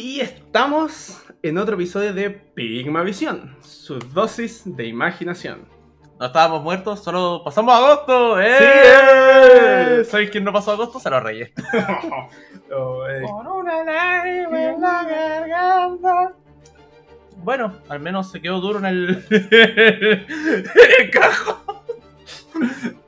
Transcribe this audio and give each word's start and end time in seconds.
Y 0.00 0.20
estamos 0.20 1.20
en 1.42 1.58
otro 1.58 1.74
episodio 1.74 2.14
de 2.14 2.30
Pigma 2.30 3.02
Visión, 3.02 3.56
su 3.62 3.98
dosis 3.98 4.62
de 4.64 4.86
imaginación. 4.86 5.66
No 6.20 6.26
estábamos 6.26 6.62
muertos, 6.62 7.02
solo 7.02 7.42
pasamos 7.44 7.74
agosto. 7.74 8.40
¡Eh! 8.40 10.04
¡Sí! 10.04 10.08
¿Sabéis 10.08 10.30
quién 10.30 10.44
no 10.44 10.52
pasó 10.52 10.70
agosto? 10.70 11.00
Se 11.00 11.10
los 11.10 11.20
reyes. 11.20 11.50
Oh, 12.70 13.08
eh, 13.08 13.22
Con 13.22 13.46
una 13.46 13.82
lágrima 13.82 14.62
en 14.62 14.80
la 14.80 15.02
garganta. 15.02 16.32
Bueno, 17.38 17.72
al 17.88 17.98
menos 17.98 18.30
se 18.30 18.40
quedó 18.40 18.60
duro 18.60 18.78
en 18.78 18.84
el, 18.84 19.24
en 19.30 20.26
el 21.00 21.10
cajón. 21.10 21.56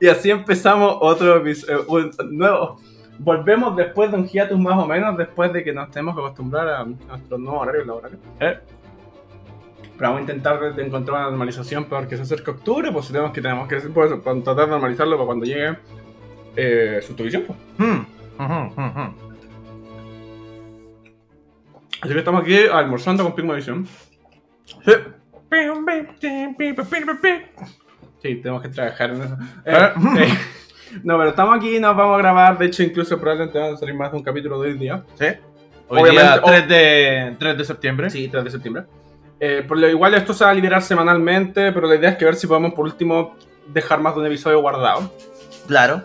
y 0.01 0.07
así 0.09 0.29
empezamos 0.31 0.97
otro 0.99 1.37
episodio, 1.37 1.85
un 1.87 2.11
nuevo. 2.31 2.81
Volvemos 3.23 3.75
después 3.75 4.11
de 4.11 4.17
un 4.17 4.27
hiatus 4.27 4.59
más 4.59 4.77
o 4.79 4.87
menos, 4.87 5.15
después 5.15 5.53
de 5.53 5.63
que 5.63 5.71
nos 5.71 5.91
tenemos 5.91 6.15
que 6.15 6.21
acostumbrar 6.21 6.67
a 6.67 6.85
nuestros 6.85 7.39
nuevos 7.39 7.61
horarios 7.61 7.85
laborales. 7.85 8.19
Eh. 8.39 8.57
Pero 9.95 10.09
vamos 10.09 10.17
a 10.17 10.21
intentar 10.21 10.73
de 10.73 10.83
encontrar 10.83 11.17
una 11.17 11.29
normalización 11.29 11.85
peor 11.85 12.07
que 12.07 12.17
se 12.17 12.23
acerca 12.23 12.49
octubre, 12.49 12.91
pues 12.91 13.09
tenemos 13.09 13.31
que 13.31 13.41
tenemos 13.41 13.67
que 13.67 13.77
para 13.77 14.17
tratar 14.17 14.65
de 14.65 14.67
normalizarlo 14.67 15.17
para 15.17 15.25
cuando 15.27 15.45
llegue 15.45 15.77
eh, 16.55 16.99
su 17.05 17.13
televisión. 17.13 17.43
Pues. 17.45 17.59
Hmm. 17.77 18.01
Así 22.01 22.13
que 22.13 22.19
estamos 22.19 22.41
aquí 22.41 22.57
almorzando 22.73 23.23
con 23.23 23.35
Pigma. 23.35 23.61
Sí, 28.23 28.35
tenemos 28.35 28.63
que 28.63 28.69
trabajar 28.69 29.11
en 29.11 29.21
eso. 29.21 29.37
Eh, 29.65 29.93
¿Eh? 30.17 30.27
No, 31.03 31.17
pero 31.17 31.29
estamos 31.29 31.57
aquí, 31.57 31.79
nos 31.79 31.95
vamos 31.95 32.15
a 32.15 32.17
grabar. 32.19 32.57
De 32.57 32.65
hecho, 32.65 32.83
incluso 32.83 33.19
probablemente 33.19 33.57
van 33.59 33.73
a 33.73 33.77
salir 33.77 33.95
más 33.95 34.11
de 34.11 34.17
un 34.17 34.23
capítulo 34.23 34.61
de 34.61 34.71
hoy 34.71 34.77
día. 34.77 35.03
Sí. 35.15 35.25
Hoy 35.87 36.01
Obviamente, 36.01 36.21
día 36.21 36.41
o- 36.41 36.45
3 36.45 36.67
de, 36.67 37.35
3 37.39 37.57
de 37.57 37.65
septiembre. 37.65 38.09
Sí, 38.09 38.27
3 38.27 38.43
de 38.43 38.51
septiembre. 38.51 38.83
Eh, 39.39 39.63
por 39.67 39.77
lo 39.77 39.89
igual 39.89 40.13
esto 40.13 40.33
se 40.33 40.43
va 40.43 40.51
a 40.51 40.53
liberar 40.53 40.81
semanalmente, 40.81 41.71
pero 41.71 41.87
la 41.87 41.95
idea 41.95 42.11
es 42.11 42.17
que 42.17 42.25
ver 42.25 42.35
si 42.35 42.45
podemos 42.47 42.73
por 42.73 42.85
último 42.85 43.35
dejar 43.67 43.99
más 43.99 44.13
de 44.13 44.21
un 44.21 44.27
episodio 44.27 44.61
guardado. 44.61 45.11
Claro. 45.67 46.03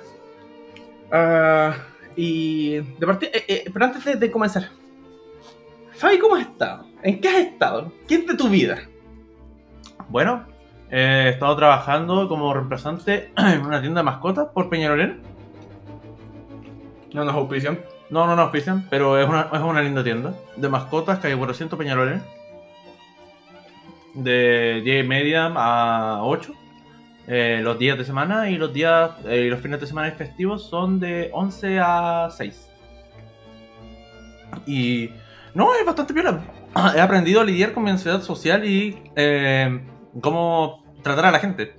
Ah, 1.13 1.75
y 2.17 2.77
de 2.77 3.07
partida, 3.07 3.31
eh, 3.35 3.45
eh, 3.49 3.71
pero 3.73 3.85
antes 3.85 4.05
de, 4.05 4.17
de 4.17 4.31
comenzar, 4.31 4.69
Fabi, 5.93 6.19
¿cómo 6.19 6.35
has 6.37 6.43
estado? 6.47 6.87
¿En 7.03 7.21
qué 7.21 7.29
has 7.29 7.37
estado? 7.37 7.93
¿Qué 8.09 8.17
es 8.17 8.27
de 8.27 8.35
tu 8.37 8.49
vida? 8.49 8.79
Bueno, 10.09 10.47
eh, 10.91 11.25
he 11.27 11.29
estado 11.31 11.57
trabajando 11.57 12.29
como 12.29 12.53
reemplazante 12.55 13.33
en 13.37 13.63
una 13.63 13.81
tienda 13.81 14.01
de 14.01 14.05
mascotas 14.05 14.49
por 14.53 14.69
Peñarolén. 14.69 15.21
No 17.13 17.25
nos 17.25 17.35
auspician. 17.35 17.79
No, 18.11 18.27
no 18.27 18.37
nos 18.37 18.45
auspician, 18.45 18.87
pero 18.89 19.19
es 19.19 19.29
una, 19.29 19.49
es 19.53 19.61
una 19.61 19.83
linda 19.83 20.05
tienda 20.05 20.35
de 20.57 20.69
mascotas, 20.69 21.19
calle 21.19 21.37
400 21.37 21.79
Peñarolén. 21.79 22.23
De 24.15 24.81
10 24.85 25.05
y 25.05 25.09
media 25.09 25.53
a 25.55 26.21
8. 26.23 26.53
eh, 27.27 27.61
los 27.63 27.79
días 27.79 27.99
de 27.99 28.05
semana 28.05 28.49
y 28.49 28.57
los 28.57 28.73
días 28.73 29.11
eh, 29.27 29.43
y 29.47 29.51
los 29.51 29.61
fines 29.61 29.81
de 29.81 29.87
semana 29.87 30.11
festivos 30.13 30.69
son 30.69 31.01
de 31.01 31.31
11 31.33 31.81
a 31.81 32.29
6. 32.31 32.71
Y 34.67 35.11
no, 35.55 35.75
es 35.75 35.85
bastante 35.85 36.15
piola. 36.15 36.41
He 36.95 37.01
aprendido 37.01 37.41
a 37.41 37.45
lidiar 37.45 37.73
con 37.73 37.83
mi 37.85 37.91
ansiedad 37.91 38.23
social 38.23 38.65
y 38.65 38.97
eh, 39.17 39.81
cómo 40.21 40.85
tratar 41.03 41.27
a 41.27 41.31
la 41.31 41.39
gente. 41.39 41.75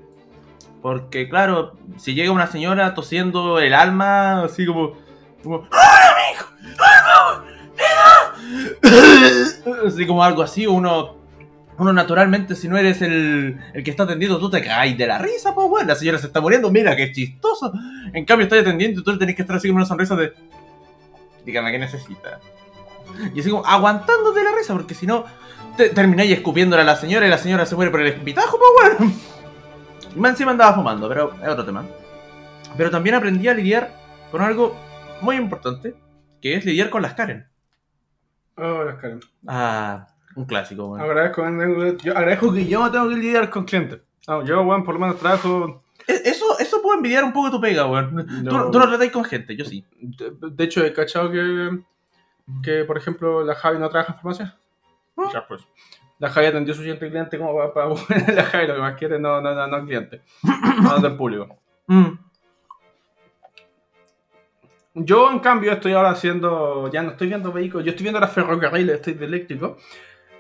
Porque, 0.82 1.28
claro, 1.28 1.74
si 1.98 2.14
llega 2.14 2.32
una 2.32 2.48
señora 2.48 2.94
tosiendo 2.94 3.60
el 3.60 3.74
alma, 3.74 4.44
así 4.44 4.66
como. 4.66 4.94
como 5.44 5.68
Así 9.86 10.08
como 10.08 10.24
algo 10.24 10.42
así, 10.42 10.68
uno. 10.68 11.18
Uno 11.80 11.94
naturalmente, 11.94 12.56
si 12.56 12.68
no 12.68 12.76
eres 12.76 13.04
el, 13.04 13.60
el 13.72 13.84
que 13.84 13.92
está 13.92 14.02
atendiendo, 14.04 14.40
tú 14.40 14.50
te 14.50 14.64
caes 14.64 14.98
de 14.98 15.06
la 15.06 15.20
risa, 15.20 15.54
pues 15.54 15.70
bueno, 15.70 15.90
la 15.90 15.96
señora 15.96 16.18
se 16.18 16.26
está 16.26 16.42
muriendo, 16.42 16.72
mira 16.72 16.96
qué 16.96 17.12
chistoso. 17.12 17.72
En 18.14 18.26
cambio, 18.26 18.46
estás 18.46 18.62
atendiendo 18.62 19.02
y 19.02 19.04
tú 19.04 19.16
tenés 19.16 19.36
que 19.36 19.44
estar 19.44 19.58
así 19.58 19.68
con 19.68 19.78
una 19.78 19.86
sonrisa 19.86 20.16
de. 20.16 20.34
Dígame 21.46 21.72
qué 21.72 21.78
necesita. 21.78 22.40
Y 23.34 23.40
así 23.40 23.52
como 23.52 23.64
aguantándote 23.64 24.44
la 24.44 24.56
risa, 24.58 24.74
porque 24.74 24.96
si 24.96 25.06
no, 25.06 25.26
te, 25.78 25.90
termináis 25.90 26.32
escupiéndole 26.32 26.82
a 26.82 26.86
la 26.86 26.96
señora 26.96 27.26
y 27.28 27.30
la 27.30 27.38
señora 27.38 27.66
se 27.66 27.76
muere 27.76 27.92
por 27.92 28.02
el 28.02 28.08
escupitajo, 28.08 28.58
pues 28.58 28.98
bueno. 29.00 29.14
Y 30.16 30.20
más 30.20 30.32
encima 30.32 30.52
andaba 30.52 30.74
fumando, 30.76 31.08
pero 31.08 31.34
es 31.42 31.48
otro 31.48 31.64
tema. 31.66 31.86
Pero 32.76 32.90
también 32.92 33.16
aprendí 33.16 33.48
a 33.48 33.54
lidiar 33.54 33.92
con 34.32 34.42
algo 34.42 34.76
muy 35.22 35.36
importante, 35.38 35.96
que 36.42 36.56
es 36.56 36.66
lidiar 36.66 36.90
con 36.90 37.02
las 37.02 37.14
Karen. 37.14 37.48
Oh, 38.58 38.84
las 38.84 38.96
Karen. 38.98 39.20
Ah, 39.48 40.08
un 40.36 40.46
clásico, 40.46 40.88
bueno. 40.88 41.04
Agradezco, 41.04 41.44
yo 42.04 42.18
agradezco 42.18 42.54
que 42.54 42.66
yo 42.68 42.80
no 42.80 42.92
tengo 42.92 43.10
que 43.10 43.16
lidiar 43.16 43.50
con 43.50 43.66
clientes. 43.66 44.02
No, 44.28 44.44
yo, 44.44 44.64
bueno, 44.64 44.84
por 44.84 44.96
lo 44.96 45.00
menos 45.00 45.18
trabajo. 45.20 45.84
E- 46.08 46.22
Eso, 46.26 46.58
eso 46.60 46.82
puedo 46.82 46.98
envidiar 46.98 47.24
un 47.24 47.34
poco 47.34 47.52
tu 47.52 47.62
pega, 47.62 47.86
weón. 47.88 48.16
No. 48.44 48.66
Tú, 48.66 48.72
tú 48.72 48.80
no 48.80 48.88
tratáis 48.90 49.12
con 49.12 49.24
gente, 49.24 49.56
yo 49.56 49.64
sí. 49.66 49.86
De, 50.02 50.32
de 50.52 50.64
hecho, 50.64 50.84
he 50.84 50.92
cachado 50.94 51.32
que, 51.32 51.80
que, 52.62 52.84
por 52.86 52.98
ejemplo, 52.98 53.44
la 53.44 53.56
Javi 53.56 53.80
no 53.80 53.90
trabaja 53.90 54.14
en 54.14 54.20
farmacia. 54.20 54.58
Ah. 55.18 55.30
Ya, 55.34 55.48
pues. 55.48 55.66
La 56.20 56.30
Javi 56.30 56.48
atendió 56.48 56.74
su 56.74 56.82
siguiente 56.82 57.08
cliente 57.10 57.38
como 57.38 57.54
para, 57.74 57.90
para 58.08 58.34
la 58.34 58.44
Javi 58.44 58.68
lo 58.68 58.76
que 58.76 58.82
más 58.82 58.96
quiere, 58.96 59.20
no, 59.20 59.42
no, 59.42 59.54
no, 59.54 59.68
no 59.68 59.86
cliente. 59.86 60.22
No 60.82 61.00
del 61.00 61.16
público. 61.16 61.58
Mm. 61.88 62.28
Yo, 64.94 65.32
en 65.32 65.40
cambio, 65.40 65.72
estoy 65.74 65.94
ahora 65.94 66.10
haciendo. 66.10 66.90
Ya 66.92 67.04
no 67.04 67.12
estoy 67.12 67.28
viendo 67.28 67.52
vehículos, 67.52 67.86
yo 67.86 67.92
estoy 67.92 68.04
viendo 68.04 68.20
las 68.20 68.32
ferrocarriles, 68.32 68.96
estoy 68.96 69.14
de 69.14 69.26
eléctrico. 69.26 69.78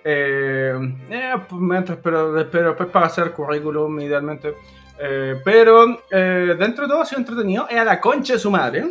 Eh, 0.03 0.73
eh, 1.09 1.33
pues, 1.47 1.61
mientras, 1.61 1.99
pero, 1.99 2.33
pero 2.49 2.69
después 2.69 2.89
para 2.89 3.07
hacer 3.07 3.33
currículum, 3.33 3.99
idealmente. 3.99 4.55
Eh, 4.99 5.39
pero 5.43 5.85
dentro 6.09 6.85
de 6.85 6.87
todo 6.87 7.01
ha 7.01 7.05
sido 7.05 7.19
entretenido. 7.19 7.67
Es 7.69 7.77
a 7.77 7.83
la 7.83 7.99
concha 7.99 8.33
de 8.33 8.39
su 8.39 8.49
madre. 8.49 8.85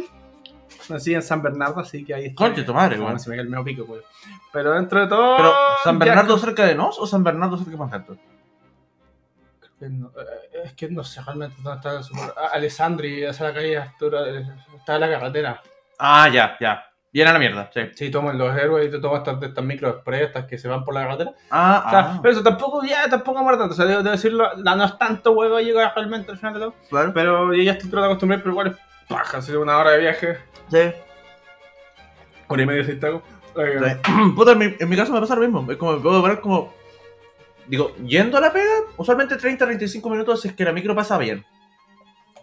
Nací 0.88 1.14
en 1.14 1.22
San 1.22 1.42
Bernardo, 1.42 1.80
así 1.80 2.04
que 2.04 2.14
ahí 2.14 2.26
está. 2.26 2.52
Tu 2.54 2.74
madre, 2.74 2.98
weón. 2.98 3.18
se 3.18 3.28
me 3.30 3.36
cae 3.36 3.44
el 3.44 3.50
medio 3.50 3.64
pico, 3.64 3.84
pues. 3.86 4.02
Pero 4.52 4.72
dentro 4.72 5.00
de 5.00 5.06
todo. 5.08 5.36
Pero, 5.36 5.52
¿San 5.84 5.98
ya 5.98 6.04
Bernardo 6.04 6.38
cerca 6.38 6.64
de 6.64 6.74
Nos 6.74 6.98
o 6.98 7.06
San 7.06 7.22
Bernardo 7.24 7.56
cerca 7.56 7.72
de 7.72 7.76
Manhattan? 7.76 8.18
que 9.78 9.88
no- 9.90 10.08
eh, 10.08 10.62
es 10.64 10.72
que 10.72 10.88
no 10.88 11.04
sé 11.04 11.20
realmente 11.22 11.56
dónde 11.62 11.76
está 11.76 11.98
el 11.98 12.02
super- 12.04 12.32
ah, 12.36 12.48
Alessandri, 12.54 13.24
esa 13.24 13.44
la 13.44 13.52
calle 13.54 13.76
eh, 13.76 14.46
está 14.78 14.94
en 14.94 15.00
la 15.02 15.10
carretera. 15.10 15.62
Ah, 15.98 16.28
ya, 16.32 16.56
ya. 16.60 16.82
Bien 17.12 17.28
a 17.28 17.32
la 17.34 17.38
mierda, 17.38 17.70
sí. 17.72 17.80
Sí, 17.94 18.10
toman 18.10 18.36
los 18.38 18.56
héroes 18.56 18.88
y 18.88 18.90
te 18.90 18.98
tomas 19.00 19.18
estas, 19.18 19.42
estas 19.42 19.64
micro 19.64 19.88
express, 19.90 20.22
estas 20.22 20.44
que 20.46 20.56
se 20.58 20.68
van 20.68 20.82
por 20.84 20.94
la 20.94 21.02
carretera. 21.02 21.32
Ah, 21.50 21.84
O 21.86 21.90
sea, 21.90 21.98
ah, 22.00 22.18
pero 22.22 22.32
eso 22.32 22.42
tampoco, 22.42 22.84
ya, 22.84 23.08
tampoco 23.08 23.38
amor 23.38 23.58
tanto. 23.58 23.72
O 23.74 23.76
sea, 23.76 23.84
debo, 23.86 24.02
debo 24.02 24.12
decirlo, 24.12 24.48
no 24.56 24.84
es 24.84 24.98
tanto 24.98 25.32
huevo 25.32 25.58
llegar 25.60 25.92
realmente 25.94 26.30
al 26.32 26.38
final 26.38 26.54
de 26.54 26.60
todo. 26.60 26.74
claro. 26.88 27.12
Pero 27.14 27.52
yo 27.54 27.62
ya 27.62 27.72
estoy 27.72 27.90
tratando 27.90 28.08
de 28.08 28.12
acostumbrar, 28.12 28.40
pero 28.40 28.52
igual 28.52 28.66
es 28.68 28.76
paja, 29.08 29.38
así 29.38 29.52
una 29.52 29.78
hora 29.78 29.92
de 29.92 29.98
viaje, 29.98 30.38
Sí. 30.70 30.92
hora 32.48 32.62
y 32.62 32.66
media 32.66 32.84
Sí. 32.84 32.98
Puta, 34.36 34.52
en 34.52 34.58
mi, 34.58 34.74
en 34.78 34.88
mi 34.88 34.96
caso 34.96 35.12
me 35.12 35.20
pasa 35.20 35.34
lo 35.34 35.40
mismo. 35.40 35.70
Es 35.70 35.78
como 35.78 35.92
me 35.94 36.00
puedo 36.00 36.16
demorar 36.16 36.40
como. 36.40 36.74
Digo, 37.66 37.94
yendo 37.96 38.36
a 38.38 38.40
la 38.40 38.52
pega, 38.52 38.70
usualmente 38.96 39.36
30-35 39.36 40.10
minutos 40.10 40.42
si 40.42 40.48
es 40.48 40.54
que 40.54 40.64
la 40.64 40.72
micro 40.72 40.94
pasa 40.94 41.18
bien. 41.18 41.44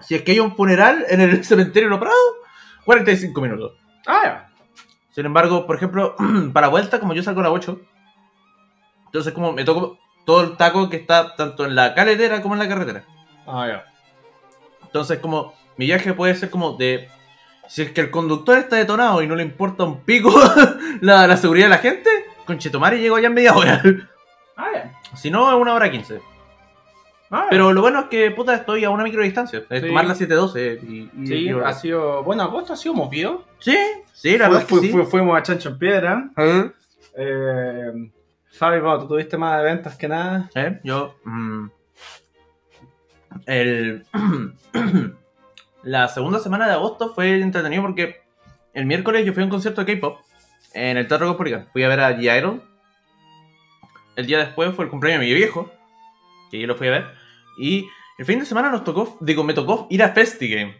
Si 0.02 0.16
es 0.16 0.24
que 0.24 0.32
hay 0.34 0.40
un 0.40 0.56
funeral 0.56 1.06
en 1.08 1.22
el 1.22 1.46
cementerio 1.46 1.88
de 1.88 1.92
Los 1.92 2.00
Prados, 2.00 2.18
45 2.86 3.40
minutos. 3.42 3.74
Ah, 4.06 4.22
ya. 4.26 4.50
Sin 5.12 5.26
embargo, 5.26 5.66
por 5.68 5.76
ejemplo, 5.76 6.16
para 6.54 6.68
vuelta, 6.68 7.00
como 7.00 7.14
yo 7.14 7.22
salgo 7.24 7.40
a 7.42 7.44
las 7.44 7.54
8, 7.54 7.80
entonces 9.06 9.32
como 9.34 9.54
me 9.54 9.64
toco 9.64 10.00
todo 10.26 10.42
el 10.42 10.58
taco 10.58 10.90
que 10.90 10.98
está 10.98 11.36
tanto 11.36 11.66
en 11.66 11.76
la 11.76 11.94
carretera 11.94 12.42
como 12.42 12.56
en 12.56 12.60
la 12.60 12.68
carretera. 12.68 13.04
Ah, 13.46 13.68
ya. 13.68 13.86
Entonces, 14.84 15.20
como 15.20 15.54
mi 15.78 15.86
viaje 15.86 16.14
puede 16.14 16.36
ser 16.36 16.50
como 16.50 16.74
de. 16.78 17.08
Si 17.68 17.82
es 17.82 17.92
que 17.92 18.02
el 18.02 18.12
conductor 18.12 18.58
está 18.58 18.76
detonado 18.76 19.22
y 19.22 19.28
no 19.28 19.36
le 19.36 19.44
importa 19.44 19.84
un 19.84 20.02
pico 20.02 20.32
la, 21.02 21.26
la 21.28 21.38
seguridad 21.38 21.66
de 21.68 21.70
la 21.72 21.78
gente, 21.78 22.10
con 22.46 22.58
Chetomari 22.60 23.00
llego 23.00 23.16
allá 23.16 23.28
en 23.28 23.34
media 23.34 23.56
hora. 23.56 23.82
Ah, 24.58 24.68
ya. 24.74 24.94
Si 25.16 25.32
no, 25.32 25.50
es 25.50 25.60
una 25.60 25.74
hora 25.74 25.90
quince. 25.90 26.22
Ah. 27.32 27.48
Pero 27.50 27.74
lo 27.74 27.82
bueno 27.82 28.02
es 28.02 28.06
que, 28.08 28.30
puta, 28.32 28.54
estoy 28.54 28.84
a 28.84 28.92
una 28.92 29.04
micro 29.04 29.24
distancia. 29.24 29.64
Es 29.70 29.82
Sí. 29.82 29.88
tomar 29.88 30.06
la 30.06 30.14
712 30.14 30.80
y. 30.88 31.10
y- 31.24 31.28
Sí, 31.28 31.34
y- 31.36 31.50
ha 31.52 31.74
sido. 31.74 32.22
Bueno, 32.24 32.44
agosto 32.44 32.74
ha 32.74 32.76
sido 32.76 32.94
movido. 32.94 33.44
Sí, 33.60 33.76
sí, 34.14 34.38
la 34.38 34.50
verdad 34.50 34.68
es 34.70 34.82
que 34.82 34.90
fu- 34.92 35.06
fuimos 35.06 35.36
a 35.36 35.42
Chancho 35.42 35.70
en 35.70 35.80
Piedra. 35.80 36.30
¿Eh? 36.38 36.72
Eh, 37.18 38.12
Fabi, 38.52 38.80
bueno, 38.82 39.00
tú 39.00 39.08
tuviste 39.08 39.36
más 39.38 39.60
eventos 39.62 39.96
que 39.96 40.08
nada. 40.08 40.50
¿Eh? 40.54 40.80
Yo. 40.84 41.16
mm, 41.24 41.68
el. 43.48 44.06
la 45.84 46.08
segunda 46.08 46.40
semana 46.40 46.68
de 46.68 46.74
agosto 46.74 47.14
fue 47.14 47.40
entretenido 47.42 47.84
porque 47.84 48.22
el 48.74 48.86
miércoles 48.86 49.26
yo 49.26 49.34
fui 49.34 49.44
a 49.44 49.46
un 49.46 49.52
concierto 49.52 49.84
de 49.84 49.96
K-pop 49.96 50.20
en 50.74 50.98
el 50.98 51.08
Teatro 51.08 51.28
Cospolica. 51.28 51.68
Fui 51.72 51.84
a 51.84 51.88
ver 51.88 52.00
a 52.00 52.18
G-Idol. 52.18 52.64
El 54.16 54.26
día 54.26 54.40
después 54.40 54.74
fue 54.76 54.86
el 54.86 54.92
cumpleaños 54.92 55.22
de 55.22 55.28
mi 55.28 55.34
viejo, 55.34 55.72
que 56.50 56.60
yo 56.60 56.68
lo 56.68 56.76
fui 56.76 56.88
a 56.88 56.92
ver. 56.92 57.06
Y 57.58 57.88
el 58.18 58.26
fin 58.26 58.40
de 58.40 58.46
semana 58.46 58.70
nos 58.70 58.84
tocó, 58.84 59.18
digo, 59.20 59.44
me 59.44 59.54
tocó 59.54 59.88
ir 59.90 60.04
a 60.04 60.10
FestiGame. 60.10 60.78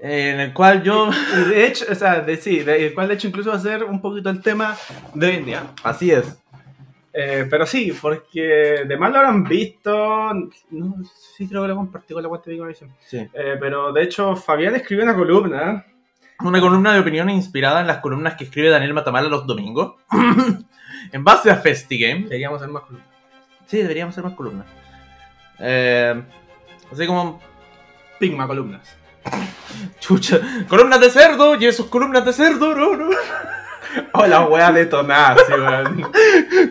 en 0.00 0.40
el 0.40 0.52
cual 0.52 0.82
yo... 0.82 1.10
De 1.48 1.66
hecho, 1.66 1.86
o 1.90 1.94
sea, 1.94 2.20
de, 2.20 2.36
sí, 2.36 2.60
de, 2.60 2.86
el 2.86 2.94
cual 2.94 3.08
de 3.08 3.14
hecho 3.14 3.28
incluso 3.28 3.50
va 3.50 3.56
a 3.56 3.60
ser 3.60 3.84
un 3.84 4.00
poquito 4.00 4.30
el 4.30 4.42
tema 4.42 4.76
de 5.14 5.26
hoy 5.26 5.36
en 5.36 5.44
día. 5.44 5.62
Así 5.82 6.10
es. 6.10 6.38
Eh, 7.20 7.48
pero 7.50 7.66
sí, 7.66 7.92
porque 8.00 8.84
de 8.86 8.96
más 8.96 9.10
lo 9.10 9.18
habrán 9.18 9.42
visto. 9.42 10.32
No, 10.70 11.02
sí, 11.36 11.48
creo 11.48 11.62
que 11.62 11.68
lo 11.68 11.74
compartí 11.74 12.14
con 12.14 12.22
la 12.22 12.28
cuenta 12.28 12.48
de 12.48 12.54
Information. 12.54 12.90
Sí. 13.00 13.18
Eh, 13.32 13.56
pero 13.58 13.92
de 13.92 14.04
hecho, 14.04 14.36
Fabián 14.36 14.76
escribió 14.76 15.02
una 15.02 15.16
columna. 15.16 15.84
Una 16.44 16.60
columna 16.60 16.92
de 16.92 17.00
opinión 17.00 17.28
inspirada 17.28 17.80
en 17.80 17.88
las 17.88 17.98
columnas 17.98 18.36
que 18.36 18.44
escribe 18.44 18.68
Daniel 18.68 18.94
Matamala 18.94 19.28
los 19.28 19.48
domingos. 19.48 19.96
en 21.12 21.24
base 21.24 21.50
a 21.50 21.56
FestiGame. 21.56 22.22
Deberíamos 22.22 22.62
hacer 22.62 22.72
más 22.72 22.84
columnas. 22.84 23.08
Sí, 23.66 23.78
deberíamos 23.78 24.14
hacer 24.14 24.22
más 24.22 24.34
columnas. 24.34 24.66
Eh, 25.58 26.22
así 26.92 27.04
como... 27.04 27.40
Pigma 28.20 28.46
columnas. 28.46 28.96
Chucha. 29.98 30.38
Columnas 30.68 31.00
de 31.00 31.10
cerdo 31.10 31.56
y 31.56 31.66
esos 31.66 31.86
columnas 31.86 32.24
de 32.24 32.32
cerdo, 32.32 32.76
no, 32.76 32.94
no. 32.94 33.10
O 34.12 34.26
la 34.26 34.46
wea 34.46 34.72
detonada, 34.72 35.36
sí, 35.46 35.52
weón. 35.52 36.12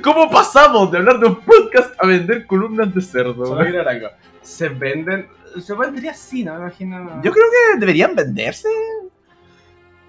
¿Cómo 0.03 0.29
pasamos 0.29 0.91
de 0.91 0.97
hablar 0.97 1.19
de 1.19 1.27
un 1.27 1.35
podcast 1.37 1.93
a 1.99 2.07
vender 2.07 2.45
columnas 2.45 2.93
de 2.93 3.01
cerdo? 3.01 3.57
Algo. 3.57 4.09
Se 4.41 4.69
venden. 4.69 5.27
Se 5.61 5.73
vendería 5.73 6.11
así, 6.11 6.43
¿no? 6.43 6.53
Me 6.55 6.61
imagino. 6.61 7.21
Yo 7.23 7.31
creo 7.31 7.45
que 7.49 7.79
deberían 7.79 8.15
venderse. 8.15 8.69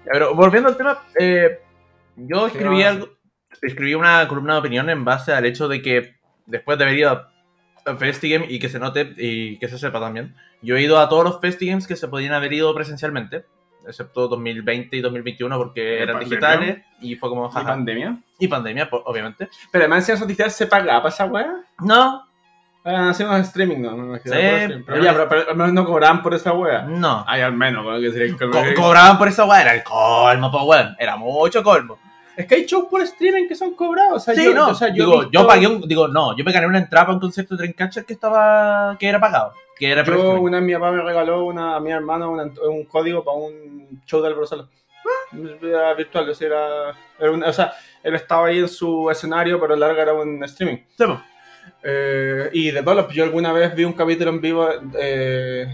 Pero 0.05 0.35
volviendo 0.35 0.69
al 0.69 0.77
tema, 0.77 0.99
eh, 1.19 1.59
yo 2.15 2.47
escribí 2.47 2.77
¿Qué 2.77 2.85
algo, 2.85 3.09
escribí 3.61 3.93
una 3.93 4.27
columna 4.27 4.53
de 4.53 4.59
opinión 4.59 4.89
en 4.89 5.05
base 5.05 5.33
al 5.33 5.45
hecho 5.45 5.67
de 5.67 5.81
que 5.81 6.15
después 6.45 6.77
de 6.77 6.83
haber 6.83 6.97
ido 6.97 7.11
a 7.85 7.97
FestiGame 7.97 8.47
y 8.49 8.59
que 8.59 8.69
se 8.69 8.79
note 8.79 9.13
y 9.17 9.57
que 9.57 9.67
se 9.67 9.77
sepa 9.77 9.99
también, 9.99 10.35
yo 10.61 10.75
he 10.75 10.81
ido 10.81 10.99
a 10.99 11.09
todos 11.09 11.23
los 11.23 11.39
FestiGames 11.39 11.87
que 11.87 11.95
se 11.95 12.07
podían 12.07 12.33
haber 12.33 12.53
ido 12.53 12.73
presencialmente, 12.73 13.45
excepto 13.89 14.27
2020 14.27 14.95
y 14.97 15.01
2021 15.01 15.57
porque 15.57 15.81
¿Y 15.99 16.01
eran 16.03 16.17
pandemia? 16.19 16.29
digitales 16.29 16.77
y 17.01 17.15
fue 17.15 17.29
como 17.29 17.47
¿Y 17.47 17.51
jaja. 17.51 17.67
pandemia? 17.67 18.17
Y 18.39 18.47
pandemia, 18.47 18.89
po- 18.89 19.03
obviamente. 19.05 19.49
Pero 19.71 19.83
además, 19.83 20.05
si 20.05 20.13
noticias 20.13 20.55
se 20.55 20.67
pagaba 20.67 21.03
para 21.03 21.13
esa 21.13 21.25
wea. 21.25 21.53
No, 21.79 22.25
Ah, 22.85 23.09
hacíamos 23.09 23.41
streaming, 23.41 23.81
no, 23.81 23.91
imagino. 23.91 24.33
Sí, 24.35 24.41
Pero, 24.41 24.83
pero- 24.87 25.03
ya, 25.03 25.11
pero, 25.13 25.27
pero 25.27 25.49
al 25.51 25.55
menos 25.57 25.73
no 25.73 25.85
cobraban 25.85 26.23
por 26.23 26.33
esa 26.33 26.53
wea. 26.53 26.83
no. 26.83 27.25
Ay, 27.27 27.41
al 27.41 27.51
menos, 27.53 27.83
bueno, 27.83 27.99
que 27.99 28.09
sería. 28.11 28.33
Co- 28.37 28.49
cobraban 28.81 29.17
por 29.17 29.27
esa 29.27 29.43
weá, 29.45 29.61
era 29.61 29.73
el 29.75 29.83
colmo, 29.83 30.49
po 30.49 30.63
weón. 30.63 30.95
Era 30.97 31.17
mucho 31.17 31.61
colmo. 31.61 31.99
Es 32.37 32.45
que 32.47 32.55
hay 32.55 32.65
shows 32.65 32.85
por 32.89 33.01
streaming 33.01 33.49
que 33.49 33.55
son 33.55 33.75
cobrados. 33.75 34.15
O 34.15 34.19
sea, 34.21 34.33
Sí, 34.33 34.45
yo, 34.45 34.53
no. 34.53 34.69
o 34.69 34.73
sea, 34.73 34.87
yo, 34.87 34.93
digo, 34.93 35.19
visto- 35.19 35.31
yo 35.31 35.45
pagué 35.45 35.67
un. 35.67 35.81
Digo, 35.81 36.07
no, 36.07 36.37
yo 36.37 36.45
me 36.45 36.53
gané 36.53 36.67
una 36.67 36.79
entrada 36.79 37.07
para 37.07 37.15
un 37.15 37.19
concierto 37.19 37.53
de 37.57 37.63
Dreamcatcher 37.63 38.05
que 38.05 38.13
estaba. 38.13 38.95
que 38.97 39.07
era 39.09 39.19
pagado. 39.19 39.53
Que 39.79 39.89
era 39.91 40.03
por 40.03 40.17
Yo, 40.17 40.41
una 40.41 40.57
vez 40.57 40.65
mi 40.67 40.73
papá 40.73 40.91
me 40.91 41.01
regaló 41.01 41.45
una, 41.45 41.77
a 41.77 41.79
mi 41.79 41.91
hermano 41.91 42.31
una- 42.31 42.51
un 42.67 42.83
código 42.85 43.23
para 43.23 43.37
un 43.37 44.01
show 44.05 44.21
del 44.21 44.35
Solo. 44.45 44.67
Era 45.61 45.93
virtual, 45.93 46.29
o 46.29 46.33
sea, 46.35 46.47
era, 46.47 46.95
era 47.19 47.31
un- 47.31 47.43
o 47.43 47.53
sea, 47.53 47.73
él 48.03 48.15
estaba 48.15 48.47
ahí 48.47 48.59
en 48.59 48.67
su 48.67 49.09
escenario, 49.09 49.59
pero 49.59 49.75
larga 49.75 50.01
era 50.03 50.13
un 50.13 50.43
streaming. 50.43 50.77
Sí. 50.97 51.03
Eh, 51.83 52.49
y 52.51 52.71
de 52.71 52.83
todos 52.83 53.07
yo 53.13 53.23
alguna 53.23 53.53
vez 53.53 53.73
vi 53.73 53.85
un 53.85 53.93
capítulo 53.93 54.31
en 54.31 54.41
vivo. 54.41 54.67
eh, 54.99 55.65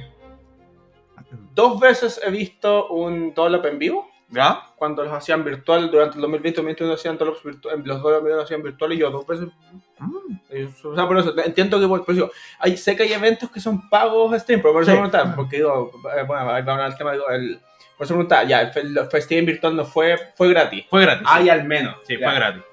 dos 1.54 1.80
veces 1.80 2.22
he 2.24 2.30
visto 2.30 2.88
un 2.90 3.34
Dollop 3.34 3.66
en 3.66 3.80
vivo. 3.80 4.10
¿Ya? 4.30 4.64
Cuando 4.76 5.04
los 5.04 5.14
hacían 5.14 5.44
virtual, 5.44 5.92
durante 5.92 6.16
el 6.16 6.22
2020 6.22 6.58
2021 6.62 6.94
hacían 6.94 7.18
Dollops 7.18 7.44
virtuales, 7.44 7.86
los 7.86 8.02
Dollops 8.02 8.28
los 8.28 8.44
hacían 8.44 8.64
virtual 8.64 8.94
y 8.94 8.98
yo 8.98 9.12
dos 9.12 9.26
veces 9.28 9.50
Mm. 9.98 10.36
eh, 10.50 10.68
O 10.84 10.94
sea, 10.96 11.08
por 11.08 11.18
eso, 11.18 11.34
entiendo 11.40 11.80
que, 11.80 11.88
por 11.88 12.04
eso 12.14 12.30
hay, 12.60 12.76
sé 12.76 12.98
que 12.98 13.04
hay 13.04 13.14
eventos 13.14 13.50
que 13.50 13.62
son 13.62 13.88
pagos 13.90 14.38
stream, 14.42 14.62
pero 14.62 14.74
por 14.74 14.82
eso 14.84 14.92
Sí. 14.92 14.98
me 14.98 15.04
preguntaba, 15.08 15.36
porque 15.36 15.56
digo, 15.58 15.92
eh, 16.18 16.24
bueno, 16.28 16.52
ahí 16.52 16.64
va 16.64 16.86
el 16.86 16.98
tema, 16.98 17.14
digo, 17.14 17.30
el, 17.30 17.60
por 17.98 18.04
eso 18.06 18.14
me 18.14 18.26
preguntaba, 18.26 18.44
ya, 18.44 18.62
el, 18.62 18.98
el 18.98 19.08
festival 19.08 19.46
virtual 19.46 19.76
no 19.78 19.86
fue, 19.86 20.18
fue 20.36 20.50
gratis. 20.50 20.86
Fue 20.90 21.02
gratis. 21.02 21.26
Hay 21.32 21.48
al 21.48 21.64
menos. 21.64 21.96
Sí, 22.04 22.18
ya. 22.20 22.28
fue 22.30 22.36
gratis. 22.36 22.64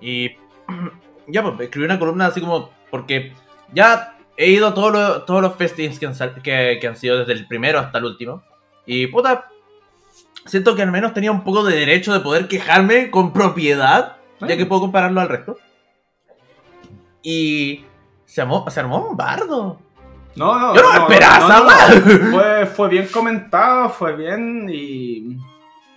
Y. 0.00 0.30
Ya, 1.30 1.42
pues 1.42 1.60
escribí 1.60 1.84
una 1.84 1.98
columna 1.98 2.26
así 2.26 2.40
como. 2.40 2.70
Porque 2.90 3.34
ya 3.74 4.16
he 4.36 4.48
ido 4.48 4.68
a 4.68 4.72
todos 4.74 4.92
los, 4.92 5.26
todos 5.26 5.42
los 5.42 5.54
festivals 5.56 5.98
que 5.98 6.06
han, 6.06 6.14
sal- 6.14 6.40
que, 6.42 6.78
que 6.80 6.86
han 6.86 6.96
sido 6.96 7.18
desde 7.18 7.34
el 7.34 7.46
primero 7.46 7.78
hasta 7.78 7.98
el 7.98 8.04
último. 8.06 8.42
Y 8.86 9.08
puta. 9.08 9.50
Siento 10.46 10.74
que 10.74 10.82
al 10.82 10.90
menos 10.90 11.12
tenía 11.14 11.30
un 11.32 11.44
poco 11.44 11.62
de 11.64 11.76
derecho 11.76 12.12
de 12.12 12.20
poder 12.20 12.48
quejarme 12.48 13.10
con 13.10 13.32
propiedad, 13.32 14.16
ya 14.40 14.56
que 14.56 14.66
puedo 14.66 14.80
compararlo 14.82 15.20
al 15.20 15.28
resto. 15.28 15.56
Y. 17.22 17.84
Se 18.24 18.42
armó, 18.42 18.68
se 18.68 18.80
armó 18.80 19.08
un 19.08 19.16
bardo. 19.16 19.80
No, 20.36 20.58
no, 20.58 20.74
Yo 20.74 20.82
no 20.82 20.92
me 20.92 20.98
esperaba. 20.98 21.66
Fue, 22.30 22.66
fue 22.66 22.88
bien 22.90 23.08
comentado, 23.08 23.88
fue 23.88 24.14
bien 24.14 24.68
y, 24.70 25.36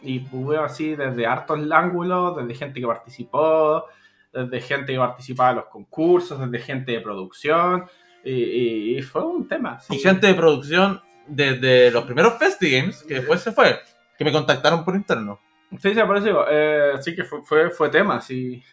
y 0.02 0.26
hubo 0.32 0.54
así 0.62 0.96
desde 0.96 1.28
hartos 1.28 1.60
ángulos, 1.72 2.38
desde 2.38 2.56
gente 2.56 2.80
que 2.80 2.88
participó, 2.88 3.86
desde 4.34 4.62
gente 4.62 4.94
que 4.94 4.98
participaba 5.00 5.50
en 5.52 5.56
los 5.58 5.66
concursos, 5.66 6.40
desde 6.40 6.66
gente 6.66 6.94
de 6.94 7.02
producción 7.02 7.86
y, 8.24 8.32
y- 8.32 8.98
y 8.98 9.02
fue 9.02 9.24
un 9.26 9.48
tema. 9.48 9.80
sí. 9.82 9.96
Y 9.96 10.00
gente 10.00 10.28
de 10.28 10.34
producción 10.34 11.02
desde 11.28 11.92
los 11.92 12.06
primeros 12.06 12.36
Festigames, 12.40 13.04
que 13.04 13.16
después 13.16 13.42
se 13.42 13.52
fue, 13.52 13.78
que 14.22 14.26
me 14.26 14.32
contactaron 14.32 14.86
por 14.86 14.96
interno. 14.96 15.40
Sí, 15.72 15.96
sí, 15.96 16.02
digo, 16.24 16.46
eh, 16.48 16.94
sí 17.02 17.16
que 17.16 17.24
fue, 17.24 17.42
fue, 17.42 17.72
fue 17.72 17.90
tema, 17.90 18.22
sí. 18.22 18.64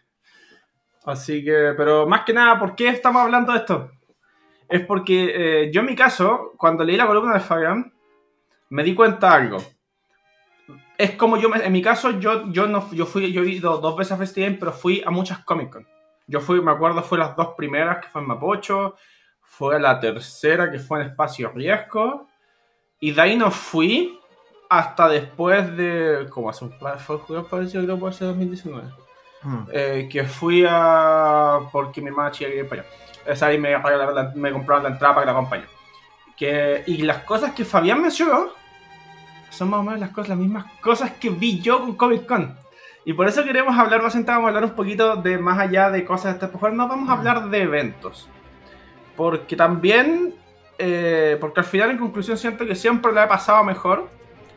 Así 1.06 1.43
que, 1.43 1.73
pero 1.75 2.06
más 2.06 2.23
que 2.27 2.35
nada, 2.35 2.59
¿por 2.59 2.75
qué 2.75 2.89
estamos 2.89 3.23
hablando 3.23 3.53
de 3.53 3.59
esto? 3.61 3.91
Es 4.69 4.85
porque 4.85 5.33
eh, 5.65 5.71
yo 5.73 5.81
en 5.81 5.87
mi 5.87 5.97
caso, 5.97 6.53
cuando 6.59 6.85
leí 6.85 6.99
la 6.99 7.06
columna 7.06 7.33
de 7.33 7.41
Fabián, 7.41 7.95
me 8.69 8.85
di 8.85 8.95
cuenta 8.95 9.31
de 9.31 9.35
algo. 9.37 9.59
Es 10.99 11.12
como 11.12 11.39
yo, 11.39 11.49
me- 11.49 11.65
en 11.65 11.73
mi 11.73 11.81
caso, 11.81 12.19
yo, 12.21 12.50
yo, 12.53 12.67
no, 12.67 12.93
yo, 12.93 13.06
fui, 13.06 13.33
yo 13.33 13.43
he 13.43 13.49
ido 13.49 13.79
dos 13.79 13.97
veces 13.97 14.12
a 14.12 14.17
Festival, 14.19 14.59
pero 14.59 14.73
fui 14.73 15.03
a 15.06 15.11
muchas 15.11 15.39
Comic 15.45 15.71
Con. 15.71 15.87
Yo 16.27 16.41
fui, 16.43 16.61
me 16.61 16.73
acuerdo, 16.73 17.03
fue 17.03 17.17
las 17.17 17.35
dos 17.37 17.55
primeras, 17.56 18.05
que 18.05 18.09
fue 18.11 18.21
en 18.21 18.29
Mapocho, 18.29 18.97
fue 19.41 19.81
la 19.81 19.99
tercera, 19.99 20.71
que 20.71 20.79
fue 20.79 21.00
en 21.00 21.06
Espacio 21.09 21.50
Riesgo, 21.55 22.29
y 23.00 23.12
de 23.12 23.23
ahí 23.23 23.37
no 23.37 23.50
fui 23.50 24.18
hasta 24.69 25.09
después 25.09 25.76
de. 25.76 26.26
¿Cómo 26.31 26.50
hace 26.50 26.65
un 26.65 26.79
par? 26.79 26.99
Fue 27.00 27.19
parecido, 27.49 27.82
creo 27.85 27.99
que 27.99 28.06
hace 28.09 28.25
2019. 28.25 28.88
Eh, 29.73 30.09
que 30.11 30.25
fui 30.25 30.65
a. 30.69 31.61
Porque 31.73 32.00
mi 32.00 32.09
hermana 32.09 32.31
chica 32.31 32.49
quería 32.49 32.65
ir 32.65 32.69
para 32.69 32.82
allá. 32.82 32.91
Esa 33.26 33.47
ahí 33.47 33.59
me, 33.59 33.70
la- 33.70 34.32
me 34.35 34.53
compraron 34.53 34.85
la 34.85 34.91
entrada 34.91 35.15
para 35.15 35.26
que 35.26 35.32
la 35.32 35.38
acompañe. 35.38 35.65
Que, 36.37 36.85
y 36.87 36.99
las 37.03 37.19
cosas 37.19 37.53
que 37.53 37.65
Fabián 37.65 38.00
mencionó 38.00 38.49
son 39.50 39.70
más 39.70 39.81
o 39.81 39.82
menos 39.82 40.00
las, 40.00 40.11
cosas, 40.11 40.31
las 40.31 40.38
mismas 40.38 40.67
cosas 40.81 41.12
que 41.12 41.31
vi 41.31 41.61
yo 41.61 41.81
con 41.81 41.97
Comic 41.97 42.26
Con. 42.26 42.56
Y 43.05 43.12
por 43.14 43.26
eso 43.26 43.43
queremos 43.44 43.76
hablar, 43.79 44.03
bastante, 44.03 44.31
vamos 44.31 44.44
a 44.44 44.49
hablar 44.49 44.64
un 44.64 44.76
poquito 44.76 45.16
de 45.16 45.38
más 45.38 45.59
allá 45.59 45.90
de 45.90 46.04
cosas 46.04 46.38
de 46.38 46.47
este 46.47 46.71
no 46.73 46.88
vamos 46.88 47.09
a 47.09 47.12
hablar 47.14 47.49
de 47.49 47.62
eventos. 47.62 48.28
Porque 49.16 49.57
también, 49.57 50.35
eh, 50.78 51.37
porque 51.40 51.61
al 51.61 51.66
final 51.66 51.90
en 51.90 51.99
conclusión 51.99 52.37
siento 52.37 52.66
que 52.66 52.75
siempre 52.75 53.12
le 53.12 53.21
ha 53.21 53.28
pasado 53.28 53.64
mejor 53.64 54.09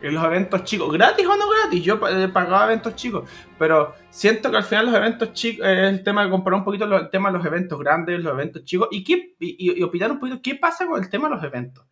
en 0.02 0.14
los 0.14 0.24
eventos 0.24 0.64
chicos, 0.64 0.92
gratis 0.92 1.26
o 1.26 1.36
no 1.36 1.44
gratis, 1.48 1.82
yo 1.84 2.00
eh, 2.08 2.28
pagaba 2.28 2.64
eventos 2.64 2.94
chicos, 2.96 3.28
pero 3.58 3.94
siento 4.10 4.50
que 4.50 4.56
al 4.56 4.64
final 4.64 4.86
los 4.86 4.94
eventos 4.94 5.32
chicos, 5.32 5.66
eh, 5.66 5.88
el 5.88 6.02
tema 6.02 6.24
de 6.24 6.30
comparar 6.30 6.58
un 6.60 6.64
poquito 6.64 6.86
lo- 6.86 6.98
el 6.98 7.10
tema 7.10 7.30
de 7.30 7.38
los 7.38 7.46
eventos 7.46 7.78
grandes, 7.78 8.20
los 8.22 8.32
eventos 8.32 8.64
chicos, 8.64 8.88
y, 8.90 9.04
qué, 9.04 9.34
y, 9.40 9.78
y- 9.78 9.82
opinar 9.82 10.10
un 10.10 10.18
poquito 10.20 10.40
qué 10.42 10.54
pasa 10.56 10.86
con 10.86 11.02
el 11.02 11.08
tema 11.08 11.28
de 11.28 11.34
los 11.36 11.44
eventos. 11.44 11.84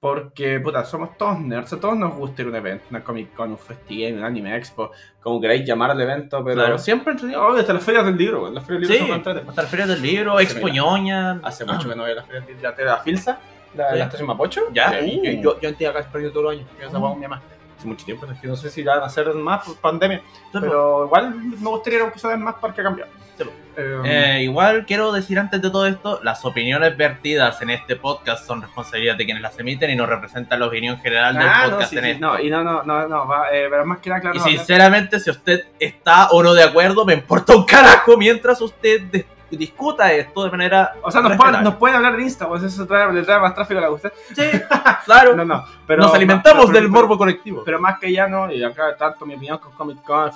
Porque, 0.00 0.58
puta, 0.58 0.84
somos 0.84 1.16
todos 1.16 1.38
nerds, 1.38 1.74
a 1.74 1.78
todos 1.78 1.96
nos 1.96 2.12
gusta 2.16 2.42
ir 2.42 2.48
a 2.48 2.50
un 2.50 2.56
evento, 2.56 2.86
una 2.90 3.04
Comic 3.04 3.34
Con, 3.34 3.52
un 3.52 3.58
festival, 3.58 4.14
un 4.14 4.24
Anime 4.24 4.56
Expo, 4.56 4.90
como 5.20 5.40
queráis 5.40 5.64
llamar 5.64 5.92
al 5.92 6.00
evento, 6.00 6.42
pero 6.42 6.56
Claro. 6.56 6.76
siempre 6.78 7.12
entretenido. 7.12 7.46
Oh, 7.46 7.54
desde 7.54 7.72
las 7.72 7.84
ferias 7.84 8.04
del 8.06 8.16
libro, 8.16 8.50
las 8.50 8.64
ferias 8.66 8.80
del 8.80 8.88
Sí, 8.88 8.92
libro 8.94 9.06
son 9.06 9.16
entretenidas. 9.18 9.48
hasta 9.50 9.62
la 9.62 9.68
feria 9.68 9.86
del 9.86 10.02
libro, 10.02 10.38
Sí, 10.38 10.42
Expo. 10.44 10.68
Ñoña. 10.68 11.40
Hace 11.44 11.64
mucho 11.66 11.88
que 11.88 11.94
no 11.94 12.02
voy 12.02 12.10
a 12.10 12.14
la 12.16 12.24
feria 12.24 12.40
del 12.40 12.56
libro, 12.56 12.72
de 12.72 12.84
la 12.84 12.96
Filsa, 12.98 13.38
la, 13.74 13.94
la 13.94 14.04
estación 14.04 14.26
Mapocho. 14.26 14.62
Ya. 14.72 15.00
Y 15.00 15.18
Uh. 15.18 15.24
yo, 15.24 15.32
yo, 15.54 15.60
yo 15.60 15.68
antes 15.68 15.88
acá 15.88 16.06
perdido 16.10 16.30
todos 16.32 16.44
los 16.44 16.52
años, 16.54 16.66
yo 16.80 16.88
Uh. 16.98 17.00
con 17.00 17.20
mi 17.20 17.26
mamá. 17.26 17.42
Hace 17.78 17.88
mucho 17.88 18.04
tiempo, 18.04 18.26
es 18.30 18.38
que 18.40 18.46
no 18.46 18.54
sé 18.54 18.70
si 18.70 18.84
van 18.84 19.00
a 19.00 19.06
hacer 19.06 19.26
más 19.34 19.64
por 19.64 19.76
pandemia. 19.76 20.22
Pero, 20.52 21.04
igual 21.06 21.34
me 21.34 21.68
gustaría 21.70 22.04
a 22.04 22.06
episodios 22.06 22.38
más 22.38 22.54
para 22.56 22.72
que 22.74 22.82
cambiar. 22.82 23.08
Sí. 23.36 23.44
Eh, 23.76 24.02
eh, 24.04 24.42
igual 24.42 24.84
quiero 24.86 25.10
decir 25.10 25.38
antes 25.38 25.60
de 25.62 25.70
todo 25.70 25.86
esto, 25.86 26.20
las 26.22 26.44
opiniones 26.44 26.94
vertidas 26.96 27.60
en 27.62 27.70
este 27.70 27.96
podcast 27.96 28.46
son 28.46 28.60
responsabilidad 28.60 29.16
de 29.16 29.24
quienes 29.24 29.42
las 29.42 29.58
emiten 29.58 29.90
y 29.90 29.96
no 29.96 30.04
representan 30.06 30.60
la 30.60 30.66
opinión 30.66 30.98
general 30.98 31.34
del 31.34 31.42
ah, 31.48 31.62
no, 31.64 31.70
podcast 31.70 31.90
sí, 31.90 31.98
en 31.98 32.04
sí, 32.04 32.10
esto. 32.10 32.26
no, 32.26 32.38
y 32.38 32.50
no, 32.50 32.62
no, 32.62 32.82
no, 32.84 33.08
no, 33.08 33.26
va, 33.26 33.46
eh, 33.50 33.66
pero 33.70 33.84
más 33.86 33.98
que 33.98 34.10
nada, 34.10 34.20
claro. 34.20 34.36
Y 34.36 34.38
no, 34.40 34.44
sinceramente, 34.44 35.18
si 35.18 35.30
usted 35.30 35.64
está 35.80 36.28
o 36.30 36.42
no 36.42 36.52
de 36.54 36.62
acuerdo, 36.62 37.04
me 37.06 37.14
importa 37.14 37.56
un 37.56 37.64
carajo 37.64 38.16
mientras 38.18 38.60
usted 38.60 39.24
discuta 39.56 40.12
esto 40.12 40.44
de 40.44 40.50
manera. 40.50 40.94
o 41.02 41.10
sea, 41.10 41.20
nos 41.20 41.36
pueden, 41.36 41.62
nos 41.62 41.74
pueden 41.76 41.96
hablar 41.96 42.16
de 42.16 42.22
Insta, 42.22 42.48
pues 42.48 42.62
eso 42.62 42.86
trae, 42.86 43.12
le 43.12 43.22
trae 43.22 43.40
más 43.40 43.54
tráfico 43.54 43.78
a 43.78 43.82
la 43.82 43.90
usted. 43.90 44.12
Sí, 44.34 44.42
claro. 45.04 45.36
No, 45.36 45.44
no, 45.44 45.64
pero. 45.86 46.02
Nos 46.02 46.14
alimentamos 46.14 46.66
pero- 46.66 46.80
del 46.80 46.88
morbo 46.88 47.16
colectivo. 47.18 47.62
Pero 47.64 47.80
más 47.80 47.98
que 47.98 48.12
ya 48.12 48.26
no, 48.26 48.50
y 48.50 48.62
acá 48.62 48.96
tanto 48.96 49.26
mi 49.26 49.34
opinión 49.34 49.58
con 49.58 49.72
Comic 49.72 50.02
Con, 50.02 50.30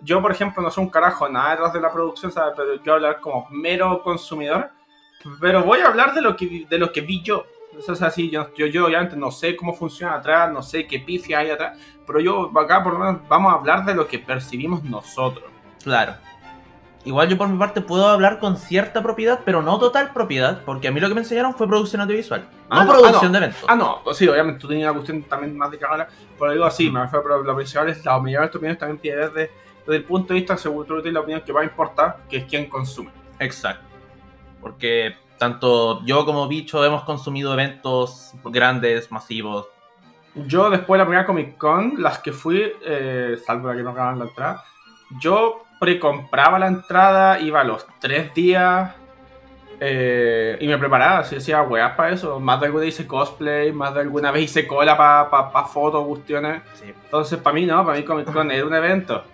yo 0.00 0.22
por 0.22 0.30
ejemplo 0.30 0.62
no 0.62 0.70
soy 0.70 0.84
un 0.84 0.90
carajo 0.90 1.28
nada 1.28 1.50
detrás 1.50 1.72
de 1.72 1.80
la 1.80 1.92
producción, 1.92 2.30
¿sabes? 2.30 2.54
pero 2.56 2.82
yo 2.82 2.94
hablar 2.94 3.20
como 3.20 3.48
mero 3.50 4.02
consumidor, 4.02 4.70
pero 5.40 5.62
voy 5.62 5.80
a 5.80 5.86
hablar 5.86 6.14
de 6.14 6.22
lo 6.22 6.36
que 6.36 6.66
de 6.68 6.78
lo 6.78 6.92
que 6.92 7.00
vi 7.00 7.22
yo. 7.22 7.44
Eso 7.76 7.92
es 7.92 8.02
así, 8.02 8.30
yo, 8.30 8.48
yo, 8.54 8.66
yo 8.66 8.86
obviamente 8.86 9.14
no 9.14 9.30
sé 9.30 9.54
cómo 9.54 9.74
funciona 9.74 10.14
atrás, 10.14 10.50
no 10.50 10.62
sé 10.62 10.86
qué 10.86 11.00
pifia 11.00 11.40
hay 11.40 11.50
atrás, 11.50 11.78
pero 12.06 12.18
yo 12.18 12.50
acá 12.58 12.82
por 12.82 12.94
lo 12.94 12.98
menos 12.98 13.28
vamos 13.28 13.52
a 13.52 13.56
hablar 13.56 13.84
de 13.84 13.94
lo 13.94 14.06
que 14.06 14.18
percibimos 14.18 14.82
nosotros. 14.82 15.44
Claro. 15.84 16.14
Igual 17.08 17.26
yo 17.26 17.38
por 17.38 17.48
mi 17.48 17.56
parte 17.56 17.80
puedo 17.80 18.06
hablar 18.06 18.38
con 18.38 18.58
cierta 18.58 19.02
propiedad, 19.02 19.40
pero 19.42 19.62
no 19.62 19.78
total 19.78 20.12
propiedad, 20.12 20.62
porque 20.66 20.88
a 20.88 20.92
mí 20.92 21.00
lo 21.00 21.08
que 21.08 21.14
me 21.14 21.22
enseñaron 21.22 21.54
fue 21.54 21.66
producción 21.66 22.02
audiovisual, 22.02 22.46
Ah, 22.68 22.84
no 22.84 22.90
producción 22.90 23.16
ah, 23.16 23.22
no. 23.24 23.32
de 23.32 23.38
eventos. 23.38 23.64
Ah, 23.66 23.74
no, 23.76 24.00
pues 24.04 24.18
sí, 24.18 24.28
obviamente 24.28 24.60
tú 24.60 24.68
tenías 24.68 24.90
una 24.90 24.98
cuestión 24.98 25.22
también 25.22 25.56
más 25.56 25.70
de 25.70 25.78
carrera, 25.78 26.06
pero 26.38 26.52
digo 26.52 26.66
así, 26.66 26.90
me 26.90 27.00
refiero, 27.00 27.22
pero 27.22 27.42
lo 27.42 27.56
principal 27.56 27.88
es 27.88 28.04
la 28.04 28.18
mayoría 28.18 28.42
de 28.42 28.48
tus 28.48 28.56
opiniones 28.56 28.78
también 28.78 28.98
tiene 28.98 29.16
desde, 29.16 29.50
desde 29.86 29.96
el 29.96 30.04
punto 30.04 30.34
de 30.34 30.40
vista, 30.40 30.58
según 30.58 30.84
tú 30.84 30.96
la 30.96 31.20
opinión 31.20 31.40
que 31.40 31.50
va 31.50 31.62
a 31.62 31.64
importar, 31.64 32.18
que 32.28 32.36
es 32.36 32.44
quien 32.44 32.68
consume. 32.68 33.10
Exacto. 33.38 33.86
Porque 34.60 35.16
tanto 35.38 36.04
yo 36.04 36.26
como 36.26 36.46
Bicho 36.46 36.84
hemos 36.84 37.04
consumido 37.04 37.54
eventos 37.54 38.34
grandes, 38.44 39.10
masivos. 39.10 39.66
Yo 40.34 40.68
después 40.68 40.98
de 40.98 41.04
la 41.04 41.06
primera 41.06 41.24
Comic 41.24 41.56
Con, 41.56 42.02
las 42.02 42.18
que 42.18 42.32
fui, 42.32 42.70
eh, 42.84 43.38
salvo 43.46 43.68
la 43.68 43.76
que 43.76 43.82
no 43.82 43.94
ganaban 43.94 44.18
la 44.18 44.24
entrada, 44.26 44.64
yo 45.22 45.64
precompraba 45.78 46.58
la 46.58 46.66
entrada, 46.66 47.40
iba 47.40 47.60
a 47.60 47.64
los 47.64 47.86
tres 48.00 48.32
días 48.34 48.94
eh, 49.80 50.58
y 50.60 50.66
me 50.66 50.76
preparaba, 50.76 51.18
así 51.18 51.36
decía 51.36 51.62
weas 51.62 51.94
para 51.94 52.12
eso. 52.12 52.40
Más 52.40 52.60
de 52.60 52.66
alguna 52.66 52.84
vez 52.84 52.94
hice 52.94 53.06
cosplay, 53.06 53.72
más 53.72 53.94
de 53.94 54.00
alguna 54.00 54.30
vez 54.30 54.44
hice 54.44 54.66
cola 54.66 54.96
para 54.96 55.30
pa, 55.30 55.52
pa 55.52 55.64
fotos, 55.66 56.06
cuestiones. 56.06 56.62
Entonces, 56.82 57.38
para 57.38 57.54
mí 57.54 57.66
no, 57.66 57.84
para 57.84 57.98
mí 57.98 58.04
Comic 58.04 58.32
Con 58.32 58.50
era 58.50 58.66
un 58.66 58.74
evento. 58.74 59.24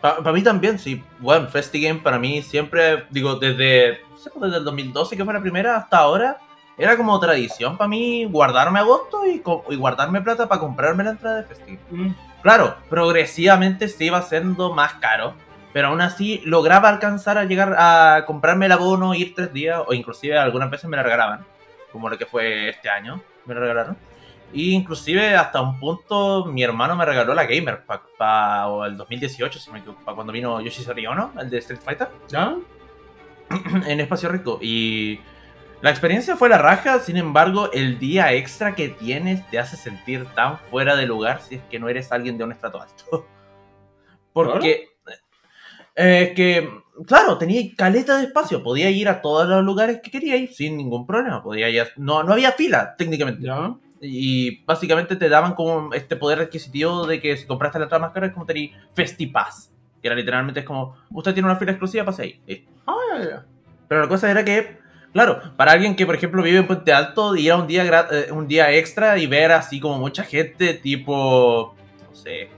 Para 0.00 0.32
mí 0.32 0.42
también, 0.42 0.78
sí. 0.78 1.04
Bueno, 1.18 1.48
FestiGame 1.48 2.00
para 2.00 2.18
mí 2.18 2.40
siempre, 2.42 3.04
digo, 3.10 3.34
desde, 3.36 4.00
no 4.10 4.16
sé, 4.16 4.30
desde 4.34 4.56
el 4.56 4.64
2012 4.64 5.16
que 5.16 5.24
fue 5.24 5.34
la 5.34 5.42
primera 5.42 5.76
hasta 5.76 5.98
ahora, 5.98 6.38
era 6.78 6.96
como 6.96 7.20
tradición 7.20 7.76
para 7.76 7.88
mí 7.88 8.24
guardarme 8.24 8.78
agosto 8.78 9.26
y, 9.26 9.42
y 9.68 9.76
guardarme 9.76 10.22
plata 10.22 10.48
para 10.48 10.58
comprarme 10.58 11.04
la 11.04 11.10
entrada 11.10 11.36
de 11.36 11.44
FestiGame. 11.44 11.80
Mm. 11.90 12.14
Claro, 12.42 12.76
progresivamente 12.88 13.88
se 13.88 14.04
iba 14.04 14.16
haciendo 14.16 14.72
más 14.72 14.94
caro, 14.94 15.34
pero 15.72 15.88
aún 15.88 16.00
así 16.00 16.40
lograba 16.44 16.88
alcanzar 16.88 17.38
a 17.38 17.44
llegar 17.44 17.74
a 17.78 18.24
comprarme 18.26 18.66
el 18.66 18.72
abono, 18.72 19.14
ir 19.14 19.34
tres 19.34 19.52
días, 19.52 19.80
o 19.86 19.94
inclusive 19.94 20.38
algunas 20.38 20.70
veces 20.70 20.88
me 20.88 20.96
la 20.96 21.02
regalaban, 21.02 21.44
como 21.92 22.08
lo 22.08 22.18
que 22.18 22.26
fue 22.26 22.70
este 22.70 22.88
año, 22.90 23.20
me 23.46 23.54
la 23.54 23.60
regalaron. 23.60 23.96
Y 24.52 24.72
inclusive 24.72 25.36
hasta 25.36 25.60
un 25.60 25.78
punto 25.78 26.44
mi 26.46 26.62
hermano 26.64 26.96
me 26.96 27.04
regaló 27.04 27.34
la 27.34 27.44
Gamer 27.44 27.84
Pack 27.84 28.02
para 28.18 28.86
el 28.86 28.96
2018, 28.96 29.58
si 29.60 29.70
me 29.70 29.78
equivoco, 29.78 30.04
para 30.04 30.16
cuando 30.16 30.32
vino 30.32 30.60
Yoshi 30.60 30.84
Ono, 31.06 31.32
el 31.38 31.48
de 31.48 31.58
Street 31.58 31.80
Fighter, 31.80 32.08
¿Ya? 32.28 32.56
en 33.86 34.00
Espacio 34.00 34.28
Rico. 34.28 34.58
Y 34.60 35.20
la 35.82 35.90
experiencia 35.90 36.36
fue 36.36 36.48
la 36.48 36.58
raja, 36.58 36.98
sin 36.98 37.16
embargo, 37.16 37.70
el 37.72 37.98
día 37.98 38.32
extra 38.32 38.74
que 38.74 38.88
tienes 38.88 39.48
te 39.50 39.58
hace 39.58 39.76
sentir 39.76 40.26
tan 40.34 40.58
fuera 40.58 40.96
de 40.96 41.06
lugar 41.06 41.40
si 41.40 41.54
es 41.56 41.62
que 41.70 41.78
no 41.78 41.88
eres 41.88 42.10
alguien 42.10 42.36
de 42.36 42.44
un 42.44 42.52
estrato 42.52 42.82
alto. 42.82 43.26
Porque 44.32 44.89
eh, 46.00 46.32
que, 46.34 46.68
claro, 47.06 47.36
tenía 47.38 47.62
caleta 47.76 48.16
de 48.18 48.24
espacio, 48.24 48.62
podía 48.62 48.90
ir 48.90 49.08
a 49.08 49.20
todos 49.20 49.46
los 49.48 49.62
lugares 49.62 50.00
que 50.02 50.10
quería 50.10 50.36
ir 50.36 50.52
sin 50.52 50.76
ningún 50.76 51.06
problema. 51.06 51.42
Podía 51.42 51.68
ir 51.68 51.80
a- 51.82 51.88
no, 51.96 52.22
no 52.22 52.32
había 52.32 52.52
fila, 52.52 52.94
técnicamente. 52.96 53.46
¿Ya? 53.46 53.74
Y 54.02 54.64
básicamente 54.64 55.14
te 55.16 55.28
daban 55.28 55.54
como 55.54 55.92
este 55.92 56.16
poder 56.16 56.40
adquisitivo 56.40 57.06
de 57.06 57.20
que 57.20 57.36
si 57.36 57.46
compraste 57.46 57.78
la 57.78 57.84
entrada 57.84 58.00
más 58.06 58.12
cara 58.12 58.26
es 58.28 58.32
como 58.32 58.46
tener 58.46 58.70
FestiPass. 58.94 59.70
Que 60.00 60.08
era 60.08 60.16
literalmente 60.16 60.60
es 60.60 60.66
como, 60.66 60.96
usted 61.10 61.34
tiene 61.34 61.48
una 61.48 61.56
fila 61.58 61.72
exclusiva, 61.72 62.06
pase 62.06 62.22
ahí. 62.22 62.64
Ah. 62.86 63.42
Pero 63.86 64.00
la 64.00 64.08
cosa 64.08 64.30
era 64.30 64.42
que, 64.42 64.78
claro, 65.12 65.40
para 65.56 65.72
alguien 65.72 65.94
que, 65.96 66.06
por 66.06 66.14
ejemplo, 66.14 66.42
vive 66.42 66.56
en 66.58 66.66
Puente 66.66 66.92
Alto, 66.94 67.36
ir 67.36 67.52
a 67.52 67.56
un 67.56 67.66
día, 67.66 67.84
eh, 68.10 68.32
un 68.32 68.48
día 68.48 68.72
extra 68.72 69.18
y 69.18 69.26
ver 69.26 69.52
así 69.52 69.78
como 69.80 69.98
mucha 69.98 70.22
gente, 70.22 70.72
tipo, 70.72 71.74
no 72.08 72.14
sé. 72.14 72.48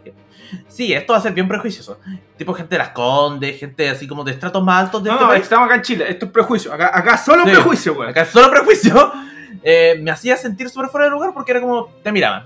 Sí, 0.69 0.93
esto 0.93 1.13
va 1.13 1.19
a 1.19 1.23
ser 1.23 1.33
bien 1.33 1.49
prejuicioso. 1.49 1.99
Tipo 2.37 2.53
gente 2.55 2.75
de 2.75 2.79
las 2.79 2.91
Condes, 2.91 3.59
gente 3.59 3.89
así 3.89 4.07
como 4.07 4.23
de 4.25 4.33
estratos 4.33 4.63
más 4.63 4.85
altos 4.85 5.03
de 5.03 5.09
No, 5.11 5.15
este 5.17 5.25
no, 5.25 5.31
país. 5.31 5.43
estamos 5.45 5.67
acá 5.67 5.75
en 5.77 5.83
Chile, 5.83 6.07
esto 6.09 6.27
es 6.27 6.33
prejuicio. 6.33 6.73
Acá, 6.73 6.91
acá 6.93 7.17
solo 7.17 7.45
Sí. 7.45 7.51
prejuicio, 7.51 7.95
güey. 7.95 8.11
Acá 8.11 8.23
es 8.23 8.29
solo 8.29 8.51
prejuicio. 8.51 9.13
eh, 9.63 9.99
me 10.03 10.11
hacía 10.11 10.37
sentir 10.37 10.69
súper 10.69 10.89
fuera 10.91 11.07
de 11.07 11.11
lugar 11.13 11.33
porque 11.35 11.53
era 11.53 11.61
como, 11.61 11.87
te 12.03 12.13
miraban. 12.13 12.45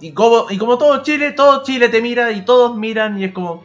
Y 0.00 0.12
como, 0.12 0.46
y 0.50 0.56
como 0.58 0.78
todo 0.78 1.02
Chile, 1.02 1.32
todo 1.32 1.62
Chile 1.62 1.88
te 1.88 2.00
mira 2.00 2.30
y 2.32 2.44
todos 2.44 2.76
miran 2.76 3.18
y 3.18 3.24
es 3.24 3.32
como... 3.32 3.64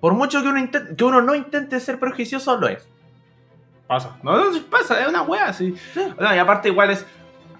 Por 0.00 0.14
mucho 0.14 0.42
que 0.42 0.48
uno, 0.48 0.58
inten- 0.58 0.96
que 0.96 1.04
uno 1.04 1.22
no 1.22 1.34
intente 1.34 1.78
ser 1.78 2.00
prejuicioso, 2.00 2.56
lo 2.56 2.66
es. 2.68 2.88
Pasa. 3.86 4.16
No, 4.22 4.36
no, 4.36 4.52
sí 4.52 4.66
pasa, 4.68 5.00
es 5.00 5.06
una 5.08 5.22
wea 5.22 5.46
así. 5.46 5.74
No, 6.18 6.34
y 6.34 6.38
aparte 6.38 6.68
igual 6.70 6.90
es, 6.90 7.06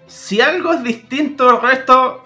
si 0.07 0.41
algo 0.41 0.73
es 0.73 0.83
distinto 0.83 1.47
al 1.49 1.61
resto, 1.61 2.25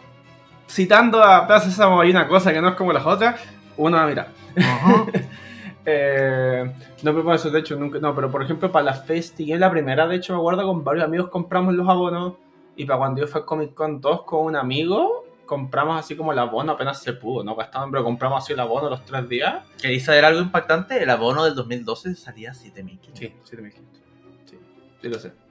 citando 0.67 1.23
a 1.23 1.47
Plaza 1.47 1.69
Sésamo 1.69 2.01
hay 2.01 2.11
una 2.11 2.27
cosa 2.27 2.53
que 2.53 2.61
no 2.61 2.69
es 2.69 2.75
como 2.75 2.93
las 2.93 3.05
otras, 3.05 3.41
uno 3.77 3.97
la 3.97 4.05
mira. 4.05 4.27
Eh, 5.89 6.69
no, 7.01 7.15
pero 7.15 7.33
eso, 7.33 7.49
de 7.49 7.61
hecho, 7.61 7.77
nunca, 7.77 7.97
no, 7.99 8.13
pero 8.13 8.29
por 8.29 8.43
ejemplo, 8.43 8.69
para 8.69 8.83
la 8.83 8.93
Festi, 8.93 9.53
en 9.53 9.61
la 9.61 9.71
primera, 9.71 10.05
de 10.05 10.17
hecho, 10.17 10.33
me 10.33 10.39
acuerdo 10.39 10.67
con 10.67 10.83
varios 10.83 11.05
amigos 11.05 11.29
compramos 11.29 11.75
los 11.75 11.87
abonos, 11.87 12.33
y 12.75 12.83
para 12.83 12.99
cuando 12.99 13.21
yo 13.21 13.27
fui 13.27 13.39
a 13.39 13.45
Comic 13.45 13.73
Con 13.73 14.01
2 14.01 14.23
con 14.23 14.47
un 14.47 14.57
amigo, 14.57 15.25
compramos 15.45 15.97
así 15.97 16.17
como 16.17 16.33
el 16.33 16.39
abono 16.39 16.73
apenas 16.73 17.01
se 17.01 17.13
pudo, 17.13 17.41
¿no? 17.43 17.55
Gastaban, 17.55 17.89
pero 17.89 18.03
compramos 18.03 18.43
así 18.43 18.51
el 18.51 18.59
abono 18.59 18.89
los 18.89 19.05
tres 19.05 19.29
días. 19.29 19.63
¿Queréis 19.81 20.03
saber 20.03 20.25
algo 20.25 20.41
impactante? 20.41 21.01
El 21.01 21.09
abono 21.09 21.45
del 21.45 21.55
2012 21.55 22.15
salía 22.15 22.51
a 22.51 22.53
7000. 22.53 22.99
Sí, 23.13 23.33
7500. 23.43 24.01
Sí, 24.45 24.59
sí 25.01 25.07
lo 25.07 25.17
sé. 25.17 25.46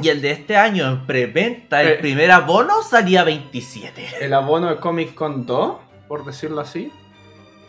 Y 0.00 0.08
el 0.08 0.22
de 0.22 0.30
este 0.30 0.56
año 0.56 0.88
en 0.88 1.06
preventa, 1.06 1.82
el 1.82 1.88
Eh. 1.88 1.94
primer 2.00 2.30
abono 2.30 2.82
salía 2.82 3.20
a 3.20 3.24
27. 3.24 4.08
El 4.20 4.32
abono 4.32 4.68
de 4.70 4.76
Comic 4.76 5.14
Con 5.14 5.44
2, 5.44 5.76
por 6.08 6.24
decirlo 6.24 6.60
así, 6.60 6.90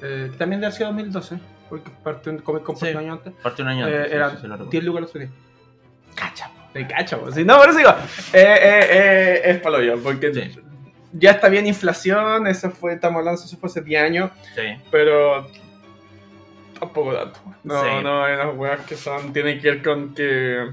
eh, 0.01 0.32
también 0.38 0.62
de 0.62 0.68
hace 0.68 0.84
2012, 0.86 1.38
porque 1.70 1.92
partió 2.03 2.32
en 2.32 2.39
Comic 2.39 2.63
Con 2.63 2.77
Sí. 2.77 2.88
un 2.88 2.98
año 2.98 3.13
antes, 3.13 3.34
Parte 3.44 3.62
un 3.62 3.68
año 3.68 3.88
eh, 3.88 3.96
antes. 3.96 4.10
sí, 4.10 4.15
eran 4.15 4.32
sí, 4.32 4.38
sí, 4.42 4.48
lo 4.48 4.53
recuerdo. 4.53 4.72
10 4.72 4.84
lucas 4.86 5.01
los. 5.01 5.12
Cacha. 6.15 6.50
De 6.74 6.88
cacha. 6.88 7.20
Sí, 7.34 7.44
no, 7.44 7.58
por 7.58 7.70
eso 7.70 7.77
digo, 7.77 7.92
eh, 7.92 7.96
eh, 8.34 8.88
eh, 8.92 9.42
es 9.46 9.60
palo 9.62 9.82
yo, 9.82 10.01
porque 10.01 10.34
Sí. 10.34 10.60
ya 11.12 11.32
está 11.32 11.50
bien 11.50 11.68
inflación, 11.68 12.48
eso 12.48 12.72
fue, 12.72 12.94
estamos 12.94 13.20
hablando, 13.20 13.42
eso 13.44 13.58
fue 13.58 13.68
hace 13.70 13.82
10 13.82 14.01
años, 14.01 14.32
Sí. 14.56 14.62
pero 14.89 15.48
tampoco 16.80 17.13
tanto. 17.13 17.39
No, 17.63 17.82
Sí. 17.82 17.89
no, 18.03 18.24
hay 18.24 18.34
unas 18.36 18.56
weas 18.58 18.82
que 18.86 18.96
son, 18.96 19.34
tienen 19.34 19.60
que 19.62 19.72
ver 19.72 19.84
con 19.84 20.13
que... 20.15 20.70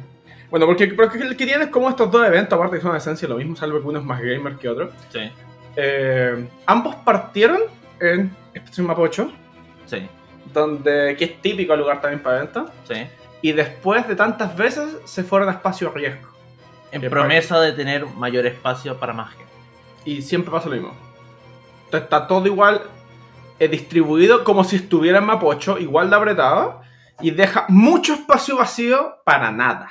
Bueno, 0.50 0.66
porque, 0.66 0.88
porque 0.88 1.18
el 1.18 1.36
que 1.36 1.46
tiene 1.46 1.64
es 1.64 1.70
como 1.70 1.88
estos 1.88 2.10
dos 2.10 2.26
eventos, 2.26 2.56
aparte 2.56 2.76
que 2.76 2.82
son 2.82 2.90
en 2.90 2.96
esencia 2.96 3.28
lo 3.28 3.36
mismo, 3.36 3.54
salvo 3.54 3.80
que 3.80 3.86
uno 3.86 4.00
es 4.00 4.04
más 4.04 4.20
gamer 4.20 4.56
que 4.56 4.68
otro. 4.68 4.90
Sí. 5.10 5.30
Eh, 5.76 6.48
ambos 6.66 6.96
partieron 6.96 7.60
en 8.00 8.34
Expedición 8.52 8.86
Mapocho, 8.88 9.30
Sí. 9.86 10.08
donde, 10.52 11.14
que 11.16 11.24
es 11.24 11.40
típico 11.42 11.76
lugar 11.76 12.00
también 12.00 12.20
para 12.22 12.38
eventos, 12.38 12.70
Sí. 12.88 13.06
y 13.42 13.52
después 13.52 14.08
de 14.08 14.16
tantas 14.16 14.56
veces 14.56 14.96
se 15.04 15.22
fueron 15.22 15.48
a 15.48 15.52
espacio 15.52 15.90
riesgo. 15.90 16.28
En 16.92 17.08
promesa 17.08 17.60
de 17.60 17.72
tener 17.72 18.04
mayor 18.06 18.46
espacio 18.46 18.98
para 18.98 19.12
más 19.12 19.30
gente. 19.30 19.52
Y 20.04 20.22
siempre 20.22 20.50
pasa 20.50 20.68
lo 20.68 20.74
mismo. 20.74 20.92
Entonces, 21.84 22.02
Está 22.02 22.26
todo 22.26 22.46
igual 22.46 22.82
eh, 23.60 23.68
distribuido 23.68 24.42
como 24.42 24.64
si 24.64 24.76
estuviera 24.76 25.18
en 25.18 25.24
Mapocho, 25.26 25.78
igual 25.78 26.10
de 26.10 26.16
apretado, 26.16 26.80
y 27.20 27.30
deja 27.30 27.66
mucho 27.68 28.14
espacio 28.14 28.56
vacío 28.56 29.18
para 29.24 29.52
nada. 29.52 29.90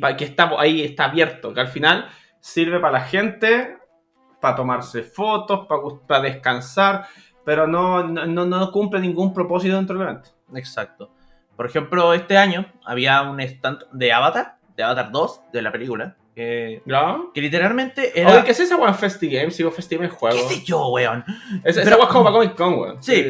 Para 0.00 0.16
que 0.16 0.24
está 0.24 0.50
ahí 0.58 0.82
está 0.82 1.04
abierto, 1.06 1.52
que 1.52 1.60
al 1.60 1.68
final 1.68 2.08
sirve 2.40 2.80
para 2.80 2.94
la 2.94 3.00
gente, 3.04 3.76
para 4.40 4.56
tomarse 4.56 5.02
fotos, 5.02 5.66
para, 5.66 5.80
para 6.06 6.20
descansar, 6.22 7.06
pero 7.44 7.66
no, 7.66 8.02
no, 8.02 8.26
no- 8.26 8.46
no 8.46 8.72
cumple 8.72 9.00
ningún 9.00 9.32
propósito 9.34 9.76
dentro 9.76 9.98
del 9.98 10.08
evento. 10.08 10.30
Exacto. 10.54 11.10
Por 11.56 11.66
ejemplo, 11.66 12.12
este 12.14 12.36
año 12.36 12.66
había 12.84 13.22
un 13.22 13.40
stand 13.40 13.80
de 13.92 14.12
Avatar, 14.12 14.56
de 14.76 14.82
Avatar 14.82 15.10
2, 15.10 15.40
de 15.52 15.62
la 15.62 15.72
película, 15.72 16.16
que, 16.34 16.82
¿Ya? 16.84 17.16
que 17.32 17.40
literalmente 17.40 18.18
era... 18.20 18.30
Oye, 18.32 18.44
¿qué 18.44 18.50
es 18.50 18.60
esa 18.60 18.76
weá 18.76 18.88
en 18.88 18.94
Festi 18.94 19.28
Games? 19.30 19.56
Sigo 19.56 19.70
Festi 19.70 19.96
Games 19.96 20.12
juego. 20.12 20.36
¿Qué 20.36 20.54
sé 20.54 20.62
yo, 20.64 20.88
weón? 20.88 21.24
Esa, 21.64 21.80
esa 21.80 21.84
Pero- 21.84 21.96
weá 21.96 22.06
es 22.06 22.12
como 22.12 22.24
para 22.24 22.34
Comic 22.36 22.54
Con, 22.56 22.74
weón. 22.78 23.02
Sí. 23.02 23.24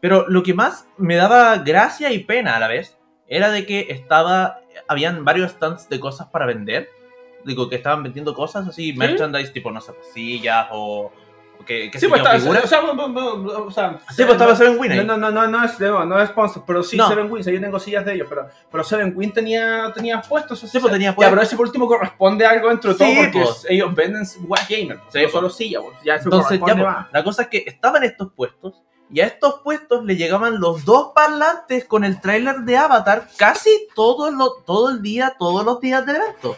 Pero 0.00 0.28
lo 0.28 0.42
que 0.42 0.54
más 0.54 0.86
me 0.96 1.16
daba 1.16 1.58
gracia 1.58 2.12
y 2.12 2.20
pena 2.20 2.56
a 2.56 2.60
la 2.60 2.68
vez 2.68 2.98
era 3.26 3.50
de 3.50 3.66
que 3.66 3.86
estaba, 3.90 4.60
habían 4.88 5.24
varios 5.24 5.52
stands 5.52 5.88
de 5.88 6.00
cosas 6.00 6.28
para 6.28 6.46
vender. 6.46 6.88
Digo, 7.44 7.68
que 7.68 7.76
estaban 7.76 8.02
vendiendo 8.04 8.34
cosas 8.34 8.68
así, 8.68 8.92
merchandise 8.92 9.52
tipo, 9.52 9.70
no 9.70 9.80
sé, 9.80 9.92
pues, 9.92 10.12
sillas 10.12 10.68
o, 10.70 11.10
que, 11.66 11.90
que 11.90 11.98
Sí, 12.00 12.06
pues 12.08 12.20
está, 12.20 12.36
o 12.36 12.66
sea, 12.66 12.82
o 12.82 13.70
sea, 13.70 13.98
Sí, 14.10 14.22
pues 14.24 14.30
estaba 14.32 14.54
Seven 14.56 14.78
Win 14.78 14.92
ahí. 14.92 14.98
No, 15.04 15.16
no, 15.16 15.30
no, 15.30 15.30
no, 15.30 15.46
no 15.48 15.64
es, 15.64 15.78
no, 15.80 16.04
no 16.04 16.20
es 16.20 16.28
sponsor, 16.28 16.64
pero 16.66 16.82
sí 16.82 16.96
No. 16.96 17.08
Seven 17.08 17.30
Win, 17.30 17.40
o 17.40 17.44
sea, 17.44 17.52
yo 17.52 17.60
tengo 17.60 17.78
sillas 17.78 18.04
de 18.04 18.14
ellos, 18.14 18.26
pero, 18.28 18.48
pero 18.70 18.84
Seven 18.84 19.12
Win 19.16 19.32
tenía, 19.32 19.92
tenía 19.94 20.20
puestos. 20.20 20.60
Sí, 20.60 20.78
pues 20.78 20.92
tenía 20.92 21.10
Ya, 21.10 21.14
puestos. 21.16 21.32
pero 21.32 21.42
ese 21.42 21.56
por 21.56 21.66
último 21.66 21.86
corresponde 21.86 22.44
a 22.46 22.50
algo 22.50 22.68
dentro 22.68 22.92
de 22.92 22.98
todo 22.98 23.08
Sí, 23.08 23.16
porque 23.16 23.40
pues. 23.40 23.66
ellos 23.68 23.94
venden 23.94 24.22
Wack 24.46 24.68
Gamer, 24.68 24.96
Sí, 25.08 25.18
no 25.18 25.22
pues. 25.22 25.32
solo 25.32 25.50
sillas, 25.50 25.82
pues, 25.84 25.98
ya 26.04 26.14
eso 26.16 26.24
Entonces, 26.24 26.60
ya, 26.66 26.76
pues, 26.76 26.96
la 27.12 27.24
cosa 27.24 27.42
es 27.42 27.48
que 27.48 27.64
estaban 27.66 28.02
estos 28.04 28.32
puestos 28.32 28.82
Y 29.12 29.20
a 29.20 29.26
estos 29.26 29.60
puestos 29.60 30.04
le 30.04 30.16
llegaban 30.16 30.58
los 30.58 30.84
dos 30.84 31.12
parlantes 31.14 31.84
con 31.84 32.02
el 32.02 32.20
tráiler 32.20 32.60
de 32.60 32.78
Avatar 32.78 33.28
casi 33.36 33.88
todo, 33.94 34.30
lo, 34.30 34.54
todo 34.64 34.88
el 34.88 35.02
día, 35.02 35.36
todos 35.38 35.64
los 35.64 35.80
días 35.80 36.06
del 36.06 36.16
evento. 36.16 36.56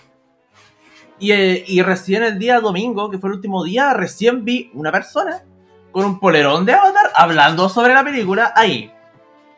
Y, 1.19 1.33
eh, 1.33 1.65
y 1.67 1.83
recién 1.83 2.23
el 2.23 2.39
día 2.39 2.61
domingo, 2.61 3.11
que 3.11 3.19
fue 3.19 3.31
el 3.31 3.37
último 3.37 3.65
día, 3.65 3.93
recién 3.93 4.45
vi 4.45 4.71
una 4.73 4.93
persona 4.93 5.43
con 5.91 6.05
un 6.05 6.21
polerón 6.21 6.65
de 6.65 6.75
Avatar 6.75 7.11
hablando 7.17 7.69
sobre 7.69 7.93
la 7.93 8.05
película 8.05 8.53
ahí. 8.55 8.93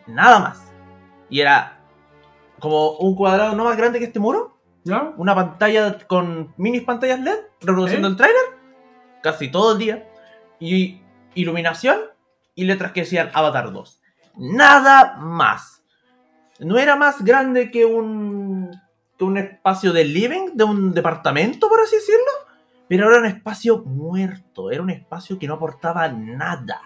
Nada 0.07 0.39
más. 0.39 0.73
Y 1.29 1.41
era 1.41 1.79
como 2.59 2.93
un 2.93 3.15
cuadrado 3.15 3.55
no 3.55 3.65
más 3.65 3.77
grande 3.77 3.99
que 3.99 4.07
este 4.07 4.21
muro, 4.21 4.57
una 5.17 5.35
pantalla 5.35 5.99
con 6.07 6.55
minis 6.57 6.83
pantallas 6.83 7.21
LED 7.21 7.39
reproduciendo 7.61 8.09
¿Eh? 8.09 8.11
el 8.13 8.17
tráiler 8.17 8.43
casi 9.23 9.51
todo 9.51 9.73
el 9.73 9.79
día 9.79 10.09
y 10.61 11.01
iluminación 11.35 11.99
y 12.57 12.65
letras 12.65 12.91
que 12.91 13.01
decían 13.03 13.31
Avatar 13.33 13.73
2. 13.73 14.01
Nada 14.39 15.17
más. 15.21 15.85
No 16.59 16.79
era 16.79 16.97
más 16.97 17.23
grande 17.23 17.71
que 17.71 17.85
un 17.85 18.71
que 19.17 19.25
un 19.25 19.39
espacio 19.39 19.93
de 19.95 20.05
living 20.05 20.51
de 20.55 20.65
un 20.65 20.93
departamento, 20.93 21.69
por 21.71 21.81
así 21.81 21.97
decirlo, 21.97 22.21
pero 22.87 23.09
era 23.09 23.19
un 23.21 23.27
espacio 23.27 23.79
muerto, 23.79 24.71
era 24.71 24.83
un 24.83 24.91
espacio 24.91 25.39
que 25.39 25.47
no 25.47 25.55
aportaba 25.55 26.07
nada. 26.09 26.83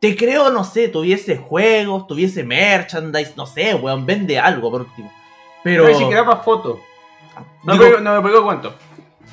Te 0.00 0.16
creo, 0.16 0.50
no 0.50 0.64
sé, 0.64 0.88
tuviese 0.88 1.36
juegos, 1.36 2.06
tuviese 2.08 2.42
merchandise, 2.42 3.34
no 3.36 3.46
sé, 3.46 3.74
weón, 3.74 4.04
vende 4.04 4.38
algo 4.40 4.70
por 4.72 4.80
último. 4.82 5.12
Pero 5.62 5.84
Pero 5.84 5.94
ni 5.96 6.00
siquiera 6.02 6.24
para 6.24 6.42
fotos. 6.42 6.78
No, 7.62 7.72
Digo- 7.74 8.00
no 8.00 8.20
me 8.20 8.28
pego 8.28 8.44
cuento. 8.44 8.74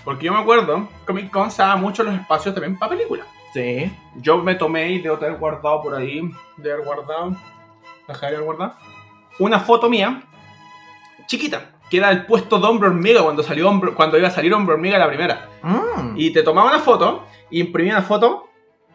Porque 0.03 0.25
yo 0.25 0.33
me 0.33 0.39
acuerdo, 0.39 0.89
Comic 1.05 1.31
Con 1.31 1.50
se 1.50 1.63
mucho 1.77 2.03
los 2.03 2.13
espacios 2.13 2.53
también 2.53 2.77
para 2.77 2.91
películas. 2.91 3.25
Sí, 3.53 3.91
Yo 4.15 4.38
me 4.38 4.55
tomé 4.55 4.91
y 4.91 5.00
debo 5.00 5.17
tener 5.17 5.38
guardado 5.38 5.81
por 5.81 5.95
ahí, 5.95 6.22
de 6.57 6.72
haber 6.72 6.86
guardado, 6.86 7.36
dejar 8.07 8.29
de 8.29 8.36
haber 8.36 8.45
guardado, 8.45 8.75
una 9.39 9.60
foto 9.60 9.89
mía, 9.89 10.24
chiquita, 11.27 11.72
que 11.89 11.98
era 11.98 12.10
el 12.12 12.25
puesto 12.25 12.60
de 12.60 12.67
Hombre 12.67 12.89
Hormiga 12.89 13.22
cuando, 13.22 13.43
salió 13.43 13.72
cuando 13.95 14.17
iba 14.17 14.27
a 14.27 14.31
salir 14.31 14.53
Hombre 14.53 14.75
Hormiga 14.75 14.98
la 14.98 15.07
primera. 15.07 15.50
Mm. 15.62 16.15
Y 16.15 16.31
te 16.31 16.43
tomaba 16.43 16.69
una 16.69 16.79
foto 16.79 17.27
y 17.50 17.62
imprimía 17.62 17.93
una 17.93 18.03
foto 18.03 18.50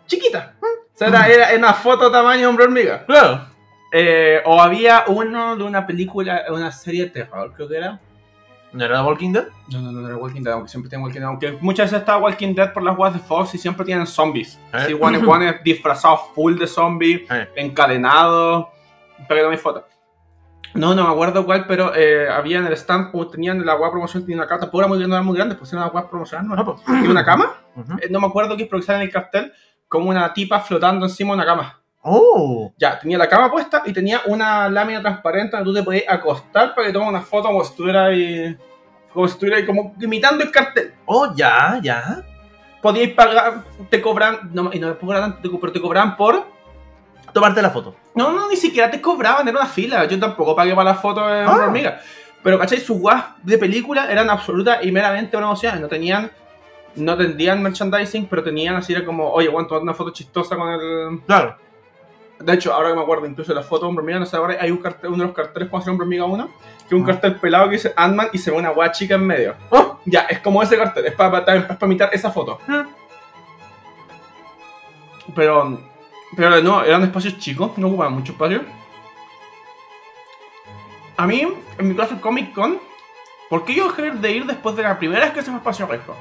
chiquita. 0.06 0.56
O 0.60 0.98
sea, 0.98 1.08
era, 1.08 1.50
era 1.50 1.56
una 1.56 1.74
foto 1.74 2.10
tamaño 2.10 2.48
Hombre 2.48 2.64
Hormiga. 2.64 3.04
claro. 3.06 3.48
Eh, 3.90 4.42
o 4.44 4.60
había 4.60 5.04
uno 5.06 5.56
de 5.56 5.62
una 5.64 5.86
película, 5.86 6.44
una 6.50 6.70
serie 6.70 7.04
de 7.04 7.10
terror, 7.10 7.52
creo 7.54 7.68
que 7.68 7.76
era. 7.76 8.00
¿No 8.72 8.84
era 8.84 9.02
Walking 9.02 9.32
Dead? 9.32 9.46
No, 9.72 9.80
no, 9.80 9.92
no, 9.92 10.00
no 10.02 10.08
era 10.08 10.16
Walking 10.16 10.42
Dead, 10.42 10.52
aunque 10.52 10.68
siempre 10.68 10.90
tiene 10.90 11.02
Walking 11.04 11.20
Dead. 11.20 11.28
Aunque 11.28 11.52
muchas 11.60 11.86
veces 11.86 12.00
está 12.00 12.18
Walking 12.18 12.54
Dead 12.54 12.72
por 12.72 12.82
las 12.82 12.96
weas 12.98 13.14
de 13.14 13.20
Fox 13.20 13.54
y 13.54 13.58
siempre 13.58 13.84
tienen 13.86 14.06
zombies. 14.06 14.56
Eh. 14.56 14.60
Así, 14.72 14.92
guanes, 14.92 15.24
guanes 15.24 15.56
disfrazados 15.64 16.20
full 16.34 16.58
de 16.58 16.66
zombies, 16.66 17.22
Eh. 17.30 17.48
encadenados. 17.56 18.66
Pero 19.28 19.50
mi 19.50 19.56
foto. 19.56 19.84
No, 20.74 20.94
no 20.94 21.04
me 21.04 21.10
acuerdo 21.10 21.44
cuál, 21.46 21.66
pero 21.66 21.94
eh, 21.94 22.28
había 22.28 22.58
en 22.58 22.66
el 22.66 22.74
stand, 22.74 23.10
como 23.10 23.26
tenían 23.28 23.64
la 23.64 23.74
web 23.74 23.90
promoción, 23.90 24.22
tenía 24.22 24.36
una 24.36 24.46
carta, 24.46 24.66
tampoco 24.66 24.80
era 24.82 24.88
muy 24.88 24.98
grande, 24.98 25.08
no 25.10 25.16
era 25.16 25.24
muy 25.24 25.36
grande, 25.36 25.54
pues 25.54 25.72
era 25.72 25.82
una 25.82 25.90
web 25.92 26.10
promocional, 26.10 26.46
no, 26.46 26.64
pues. 26.64 26.82
y 27.04 27.08
una 27.08 27.24
cama. 27.24 27.54
Eh, 28.02 28.08
no 28.10 28.20
me 28.20 28.26
acuerdo 28.26 28.54
qué 28.56 28.64
es, 28.64 28.68
pero 28.68 28.82
en 28.86 29.00
el 29.00 29.10
cartel, 29.10 29.52
como 29.88 30.10
una 30.10 30.32
tipa 30.34 30.60
flotando 30.60 31.06
encima 31.06 31.30
de 31.30 31.34
una 31.36 31.46
cama. 31.46 31.80
Oh, 32.10 32.72
Ya, 32.78 32.98
tenía 32.98 33.18
la 33.18 33.28
cama 33.28 33.50
puesta 33.50 33.82
y 33.84 33.92
tenía 33.92 34.20
una 34.26 34.68
lámina 34.68 35.00
transparente 35.00 35.56
donde 35.56 35.70
tú 35.70 35.74
te 35.76 35.82
podías 35.82 36.04
acostar 36.08 36.74
para 36.74 36.86
que 36.86 36.92
tomes 36.92 37.08
una 37.08 37.20
foto 37.20 37.48
como 37.48 37.62
si 37.64 37.70
estuviera 37.70 38.06
ahí, 38.06 38.56
como 39.12 39.26
si 39.28 39.32
estuviera 39.34 39.58
ahí, 39.58 39.66
como 39.66 39.94
imitando 40.00 40.42
el 40.44 40.50
cartel. 40.50 40.94
oh, 41.06 41.32
ya, 41.34 41.78
ya. 41.82 42.22
Podíais 42.80 43.12
pagar, 43.12 43.64
te 43.90 44.00
cobran, 44.00 44.50
no, 44.52 44.70
y 44.72 44.78
no 44.78 44.92
te 44.92 44.98
cobran 45.04 45.32
tanto, 45.40 45.58
pero 45.60 45.72
te 45.72 45.80
cobraban 45.80 46.16
por... 46.16 46.46
Tomarte 47.32 47.60
la 47.60 47.70
foto. 47.70 47.94
No, 48.14 48.32
no, 48.32 48.48
ni 48.48 48.56
siquiera 48.56 48.90
te 48.90 49.00
cobraban, 49.00 49.46
era 49.46 49.58
una 49.58 49.66
fila. 49.68 50.04
Yo 50.06 50.18
tampoco 50.18 50.54
pagué 50.56 50.74
para 50.74 50.90
la 50.90 50.94
foto 50.96 51.26
de 51.26 51.40
Ah. 51.42 51.52
una 51.54 51.64
hormiga. 51.64 52.00
Pero, 52.42 52.58
¿cachai? 52.58 52.78
Sus 52.80 52.98
guas 52.98 53.24
de 53.42 53.58
película 53.58 54.10
eran 54.10 54.30
absolutas 54.30 54.78
y 54.84 54.92
meramente 54.92 55.36
promociones. 55.36 55.80
No 55.80 55.88
tenían, 55.88 56.30
no 56.94 57.16
tendrían 57.16 57.60
merchandising, 57.62 58.26
pero 58.26 58.42
tenían 58.44 58.76
así 58.76 58.92
era 58.92 59.04
como, 59.04 59.28
oye, 59.30 59.48
bueno, 59.48 59.66
tomate 59.68 59.82
una 59.82 59.94
foto 59.94 60.10
chistosa 60.10 60.56
con 60.56 60.68
el... 60.70 61.20
Claro. 61.26 61.56
De 62.40 62.52
hecho, 62.54 62.72
ahora 62.72 62.90
que 62.90 62.94
me 62.96 63.02
acuerdo, 63.02 63.26
incluso 63.26 63.52
la 63.52 63.62
foto 63.62 63.82
de 63.82 63.88
Hombre 63.88 64.02
Hormiga, 64.02 64.20
no 64.20 64.26
sé, 64.26 64.36
ahora 64.36 64.56
hay 64.60 64.70
un 64.70 64.78
cartel, 64.78 65.10
uno 65.10 65.18
de 65.18 65.26
los 65.26 65.34
carteles 65.34 65.68
cuando 65.68 65.84
sale 65.84 65.92
Hombre 65.92 66.04
Hormiga 66.04 66.24
1, 66.24 66.46
que 66.46 66.84
es 66.86 66.92
un 66.92 67.02
Ah. 67.02 67.06
cartel 67.06 67.36
pelado 67.36 67.64
que 67.66 67.72
dice 67.72 67.92
Ant-Man 67.96 68.28
y 68.32 68.38
se 68.38 68.50
ve 68.50 68.56
una 68.56 68.70
guay 68.70 68.90
chica 68.92 69.16
en 69.16 69.26
medio. 69.26 69.54
Oh. 69.70 69.98
Ya, 70.04 70.20
es 70.22 70.38
como 70.38 70.62
ese 70.62 70.76
cartel, 70.76 71.06
es 71.06 71.14
para, 71.14 71.44
para, 71.44 71.78
imitar 71.82 72.10
esa 72.12 72.30
foto. 72.30 72.58
Ah. 72.68 72.86
Pero, 75.34 75.80
pero 76.36 76.60
no, 76.62 76.84
eran 76.84 77.02
espacios 77.02 77.38
chicos, 77.38 77.76
no 77.76 77.88
ocupaban 77.88 78.14
mucho 78.14 78.32
espacio. 78.32 78.62
A 81.16 81.26
mí, 81.26 81.42
en 81.78 81.88
mi 81.88 81.94
caso, 81.96 82.20
Comic 82.20 82.54
Con, 82.54 82.78
¿por 83.50 83.64
qué 83.64 83.74
yo 83.74 83.88
dejé 83.88 84.12
de 84.12 84.30
ir 84.30 84.46
después 84.46 84.76
de 84.76 84.84
la 84.84 84.98
primera 84.98 85.28
vez 85.28 85.44
que 85.44 85.50
me 85.50 85.56
espacio 85.56 85.86
riesgo? 85.86 86.14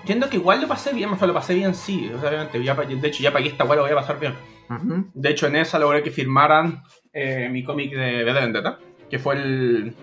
Entiendo 0.00 0.28
que 0.28 0.36
igual 0.36 0.60
lo 0.60 0.68
pasé 0.68 0.92
bien, 0.92 1.16
sea, 1.16 1.26
lo 1.28 1.34
pasé 1.34 1.54
bien 1.54 1.74
sí, 1.74 2.12
obviamente, 2.12 2.62
ya, 2.62 2.74
de 2.74 3.08
hecho 3.08 3.22
ya 3.22 3.32
pagué 3.32 3.48
esta 3.48 3.64
weá, 3.64 3.76
lo 3.76 3.82
voy 3.82 3.92
a 3.92 3.96
pasar 3.96 4.18
bien. 4.18 4.36
De 5.14 5.30
hecho, 5.30 5.46
en 5.46 5.56
esa 5.56 5.78
logré 5.78 6.02
que 6.02 6.10
firmaran 6.10 6.82
eh, 7.12 7.48
mi 7.50 7.62
cómic 7.64 7.92
de 7.92 8.24
V 8.24 8.32
de 8.32 8.40
Vendetta, 8.40 8.78
que 9.08 9.18
fue 9.18 9.34
el, 9.36 9.94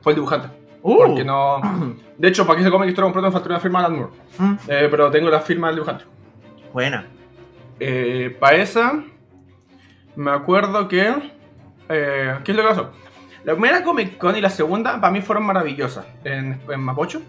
fue 0.00 0.12
el 0.12 0.16
dibujante. 0.16 0.48
Uh. 0.82 0.96
Porque 1.06 1.24
no. 1.24 1.60
De 2.18 2.28
hecho, 2.28 2.46
para 2.46 2.56
que 2.56 2.62
ese 2.62 2.70
cómic 2.70 2.88
estuviera 2.88 3.06
completo 3.12 3.28
me 3.28 3.32
faltó 3.32 3.48
una 3.48 3.60
firma 3.60 3.80
de 3.80 3.86
Alan 3.86 3.98
Moore. 3.98 4.12
Mm. 4.38 4.54
Eh, 4.68 4.88
pero 4.90 5.10
tengo 5.10 5.30
la 5.30 5.40
firma 5.40 5.68
del 5.68 5.76
dibujante. 5.76 6.04
Buena. 6.72 7.06
Eh, 7.78 8.36
para 8.38 8.56
esa, 8.56 9.04
me 10.16 10.30
acuerdo 10.30 10.88
que. 10.88 11.14
¿Qué 11.88 12.42
es 12.46 12.56
lo 12.56 12.62
que 12.62 12.68
pasó? 12.68 12.92
La 13.44 13.52
primera 13.52 13.82
Comic 13.82 14.16
Con 14.18 14.36
y 14.36 14.40
la 14.40 14.50
segunda 14.50 15.00
para 15.00 15.12
mí 15.12 15.20
fueron 15.20 15.44
maravillosas 15.44 16.06
en, 16.24 16.60
en 16.68 16.80
Mapocho, 16.80 17.20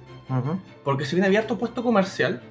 porque 0.83 1.05
si 1.05 1.15
bien 1.15 1.25
había 1.25 1.39
harto 1.39 1.57
puesto 1.57 1.83
comercial, 1.83 2.41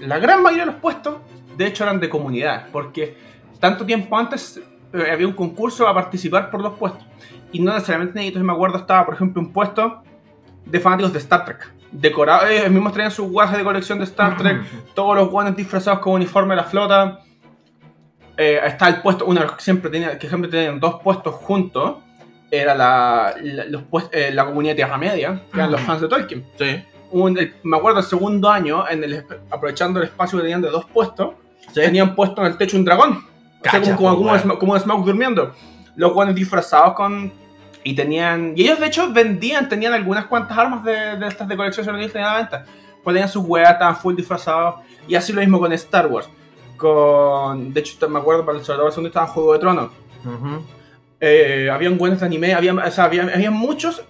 la 0.00 0.18
gran 0.18 0.42
mayoría 0.42 0.66
de 0.66 0.72
los 0.72 0.80
puestos, 0.80 1.18
de 1.56 1.66
hecho, 1.66 1.84
eran 1.84 2.00
de 2.00 2.08
comunidad, 2.08 2.66
porque 2.72 3.16
tanto 3.60 3.84
tiempo 3.86 4.16
antes 4.18 4.60
eh, 4.92 5.10
había 5.12 5.26
un 5.26 5.34
concurso 5.34 5.86
a 5.86 5.94
participar 5.94 6.50
por 6.50 6.60
los 6.62 6.74
puestos, 6.74 7.04
y 7.52 7.60
no 7.60 7.72
necesariamente 7.72 8.14
necesito, 8.18 8.42
me 8.44 8.52
acuerdo, 8.52 8.78
estaba, 8.78 9.04
por 9.06 9.14
ejemplo, 9.14 9.40
un 9.42 9.52
puesto 9.52 10.02
de 10.64 10.80
fanáticos 10.80 11.12
de 11.12 11.18
Star 11.20 11.44
Trek. 11.44 11.72
Decorado, 11.92 12.46
ellos 12.46 12.70
mismos 12.70 12.92
traían 12.92 13.10
sus 13.10 13.28
guajes 13.30 13.58
de 13.58 13.64
colección 13.64 13.98
de 13.98 14.04
Star 14.04 14.36
Trek, 14.36 14.62
todos 14.94 15.16
los 15.16 15.28
guanes 15.30 15.56
disfrazados 15.56 16.00
con 16.00 16.14
uniforme 16.14 16.54
de 16.54 16.56
la 16.62 16.64
flota. 16.64 17.20
Eh, 18.36 18.58
está 18.64 18.88
el 18.88 19.02
puesto, 19.02 19.26
uno 19.26 19.40
que 19.56 19.62
siempre 19.62 19.90
tenía, 19.90 20.18
que 20.18 20.28
siempre 20.28 20.50
tenían 20.50 20.80
dos 20.80 21.00
puestos 21.02 21.34
juntos, 21.34 21.96
era 22.50 22.74
la, 22.74 23.34
la, 23.42 23.64
los 23.66 23.82
puest- 23.82 24.08
eh, 24.12 24.30
la 24.32 24.46
comunidad 24.46 24.72
de 24.72 24.76
Tierra 24.76 24.96
Media, 24.98 25.42
que 25.52 25.58
eran 25.58 25.70
los 25.72 25.80
fans 25.82 26.00
de 26.00 26.08
Tolkien. 26.08 26.46
Sí. 26.58 26.84
Un- 27.10 27.36
el- 27.38 27.54
me 27.64 27.76
acuerdo 27.76 27.98
el 27.98 28.04
segundo 28.06 28.48
año, 28.48 28.88
en 28.88 29.04
el, 29.04 29.24
aprovechando 29.50 29.98
el 30.00 30.06
espacio 30.06 30.38
que 30.38 30.42
tenían 30.44 30.62
de 30.62 30.70
dos 30.70 30.84
puestos, 30.86 31.34
Sí. 31.72 31.80
tenían 31.82 32.14
puesto 32.14 32.40
en 32.40 32.46
el 32.48 32.56
techo 32.56 32.76
un 32.76 32.84
dragón. 32.84 33.24
O 33.60 33.62
sea, 33.62 33.72
Cacha, 33.80 33.96
como, 33.96 34.16
como, 34.16 34.32
po, 34.32 34.40
como, 34.40 34.58
como 34.58 34.78
Smaug 34.78 35.04
durmiendo. 35.04 35.54
Los 35.96 36.12
guanes 36.12 36.34
disfrazados 36.34 36.94
con. 36.94 37.32
Y 37.84 37.94
tenían. 37.94 38.52
Y 38.56 38.62
ellos 38.62 38.80
de 38.80 38.86
hecho 38.86 39.12
vendían, 39.12 39.68
tenían 39.68 39.92
algunas 39.92 40.26
cuantas 40.26 40.56
armas 40.56 40.84
de, 40.84 41.16
de 41.16 41.26
estas 41.26 41.48
de 41.48 41.56
colección 41.56 41.84
se 41.84 41.92
tenían 41.92 42.28
a 42.28 42.32
la 42.32 42.38
venta. 42.38 42.64
Pues 43.02 43.14
tenían 43.14 43.28
sus 43.28 43.44
weas, 43.46 43.72
estaban 43.72 43.96
full 43.96 44.14
disfrazados. 44.14 44.76
Y 45.08 45.14
así 45.14 45.32
lo 45.32 45.40
mismo 45.40 45.58
con 45.58 45.72
Star 45.72 46.06
Wars. 46.06 46.28
Con. 46.76 47.72
De 47.72 47.80
hecho, 47.80 48.08
me 48.08 48.18
acuerdo 48.18 48.44
para 48.44 48.58
el 48.58 48.64
sobre 48.64 48.78
todo 48.78 49.06
estaba 49.06 49.26
Juego 49.26 49.52
de 49.52 49.58
Tronos. 49.58 49.90
Ujú. 50.24 50.64
Eh, 51.20 51.68
habían 51.70 51.98
buenos 51.98 52.20
de 52.20 52.26
anime, 52.26 52.54
había, 52.54 52.72
o 52.72 52.90
sea, 52.90 53.04
había, 53.04 53.24
había 53.24 53.50
muchos, 53.50 54.02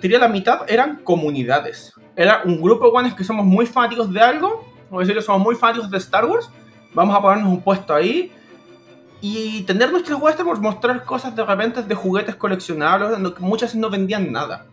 diría 0.00 0.20
la 0.20 0.28
mitad 0.28 0.60
eran 0.68 1.00
comunidades. 1.02 1.92
Era 2.14 2.42
un 2.44 2.62
grupo 2.62 2.84
de 2.84 2.90
guanes 2.92 3.14
que 3.14 3.24
somos 3.24 3.44
muy 3.44 3.66
fanáticos 3.66 4.12
de 4.12 4.20
algo, 4.20 4.64
o 4.88 5.00
decirlo, 5.00 5.22
somos 5.22 5.42
muy 5.42 5.56
fanáticos 5.56 5.90
de 5.90 5.98
Star 5.98 6.24
Wars, 6.24 6.48
vamos 6.94 7.16
a 7.16 7.20
ponernos 7.20 7.48
un 7.48 7.60
puesto 7.62 7.92
ahí 7.92 8.32
y 9.20 9.62
tener 9.62 9.90
nuestras 9.90 10.20
weas 10.20 10.36
por 10.36 10.60
mostrar 10.60 11.04
cosas 11.04 11.34
de 11.34 11.44
repente 11.44 11.82
de 11.82 11.94
juguetes 11.94 12.36
coleccionables, 12.36 13.18
muchas 13.40 13.74
no 13.74 13.90
vendían 13.90 14.30
nada. 14.32 14.66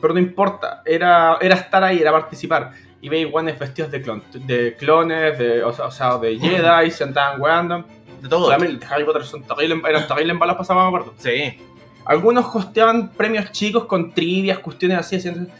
Pero 0.00 0.12
no 0.14 0.20
importa, 0.20 0.82
era, 0.84 1.38
era 1.40 1.54
estar 1.54 1.82
ahí, 1.82 1.98
era 2.00 2.12
participar. 2.12 2.72
Y 3.00 3.08
veis 3.08 3.30
guanes 3.30 3.58
vestidos 3.58 3.90
de, 3.90 4.04
clon- 4.04 4.22
de 4.32 4.76
clones, 4.76 5.38
de, 5.38 5.62
o, 5.64 5.72
sea, 5.72 5.86
o 5.86 5.90
sea, 5.90 6.18
de 6.18 6.38
Jedi, 6.40 6.90
se 6.90 7.04
andaban 7.04 7.40
weando. 7.40 7.84
De 8.20 8.28
todo. 8.28 8.48
También 8.48 8.80
Harry 8.90 9.04
Potter 9.04 9.24
son 9.24 9.42
terribles, 9.42 9.78
eran 9.88 10.06
terribles 10.06 10.32
en 10.34 10.38
balas 10.38 10.56
pasadas, 10.56 10.82
me 10.82 10.88
acuerdo. 10.88 11.14
Sí. 11.18 11.58
Algunos 12.04 12.46
hosteaban 12.54 13.10
premios 13.10 13.50
chicos 13.52 13.84
con 13.84 14.12
trivias, 14.12 14.58
cuestiones 14.58 14.98
así. 14.98 15.16
haciendo- 15.16 15.50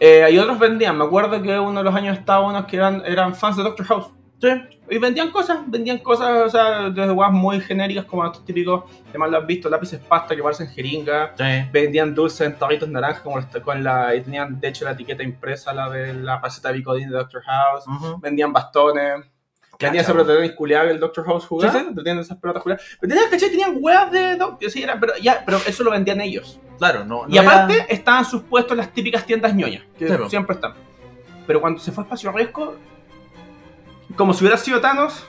Eh, 0.00 0.28
y 0.32 0.38
otros 0.38 0.58
vendían. 0.58 0.98
Me 0.98 1.04
acuerdo 1.04 1.40
que 1.40 1.58
uno 1.58 1.80
de 1.80 1.84
los 1.84 1.94
años 1.94 2.18
estaba 2.18 2.46
unos 2.46 2.64
que 2.66 2.76
eran, 2.76 3.02
eran 3.06 3.34
fans 3.34 3.56
de 3.56 3.62
Doctor 3.62 3.86
House. 3.86 4.06
Sí. 4.44 4.78
Y 4.90 4.98
vendían 4.98 5.30
cosas, 5.30 5.58
vendían 5.66 5.98
cosas, 5.98 6.46
o 6.46 6.50
sea, 6.50 6.90
desde 6.90 7.10
guas 7.12 7.32
muy 7.32 7.58
genéricas 7.60 8.04
como 8.04 8.26
estos 8.26 8.44
típicos, 8.44 8.84
además 9.08 9.30
lo 9.30 9.38
has 9.38 9.46
visto, 9.46 9.70
lápices 9.70 9.98
pasta 10.00 10.36
que 10.36 10.42
parecen 10.42 10.68
jeringa. 10.68 11.32
Sí. 11.38 11.68
Vendían 11.72 12.14
dulces 12.14 12.42
en 12.46 12.58
tarritos 12.58 12.88
naranjas 12.88 13.22
como 13.22 13.38
con 13.64 13.82
la, 13.82 14.14
y 14.14 14.20
tenían 14.20 14.60
de 14.60 14.68
hecho 14.68 14.84
la 14.84 14.90
etiqueta 14.90 15.22
impresa, 15.22 15.72
la 15.72 15.88
de 15.88 16.12
la 16.12 16.38
receta 16.40 16.68
de 16.68 16.74
Bicodín 16.78 17.08
de 17.08 17.16
Doctor 17.16 17.42
House. 17.42 17.86
Ujú. 17.86 18.20
Vendían 18.20 18.52
bastones. 18.52 19.24
Que 19.78 19.86
tenía 19.86 20.02
esa 20.02 20.14
culiada 20.54 20.84
que 20.84 20.90
el 20.92 21.00
Doctor 21.00 21.24
House 21.24 21.46
jugaba. 21.46 21.72
Sí, 21.72 21.78
sí. 21.88 21.94
Tenían 21.96 22.18
esas 22.20 22.38
pelotas 22.38 22.62
culiadas. 22.62 22.84
Pero 23.00 23.12
tenían, 23.12 23.30
¿cachai? 23.30 23.50
Tenían 23.50 23.76
huevas 23.80 24.12
de 24.12 24.36
Doctor. 24.36 24.70
Sí, 24.70 24.82
era, 24.82 25.00
pero, 25.00 25.14
ya, 25.20 25.42
pero 25.44 25.58
eso 25.66 25.82
lo 25.82 25.90
vendían 25.90 26.20
ellos. 26.20 26.60
Claro, 26.78 27.04
no. 27.04 27.22
y 27.28 27.38
era- 27.38 27.50
aparte 27.64 27.86
estaban 27.88 28.24
sus 28.24 28.42
puestos 28.42 28.76
las 28.76 28.92
típicas 28.92 29.24
tiendas 29.26 29.54
ñoñas, 29.54 29.82
que 29.98 30.06
siempre 30.28 30.54
están. 30.54 30.74
Pero 31.46 31.60
cuando 31.60 31.80
se 31.80 31.90
fue 31.90 32.02
a 32.02 32.04
Espacio 32.04 32.30
Riesgo, 32.30 32.76
como 34.16 34.32
si 34.34 34.44
hubiera 34.44 34.56
sido 34.58 34.80
Thanos, 34.80 35.26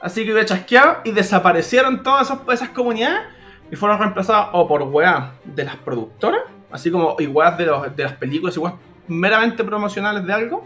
así 0.00 0.24
que 0.24 0.32
hubiera 0.32 0.46
chasqueado 0.46 0.98
y 1.04 1.12
desaparecieron 1.12 2.02
todas 2.02 2.30
esas, 2.30 2.38
esas 2.52 2.68
comunidades 2.70 3.20
y 3.70 3.76
fueron 3.76 3.98
reemplazadas 3.98 4.48
o 4.52 4.66
por 4.68 4.82
weas 4.82 5.30
de 5.44 5.64
las 5.64 5.76
productoras, 5.76 6.42
así 6.70 6.90
como 6.90 7.14
weas 7.14 7.56
de, 7.58 7.66
los- 7.66 7.94
de 7.96 8.02
las 8.04 8.12
películas 8.14 8.56
weas 8.58 8.74
meramente 9.08 9.62
promocionales 9.64 10.24
de 10.26 10.32
algo. 10.32 10.64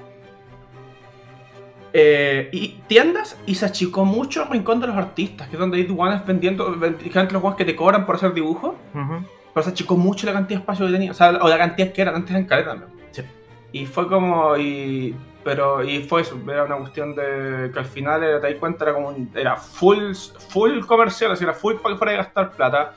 eh, 1.93 2.49
y 2.53 2.81
tiendas 2.87 3.37
y 3.47 3.55
se 3.55 3.65
achicó 3.65 4.05
mucho 4.05 4.43
el 4.43 4.51
rincón 4.51 4.81
de 4.81 4.87
los 4.89 4.97
artistas, 4.97 5.49
que 5.49 5.55
es 5.57 5.61
donde 5.61 5.79
hay 5.79 5.87
guanes 5.87 6.25
vendiendo, 6.27 6.71
vendiendo 6.77 7.33
los 7.33 7.43
guanes 7.43 7.57
que 7.57 7.65
te 7.65 7.75
cobran 7.75 8.05
por 8.07 8.17
hacer 8.17 8.35
dibujos. 8.35 8.75
Pero 8.93 9.65
se 9.65 9.71
achicó 9.71 9.97
mucho 9.97 10.27
la 10.27 10.35
cantidad 10.35 10.59
de 10.59 10.63
espacio 10.63 10.87
que 10.87 10.93
tenía. 10.93 11.11
O 11.11 11.15
sea, 11.15 11.31
o 11.31 11.49
la 11.49 11.57
cantidad 11.59 11.91
que 11.93 12.03
eran 12.03 12.15
antes 12.15 12.37
en 12.37 12.45
caleta. 12.45 12.77
Sí. 13.11 13.23
Y 13.73 13.87
fue 13.87 14.07
como. 14.07 14.57
Y, 14.59 15.17
pero. 15.49 15.83
Y 15.83 16.03
fue 16.05 16.21
eso. 16.23 16.39
Era 16.47 16.65
una 16.65 16.77
cuestión 16.77 17.15
de. 17.15 17.71
Que 17.73 17.79
al 17.79 17.85
final 17.87 18.23
era, 18.23 18.41
te 18.41 18.49
das 18.51 18.59
cuenta, 18.61 18.85
era 18.85 18.95
como. 18.95 19.09
un- 19.09 19.31
Era 19.35 19.57
full, 19.57 20.13
full 20.51 20.81
comercial. 20.81 21.33
Así 21.33 21.45
era 21.45 21.55
full 21.55 21.77
para 21.77 21.95
que 21.95 21.99
fuera 21.99 22.13
a 22.13 22.17
gastar 22.17 22.53
plata. 22.53 22.95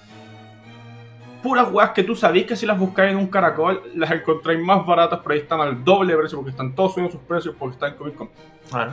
Puras 1.42 1.72
weas 1.72 1.92
que 1.92 2.04
tú 2.04 2.16
sabís 2.16 2.46
que 2.46 2.56
si 2.56 2.66
las 2.66 2.78
buscáis 2.78 3.12
en 3.12 3.18
un 3.18 3.28
caracol, 3.28 3.82
las 3.96 4.12
encontráis 4.12 4.60
más 4.60 4.86
baratas, 4.86 5.20
pero 5.24 5.34
ahí 5.34 5.40
están 5.40 5.62
al 5.62 5.84
doble 5.84 6.14
de 6.14 6.20
precio 6.20 6.38
porque 6.38 6.52
están 6.52 6.76
todos 6.76 6.94
subiendo 6.94 7.12
sus 7.18 7.26
precios 7.26 7.56
porque 7.58 7.74
están 7.76 7.92
en 7.94 7.98
Comic 7.98 8.16
Con. 8.16 8.30
Claro. 8.70 8.92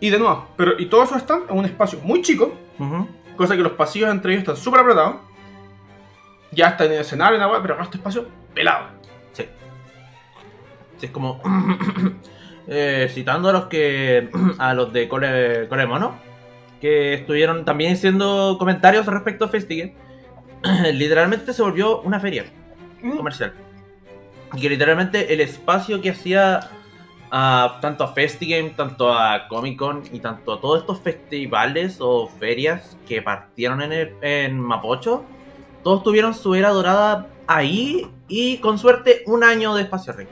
Y 0.00 0.10
de 0.10 0.18
nuevo, 0.18 0.46
pero 0.56 0.78
y 0.78 0.86
todo 0.86 1.02
eso 1.02 1.16
están 1.16 1.42
en 1.48 1.58
un 1.58 1.64
espacio 1.64 1.98
muy 2.02 2.22
chico. 2.22 2.52
Cosa 3.36 3.56
que 3.56 3.62
los 3.62 3.72
pasillos 3.72 4.10
entre 4.10 4.32
ellos 4.32 4.42
están 4.42 4.56
súper 4.56 4.80
apretados. 4.80 5.16
Ya 6.52 6.68
está 6.68 6.84
en 6.84 6.92
el 6.92 7.00
escenario, 7.00 7.36
una 7.38 7.48
wea, 7.48 7.60
pero 7.60 7.80
este 7.82 7.96
espacio 7.96 8.26
pelado. 8.54 8.86
Sí. 9.32 9.44
Sí, 10.98 11.06
es 11.06 11.12
como. 11.12 11.40
eh, 12.68 13.08
citando 13.12 13.48
a 13.48 13.52
los 13.52 13.64
que. 13.66 14.30
a 14.58 14.74
los 14.74 14.92
de 14.92 15.08
Cole, 15.08 15.68
Cole 15.68 15.86
Mono. 15.86 16.16
Que 16.80 17.14
estuvieron 17.14 17.64
también 17.64 17.94
haciendo 17.94 18.56
comentarios 18.58 19.06
respecto 19.06 19.44
a 19.46 19.48
Festigate. 19.48 19.94
literalmente 20.92 21.52
se 21.52 21.62
volvió 21.62 22.00
una 22.02 22.20
feria 22.20 22.44
comercial. 23.16 23.52
Y 24.54 24.60
que 24.60 24.68
literalmente 24.68 25.32
el 25.32 25.40
espacio 25.40 26.00
que 26.00 26.10
hacía 26.10 26.70
a, 27.30 27.78
tanto 27.80 28.04
a 28.04 28.12
Festigame, 28.12 28.70
tanto 28.70 29.12
a 29.12 29.48
Comic 29.48 29.78
Con 29.78 30.02
y 30.12 30.20
tanto 30.20 30.52
a 30.54 30.60
todos 30.60 30.80
estos 30.80 31.00
festivales 31.00 31.96
o 32.00 32.28
ferias 32.28 32.96
que 33.08 33.20
partieron 33.22 33.82
en, 33.82 33.92
el- 33.92 34.14
en 34.22 34.60
Mapocho, 34.60 35.24
todos 35.82 36.02
tuvieron 36.02 36.34
su 36.34 36.54
era 36.54 36.68
dorada 36.70 37.28
ahí 37.46 38.06
y 38.28 38.58
con 38.58 38.78
suerte 38.78 39.22
un 39.26 39.42
año 39.42 39.74
de 39.74 39.82
espacio 39.82 40.12
rey. 40.12 40.28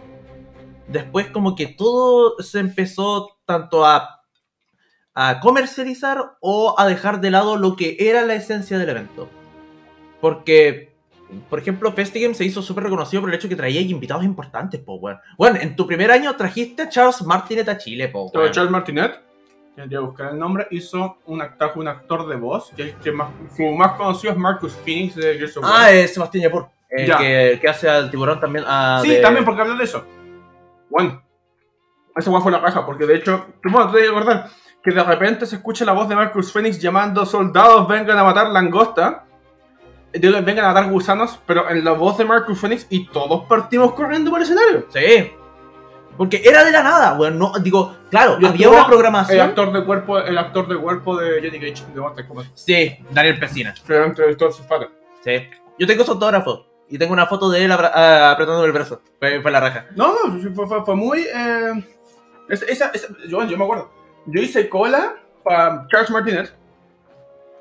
Después 0.88 1.29
como 1.29 1.55
que 1.55 1.66
todo 1.66 2.37
se 2.42 2.59
empezó 2.61 3.38
tanto 3.45 3.85
a, 3.87 4.21
a 5.14 5.40
comercializar 5.40 6.37
o 6.40 6.75
a 6.79 6.87
dejar 6.87 7.21
de 7.21 7.31
lado 7.31 7.57
lo 7.57 7.77
que 7.77 7.97
era 8.01 8.23
la 8.23 8.35
esencia 8.35 8.79
del 8.79 8.88
evento. 8.88 9.29
Porque, 10.21 10.92
por 11.51 11.59
ejemplo, 11.59 11.92
Festigame 11.92 12.35
se 12.35 12.45
hizo 12.45 12.62
súper 12.62 12.85
reconocido 12.85 13.21
por 13.23 13.31
el 13.31 13.37
hecho 13.37 13.49
que 13.49 13.57
traía 13.57 13.81
invitados 13.81 14.25
importantes, 14.25 14.81
po, 14.81 14.95
weón. 14.97 15.18
Bueno, 15.37 15.59
en 15.61 15.75
tu 15.77 15.87
primer 15.87 16.11
año 16.11 16.35
trajiste 16.37 16.83
a 16.83 16.88
Charles 16.88 17.23
Martinet 17.23 17.68
a 17.68 17.79
Chile, 17.79 18.09
po, 18.09 18.27
weón. 18.33 18.53
Charles 18.53 18.71
Martinet, 18.71 19.21
que 19.75 19.87
voy 19.87 19.95
a 19.97 20.01
buscar 20.01 20.33
el 20.33 20.38
nombre, 20.38 20.66
hizo 20.71 21.18
un 21.27 21.40
actor, 21.42 21.73
un 21.77 21.88
actor 21.88 22.29
de 22.29 22.37
voz, 22.37 22.71
que, 22.77 22.95
que 23.03 23.11
más, 23.12 23.31
su 23.57 23.62
más 23.73 23.92
conocido 23.92 24.33
es 24.33 24.38
Marcus 24.38 24.73
Phoenix 24.85 25.14
de 25.16 25.35
Gears 25.38 25.57
of 25.57 25.64
War. 25.64 25.73
Ah, 25.75 25.92
es 25.92 26.12
Sebastián 26.14 26.42
Yapur. 26.45 26.66
El 26.90 27.07
Ya. 27.07 27.16
que, 27.18 27.59
que 27.61 27.68
hace 27.68 27.88
al 27.88 28.11
tiburón 28.11 28.38
también. 28.38 28.64
ah, 28.68 29.01
sí, 29.03 29.09
de- 29.09 29.21
también 29.23 29.45
porque 29.45 29.62
hablan 29.62 29.79
de 29.79 29.85
eso. 29.85 30.05
Bueno, 30.93 31.23
esa 32.15 32.31
weá 32.31 32.41
fue 32.43 32.53
la 32.53 32.59
raja, 32.59 32.85
porque 32.85 33.07
de 33.07 33.17
hecho, 33.17 33.47
bueno, 33.65 33.91
te 33.91 33.99
voy 33.99 34.07
a 34.07 34.11
acordar 34.11 34.51
que 34.83 34.91
de 34.91 35.03
repente 35.03 35.47
se 35.47 35.57
escucha 35.57 35.85
la 35.85 35.93
voz 35.93 36.09
de 36.09 36.15
Marcus 36.15 36.53
Phoenix 36.53 36.79
llamando 36.81 37.25
soldados 37.25 37.89
vengan 37.89 38.19
a 38.19 38.25
matar 38.25 38.49
langosta. 38.51 39.25
Vengan 40.13 40.67
a 40.67 40.69
matar 40.75 40.91
gusanos, 40.91 41.41
pero 41.47 41.71
en 41.71 41.83
la 41.83 41.93
voz 41.93 42.19
de 42.19 42.27
Marcus 42.27 42.59
Phoenix 42.59 42.87
y 42.91 43.07
todos 43.07 43.45
partimos 43.47 43.95
corriendo 43.95 44.31
por 44.31 44.41
el 44.41 44.45
escenario. 44.45 44.87
Sí. 44.93 45.33
Porque 46.19 46.43
era 46.45 46.63
de 46.65 46.71
la 46.71 46.83
nada, 46.83 47.15
weón. 47.15 47.39
No, 47.39 47.53
digo, 47.59 47.97
claro, 48.11 48.35
había 48.47 48.69
una 48.69 48.81
El 48.81 48.87
programación. 48.87 49.41
actor 49.49 49.73
de 49.73 49.83
cuerpo, 49.85 50.19
el 50.19 50.37
actor 50.37 50.69
de 50.69 50.77
cuerpo 50.77 51.17
de 51.17 51.41
Johnny 51.41 51.59
Cage 51.59 51.87
de 51.95 52.01
Mortal 52.01 52.29
Kombat. 52.29 52.47
Sí, 52.53 52.99
Daniel 53.11 53.39
Pesina. 53.39 53.73
Que 53.87 53.95
era 53.95 54.05
entrevistó 54.05 54.49
a 54.49 54.53
sus 54.53 54.67
padres. 54.67 54.91
Sí. 55.25 55.49
Yo 55.79 55.87
tengo 55.87 56.05
su 56.05 56.13
autógrafo. 56.13 56.67
Y 56.93 56.99
tengo 56.99 57.15
una 57.15 57.27
foto 57.27 57.49
de 57.51 57.65
él 57.65 57.73
ah, 57.73 58.31
apretando 58.33 58.63
el 58.67 58.71
brazo. 58.73 59.01
Fue, 59.19 59.41
fue 59.41 59.51
la 59.51 59.61
raja. 59.61 59.87
No, 59.97 60.13
no, 60.29 60.39
fue, 60.55 60.67
fue, 60.67 60.85
fue 60.85 60.95
muy. 60.95 61.21
Eh, 61.21 61.73
esa, 62.51 62.67
esa, 62.67 62.91
esa- 62.93 63.09
yo, 63.27 63.43
yo 63.45 63.57
me 63.57 63.65
acuerdo. 63.65 63.91
Yo 64.27 64.43
hice 64.43 64.69
cola 64.69 65.17
para 65.43 65.87
Charles 65.91 66.11
Martinet. 66.11 66.55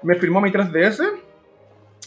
Me 0.03 0.15
firmó 0.15 0.41
mi 0.41 0.51
3DS. 0.51 1.01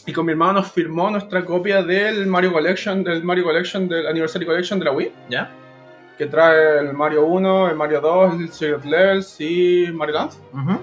Y 0.05 0.13
con 0.13 0.23
mi 0.27 0.33
hermano 0.33 0.53
nos 0.53 0.71
firmó 0.71 1.09
nuestra 1.09 1.43
copia 1.43 1.81
del 1.81 2.27
Mario 2.27 2.53
Collection, 2.53 3.03
del 3.03 3.23
Mario 3.23 3.43
Collection, 3.45 3.87
del 3.89 4.05
Anniversary 4.07 4.45
Collection 4.45 4.77
de 4.77 4.85
la 4.85 4.91
Wii. 4.91 5.11
¿Ya? 5.31 5.49
Que 6.19 6.27
trae 6.27 6.77
el 6.81 6.93
Mario 6.93 7.25
1, 7.25 7.69
el 7.71 7.75
Mario 7.75 8.01
2, 8.01 8.33
el 8.39 8.49
Secret 8.53 8.85
Levels 8.85 9.35
y 9.41 9.87
Mario 9.91 10.13
Land. 10.13 10.31
Ujú. 10.53 10.79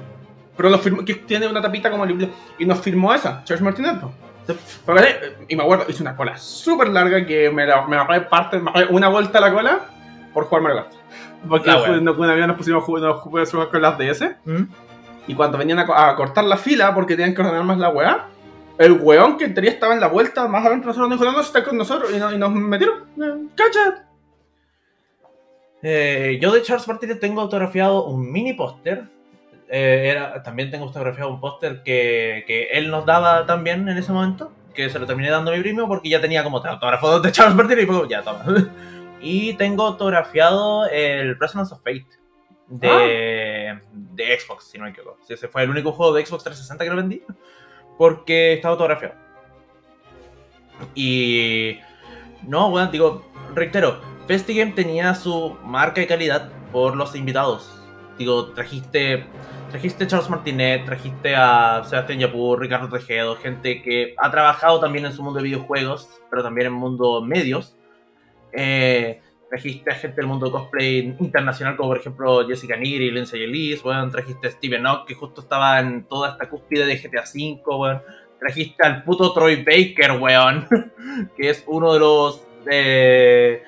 Pero 0.56 0.70
nos 0.70 0.80
firmó, 0.80 1.04
que 1.04 1.14
tiene 1.14 1.46
una 1.46 1.62
tapita 1.62 1.88
como 1.88 2.04
libre. 2.04 2.30
Y 2.58 2.66
nos 2.66 2.80
firmó 2.80 3.14
esa, 3.14 3.44
Charles 3.44 3.62
Martinet. 3.62 4.00
po. 4.00 4.12
Y 5.48 5.56
me 5.56 5.62
acuerdo, 5.62 5.84
hice 5.88 6.02
una 6.02 6.16
cola 6.16 6.36
súper 6.36 6.88
larga 6.88 7.24
que 7.26 7.50
me, 7.50 7.66
la- 7.66 7.86
me 7.86 7.96
ahorré 7.96 8.22
parte, 8.22 8.58
me 8.58 8.70
ahorré 8.70 8.86
una 8.90 9.08
vuelta 9.08 9.38
a 9.38 9.40
la 9.42 9.52
cola 9.52 9.80
por 10.34 10.44
jugar 10.44 10.62
Mario 10.62 10.78
Kart. 10.82 10.92
Porque 11.48 11.70
La 11.70 11.78
fue- 11.78 11.90
wea. 11.90 12.00
no, 12.00 12.12
una 12.12 12.34
vez 12.34 12.46
nos 12.46 12.56
pusimos 12.56 12.88
nos 12.88 13.20
jugar 13.20 13.68
con 13.70 13.82
las 13.82 13.98
DS. 13.98 14.36
¿Mm? 14.44 14.62
Y 15.28 15.34
cuando 15.34 15.58
venían 15.58 15.78
a, 15.78 16.08
a 16.10 16.16
cortar 16.16 16.44
la 16.44 16.56
fila 16.56 16.94
porque 16.94 17.14
tenían 17.16 17.34
que 17.34 17.42
ordenar 17.42 17.64
más 17.64 17.78
la 17.78 17.88
weá, 17.90 18.26
el 18.78 18.92
weón 18.92 19.36
que 19.38 19.44
en 19.44 19.54
teoría 19.54 19.70
estaba 19.70 19.94
en 19.94 20.00
la 20.00 20.08
vuelta 20.08 20.48
más 20.48 20.64
adentro 20.66 20.92
de 20.92 20.98
nosotros 20.98 21.08
nos 21.10 21.20
dijo, 21.20 21.30
no, 21.30 21.36
no, 21.38 21.42
está 21.44 21.62
con 21.62 21.76
nosotros. 21.78 22.10
Y, 22.12 22.18
no- 22.18 22.32
y 22.32 22.38
nos 22.38 22.50
metieron. 22.52 23.50
¡Cacha! 23.54 24.06
Eh, 25.82 26.38
yo 26.40 26.52
de 26.52 26.62
Charles 26.62 26.86
Martinet 26.86 27.18
tengo 27.20 27.40
autografiado 27.40 28.04
un 28.06 28.30
mini 28.30 28.52
póster. 28.54 29.04
Eh, 29.74 30.10
era, 30.10 30.42
también 30.42 30.70
tengo 30.70 30.84
autografiado 30.84 31.30
un 31.30 31.40
póster 31.40 31.82
que, 31.82 32.44
que 32.46 32.64
él 32.72 32.90
nos 32.90 33.06
daba 33.06 33.46
también 33.46 33.88
en 33.88 33.96
ese 33.96 34.12
momento. 34.12 34.52
Que 34.74 34.90
se 34.90 34.98
lo 34.98 35.06
terminé 35.06 35.30
dando 35.30 35.50
a 35.50 35.54
mi 35.54 35.62
primo 35.62 35.88
porque 35.88 36.10
ya 36.10 36.20
tenía 36.20 36.44
como 36.44 36.60
tres 36.60 36.74
autógrafos 36.74 37.22
de 37.22 37.32
Charles 37.32 37.56
Martinet 37.56 37.84
y 37.84 37.86
fue 37.86 38.06
ya, 38.06 38.22
toma. 38.22 38.44
y 39.22 39.54
tengo 39.54 39.86
autografiado 39.86 40.86
el 40.86 41.38
Resonance 41.38 41.72
of 41.72 41.80
Fate 41.80 42.06
de, 42.68 43.80
de 43.92 44.38
Xbox, 44.38 44.64
si 44.64 44.76
no 44.76 44.84
me 44.84 44.90
equivoco. 44.90 45.18
Ese 45.26 45.48
fue 45.48 45.62
el 45.62 45.70
único 45.70 45.92
juego 45.92 46.12
de 46.12 46.26
Xbox 46.26 46.44
360 46.44 46.84
que 46.84 46.90
lo 46.90 46.96
vendí 46.96 47.22
porque 47.96 48.52
está 48.52 48.68
autografiado. 48.68 49.14
Y 50.94 51.78
no, 52.46 52.70
bueno, 52.70 52.90
digo, 52.90 53.24
reitero, 53.54 54.00
Festigame 54.26 54.72
tenía 54.72 55.14
su 55.14 55.56
marca 55.64 56.02
de 56.02 56.06
calidad 56.06 56.50
por 56.72 56.94
los 56.94 57.14
invitados. 57.14 57.78
Digo, 58.18 58.52
trajiste, 58.52 59.26
trajiste 59.72 60.04
a 60.04 60.06
Charles 60.06 60.28
Martinet, 60.28 60.84
trajiste 60.84 61.34
a 61.34 61.82
Sebastián 61.84 62.18
Yapur, 62.18 62.60
Ricardo 62.60 62.90
Tejedo, 62.90 63.36
gente 63.36 63.80
que 63.80 64.14
ha 64.18 64.30
trabajado 64.30 64.78
también 64.78 65.06
en 65.06 65.14
su 65.14 65.22
mundo 65.22 65.38
de 65.38 65.44
videojuegos, 65.44 66.10
pero 66.30 66.42
también 66.42 66.66
en 66.66 66.74
mundo 66.74 67.22
medios. 67.22 67.74
Eh, 68.52 69.22
trajiste 69.48 69.90
a 69.90 69.94
gente 69.94 70.16
del 70.16 70.26
mundo 70.26 70.52
cosplay 70.52 71.16
internacional, 71.18 71.76
como 71.76 71.88
por 71.88 71.98
ejemplo 71.98 72.46
Jessica 72.46 72.76
Niri, 72.76 73.10
Lindsay 73.10 73.44
Elise, 73.44 73.82
bueno, 73.82 74.10
trajiste 74.10 74.46
a 74.46 74.50
Steven 74.50 74.84
Ock, 74.84 75.08
que 75.08 75.14
justo 75.14 75.40
estaba 75.40 75.80
en 75.80 76.04
toda 76.04 76.32
esta 76.32 76.50
cúspide 76.50 76.84
de 76.84 76.96
GTA 76.96 77.22
V, 77.22 77.62
weón. 77.64 78.02
Trajiste 78.38 78.86
al 78.86 79.04
puto 79.04 79.32
Troy 79.32 79.64
Baker, 79.64 80.20
weón, 80.20 80.68
que 81.36 81.48
es 81.48 81.64
uno 81.66 81.94
de 81.94 81.98
los 81.98 82.46
eh, 82.70 83.62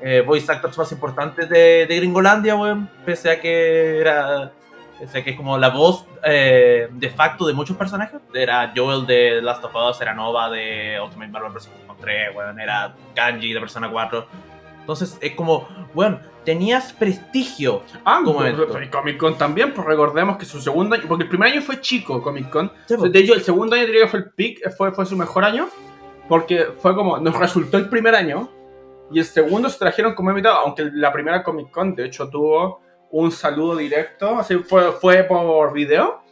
eh, 0.00 0.22
voice 0.26 0.50
actors 0.50 0.78
más 0.78 0.90
importantes 0.90 1.50
de, 1.50 1.84
de 1.86 1.96
Gringolandia, 1.96 2.56
weón. 2.56 2.88
Pese 3.04 3.30
a 3.30 3.38
que 3.38 3.98
era. 3.98 4.54
A 5.02 5.22
que 5.22 5.30
es 5.30 5.36
como 5.36 5.56
la 5.56 5.70
voz 5.70 6.06
eh, 6.24 6.88
de 6.90 7.10
facto 7.10 7.46
de 7.46 7.54
muchos 7.54 7.76
personajes. 7.76 8.20
Era 8.34 8.72
Joel 8.76 9.06
de 9.06 9.40
Last 9.40 9.64
of 9.64 9.74
Us, 9.74 10.00
era 10.00 10.14
Nova 10.14 10.50
de 10.50 10.98
Ultimate 11.02 11.30
Marvel 11.30 11.52
vs. 11.52 11.68
Capcom 11.68 11.96
3, 12.00 12.36
weón. 12.36 12.60
Era 12.60 12.94
Kanji 13.14 13.52
de 13.52 13.60
Persona 13.60 13.90
4. 13.90 14.26
Entonces 14.80 15.18
es 15.20 15.34
como, 15.34 15.68
weón, 15.94 16.20
tenías 16.44 16.92
prestigio. 16.92 17.82
Ah, 18.04 18.20
Como 18.24 18.38
pues, 18.38 18.54
Comic 18.90 19.18
Con 19.18 19.36
también, 19.38 19.72
pues 19.72 19.86
recordemos 19.86 20.36
que 20.36 20.44
su 20.44 20.60
segundo 20.60 20.94
año, 20.94 21.04
porque 21.08 21.24
el 21.24 21.28
primer 21.28 21.52
año 21.52 21.62
fue 21.62 21.80
chico 21.80 22.22
Comic 22.22 22.50
Con, 22.50 22.72
Sí, 22.86 22.96
po. 22.96 23.08
de 23.08 23.18
hecho 23.18 23.34
el 23.34 23.42
segundo 23.42 23.76
año 23.76 23.86
diría 23.86 24.02
que 24.02 24.08
fue 24.08 24.20
el 24.20 24.30
peak, 24.30 24.74
fue, 24.76 24.92
fue 24.92 25.06
su 25.06 25.16
mejor 25.16 25.44
año, 25.44 25.68
porque 26.28 26.68
fue 26.78 26.94
como, 26.94 27.18
nos 27.18 27.36
resultó 27.38 27.76
el 27.76 27.88
primer 27.88 28.14
año, 28.14 28.48
y 29.12 29.18
el 29.18 29.24
segundo 29.24 29.68
se 29.68 29.78
trajeron 29.78 30.14
como 30.14 30.30
invitado, 30.30 30.56
aunque 30.58 30.90
la 30.92 31.12
primera 31.12 31.42
Comic 31.42 31.70
Con 31.70 31.94
de 31.94 32.06
hecho 32.06 32.28
tuvo 32.28 32.80
un 33.12 33.32
saludo 33.32 33.76
directo, 33.76 34.38
así 34.38 34.56
fue, 34.58 34.92
fue 34.92 35.24
por 35.24 35.72
video, 35.72 36.22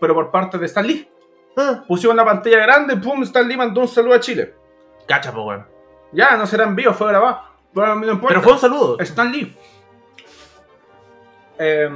pero 0.00 0.14
por 0.14 0.30
parte 0.30 0.58
de 0.58 0.66
Stan 0.66 0.86
Lee. 0.86 1.08
Ah, 1.56 1.84
Pusieron 1.86 2.16
la 2.16 2.24
pantalla 2.24 2.58
grande, 2.58 2.96
pum, 2.96 3.22
Stan 3.22 3.46
Lee 3.46 3.56
mandó 3.56 3.82
un 3.82 3.88
saludo 3.88 4.14
a 4.14 4.20
Chile. 4.20 4.54
Cacha, 5.06 5.32
po, 5.32 5.42
weón. 5.42 5.66
Ya, 6.12 6.36
no 6.36 6.46
será 6.46 6.64
en 6.64 6.74
vivo, 6.74 6.92
fue 6.92 7.08
grabado. 7.08 7.42
Pero 7.74 7.94
no 7.94 8.06
importa. 8.06 8.28
Pero 8.28 8.42
fue 8.42 8.52
un 8.52 8.58
saludo. 8.58 8.98
Stan 9.00 9.30
Lee. 9.30 9.56
Eh, 11.58 11.90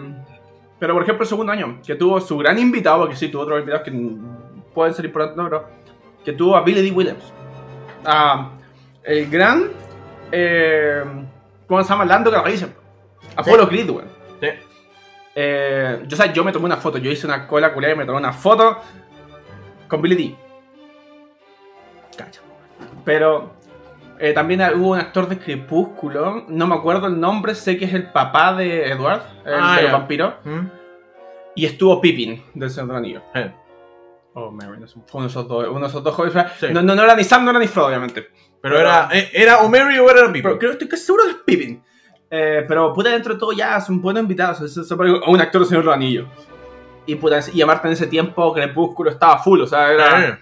pero 0.78 0.94
por 0.94 1.02
ejemplo, 1.02 1.22
el 1.22 1.28
segundo 1.28 1.52
año, 1.52 1.80
que 1.84 1.94
tuvo 1.94 2.20
su 2.20 2.36
gran 2.38 2.58
invitado, 2.58 3.00
porque 3.00 3.16
sí, 3.16 3.28
tuvo 3.28 3.42
otros 3.42 3.60
invitados 3.60 3.84
que 3.84 4.16
pueden 4.74 4.94
ser 4.94 5.06
importantes, 5.06 5.36
no, 5.42 5.44
pero 5.48 5.68
que 6.24 6.32
tuvo 6.32 6.56
a 6.56 6.62
Billy 6.62 6.82
D. 6.82 6.94
Williams. 6.94 7.32
A 8.04 8.50
el 9.02 9.30
gran. 9.30 9.70
Eh, 10.30 11.02
¿Cómo 11.66 11.82
se 11.82 11.88
llama? 11.88 12.04
Lando 12.04 12.30
Calrissian. 12.30 12.74
Apolo 13.36 13.68
Creed, 13.68 13.88
weón. 13.88 14.15
Sí. 14.40 14.48
Eh, 15.34 16.02
yo, 16.06 16.14
o 16.14 16.16
sea, 16.16 16.32
yo 16.32 16.44
me 16.44 16.52
tomé 16.52 16.64
una 16.66 16.76
foto, 16.78 16.98
yo 16.98 17.10
hice 17.10 17.26
una 17.26 17.46
cola 17.46 17.72
culiada 17.74 17.94
y 17.94 17.98
me 17.98 18.06
tomé 18.06 18.18
una 18.18 18.32
foto 18.32 18.78
con 19.88 20.00
Billy 20.02 20.14
D. 20.16 20.36
Cacha. 22.16 22.40
Pero 23.04 23.52
eh, 24.18 24.32
también 24.32 24.62
hubo 24.76 24.92
un 24.92 24.98
actor 24.98 25.28
de 25.28 25.38
Crepúsculo, 25.38 26.44
no 26.48 26.66
me 26.66 26.74
acuerdo 26.74 27.06
el 27.06 27.20
nombre, 27.20 27.54
sé 27.54 27.76
que 27.76 27.84
es 27.84 27.94
el 27.94 28.10
papá 28.10 28.54
de 28.54 28.88
Edward, 28.90 29.22
el 29.44 29.54
Ah, 29.54 29.78
vampiros, 29.92 30.34
¿Mm? 30.44 30.60
y 31.54 31.66
estuvo 31.66 32.00
Pippin 32.00 32.42
del 32.54 32.70
Señor 32.70 32.88
del 32.88 32.96
Anillo. 32.96 33.22
Eh. 33.34 33.52
Oh, 34.38 34.50
Mary, 34.50 34.78
no 34.78 34.86
sé, 34.86 34.98
fue 35.06 35.18
uno 35.20 35.26
de 35.28 35.30
esos 35.30 35.48
dos, 35.48 35.66
uno 35.68 35.80
de 35.80 35.86
esos 35.86 36.02
dos 36.02 36.14
jóvenes. 36.14 36.52
Sí. 36.58 36.66
No, 36.70 36.82
no, 36.82 36.94
no 36.94 37.02
era 37.02 37.14
ni 37.14 37.24
Sam, 37.24 37.44
no 37.44 37.50
era 37.50 37.58
ni 37.58 37.68
Frodo, 37.68 37.88
obviamente. 37.88 38.28
Pero 38.60 38.78
era, 38.78 39.08
eh, 39.12 39.30
¿era 39.32 39.58
o 39.58 39.68
Mary 39.68 39.98
o 39.98 40.04
era 40.10 40.20
Pero 40.20 40.32
Pipo? 40.32 40.58
creo 40.58 40.72
estoy 40.72 40.88
casi 40.88 41.04
seguro 41.04 41.24
que 41.24 41.30
es 41.30 41.36
Pippin. 41.46 41.82
Eh, 42.30 42.64
pero 42.66 42.92
puta, 42.92 43.10
dentro 43.10 43.34
de 43.34 43.40
todo 43.40 43.52
ya 43.52 43.80
son 43.80 44.00
buenos 44.00 44.22
invitados. 44.22 44.60
Es, 44.62 44.76
es- 44.76 44.90
es 44.90 44.98
un 45.26 45.40
actor 45.40 45.60
del 45.60 45.68
Señor 45.68 45.84
del 45.84 45.92
Anillo. 45.92 46.26
Y, 47.06 47.14
puta, 47.14 47.38
y 47.52 47.62
aparte 47.62 47.86
en 47.86 47.92
ese 47.92 48.06
tiempo 48.08 48.52
Crepúsculo 48.52 49.10
estaba 49.10 49.38
full, 49.38 49.60
o 49.60 49.66
sea, 49.66 49.92
era... 49.92 50.40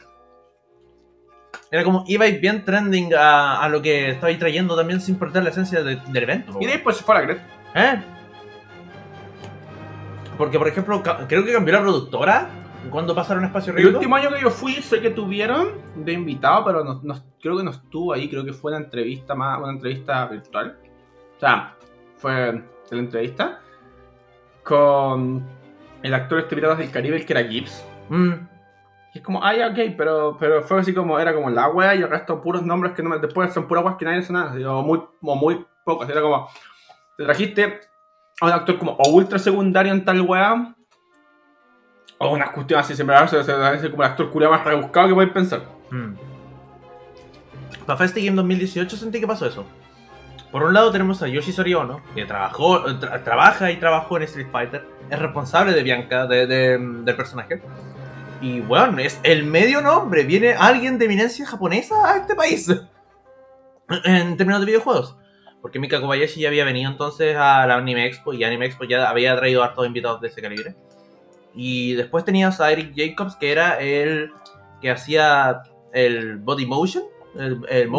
Era 1.70 1.82
como, 1.84 2.04
ibais 2.06 2.40
bien 2.40 2.64
trending 2.64 3.12
a, 3.14 3.60
a 3.60 3.68
lo 3.68 3.82
que 3.82 4.10
estabais 4.10 4.38
trayendo 4.38 4.76
también 4.76 5.00
sin 5.00 5.16
perder 5.18 5.42
la 5.42 5.50
esencia 5.50 5.82
de- 5.82 5.96
del 5.96 6.22
evento. 6.22 6.56
Y 6.60 6.66
después 6.66 6.96
se 6.96 7.02
fue 7.04 7.16
a 7.16 7.18
la 7.20 7.24
Greta. 7.26 7.46
¿Eh? 7.74 8.02
Porque, 10.38 10.58
por 10.58 10.68
ejemplo, 10.68 11.02
creo 11.28 11.44
que 11.44 11.52
cambió 11.52 11.74
la 11.74 11.80
productora 11.80 12.48
cuando 12.90 13.14
pasaron 13.14 13.44
a 13.44 13.46
Espacio 13.48 13.70
El 13.72 13.76
Rígido. 13.78 13.98
último 13.98 14.16
año 14.16 14.30
que 14.30 14.40
yo 14.40 14.50
fui, 14.50 14.74
sé 14.74 15.00
que 15.00 15.10
tuvieron 15.10 15.68
de 15.96 16.12
invitado, 16.12 16.64
pero 16.64 16.84
no, 16.84 17.00
no- 17.02 17.22
creo 17.40 17.56
que 17.56 17.64
no 17.64 17.70
estuvo 17.70 18.12
ahí. 18.12 18.28
Creo 18.28 18.44
que 18.44 18.52
fue 18.52 18.72
una 18.72 18.84
entrevista 18.84 19.34
más, 19.34 19.58
una 19.60 19.72
entrevista 19.72 20.26
virtual. 20.26 20.78
O 21.36 21.40
sea, 21.40 21.73
fue 22.24 22.62
la 22.90 22.98
entrevista 22.98 23.60
con 24.62 25.46
el 26.02 26.14
actor 26.14 26.38
este 26.38 26.54
Piratas 26.54 26.78
del 26.78 26.90
Caribe, 26.90 27.22
que 27.22 27.32
era 27.34 27.44
Gibbs. 27.46 27.84
Mm, 28.08 28.32
Y 29.12 29.18
es 29.18 29.22
como, 29.22 29.42
ya, 29.52 29.68
ok, 29.68 29.94
pero, 29.94 30.38
pero 30.40 30.62
fue 30.62 30.80
así 30.80 30.94
como, 30.94 31.18
era 31.20 31.34
como 31.34 31.50
la 31.50 31.68
wea 31.68 31.94
y 31.94 32.00
el 32.00 32.08
resto 32.08 32.40
puros 32.40 32.62
nombres 32.62 32.94
que 32.94 33.02
no 33.02 33.10
me, 33.10 33.18
después 33.18 33.52
son 33.52 33.68
puras 33.68 33.84
weas 33.84 33.98
que 33.98 34.06
nadie 34.06 34.20
hace 34.20 34.32
nada. 34.32 34.54
O 34.72 34.82
muy, 34.82 35.02
o 35.20 35.37
muy 35.37 35.66
pocos. 35.84 36.08
Era 36.08 36.22
como, 36.22 36.48
te 37.18 37.24
trajiste 37.24 37.80
a 38.40 38.46
un 38.46 38.52
actor 38.52 38.78
como 38.78 38.92
o 38.92 39.10
ultra 39.10 39.38
secundario 39.38 39.92
en 39.92 40.02
tal 40.02 40.22
wea. 40.22 40.74
O 42.16 42.30
unas 42.30 42.50
cuestiones 42.50 42.87
así, 42.87 42.94
siempre 42.94 43.16
se 43.28 43.38
hace 43.38 43.90
como 43.90 44.02
el 44.02 44.08
actor 44.08 44.30
culiao 44.30 44.50
más 44.50 44.64
rebuscado 44.64 45.08
que 45.08 45.14
podéis 45.14 45.32
pensar. 45.32 45.60
mm. 45.90 46.14
Para 47.84 47.98
Festigame 47.98 48.37
2018 48.37 48.96
sentí 48.96 49.20
que 49.20 49.26
pasó 49.26 49.44
eso. 49.46 49.66
Por 50.54 50.62
un 50.62 50.72
lado 50.72 50.92
tenemos 50.92 51.20
a 51.20 51.26
Yoshi 51.26 51.50
Soriono, 51.50 52.00
que 52.14 52.26
trabajó, 52.26 52.84
tra- 52.84 53.24
trabaja 53.24 53.72
y 53.72 53.76
trabajó 53.76 54.18
en 54.18 54.22
Street 54.22 54.46
Fighter. 54.52 54.86
Es 55.10 55.18
responsable 55.18 55.72
de 55.72 55.82
Bianca, 55.82 56.28
de- 56.28 56.46
de- 56.46 56.78
del 56.78 57.16
personaje. 57.16 57.60
Y 58.40 58.60
bueno, 58.60 59.00
es 59.00 59.18
el 59.24 59.42
medio 59.46 59.80
nombre. 59.80 60.22
Viene 60.22 60.52
alguien 60.54 60.96
de 60.96 61.06
eminencia 61.06 61.44
japonesa 61.44 61.96
a 62.08 62.18
este 62.18 62.36
país. 62.36 62.70
En 64.04 64.36
términos 64.36 64.60
de 64.60 64.66
videojuegos. 64.66 65.16
Porque 65.60 65.80
Mika 65.80 66.00
Kobayashi 66.00 66.40
ya 66.42 66.48
había 66.50 66.64
venido 66.64 66.88
entonces 66.88 67.36
a 67.36 67.66
la 67.66 67.74
Anime 67.74 68.06
Expo 68.06 68.32
y 68.32 68.44
Anime 68.44 68.66
Expo 68.66 68.84
ya 68.84 69.10
había 69.10 69.34
traído 69.36 69.60
a 69.64 69.66
hartos 69.66 69.88
invitados 69.88 70.20
de 70.20 70.28
ese 70.28 70.40
calibre. 70.40 70.76
Y 71.52 71.94
después 71.94 72.24
tenías 72.24 72.60
a 72.60 72.70
Eric 72.70 72.92
Jacobs, 72.94 73.34
que 73.34 73.50
era 73.50 73.80
el 73.80 74.30
que 74.80 74.92
hacía 74.92 75.62
el 75.92 76.36
body 76.36 76.64
motion, 76.64 77.02
el, 77.36 77.58
el 77.68 77.90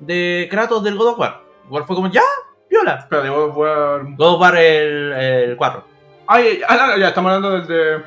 de 0.00 0.48
Kratos 0.50 0.84
del 0.84 0.96
God 0.96 1.06
of 1.14 1.18
War. 1.18 1.47
Igual 1.68 1.84
fue 1.84 1.96
como, 1.96 2.10
ya, 2.10 2.22
viola. 2.68 2.94
Espera, 2.94 3.22
digo, 3.22 3.52
voy 3.52 3.68
a... 3.68 3.98
God 4.16 4.34
of 4.34 4.40
War 4.40 4.56
el, 4.56 5.12
el 5.12 5.56
4. 5.56 5.84
Ay, 6.26 6.60
no, 6.68 6.96
ya, 6.96 7.08
estamos 7.08 7.32
hablando 7.32 7.58
del 7.58 7.66
de... 7.66 8.02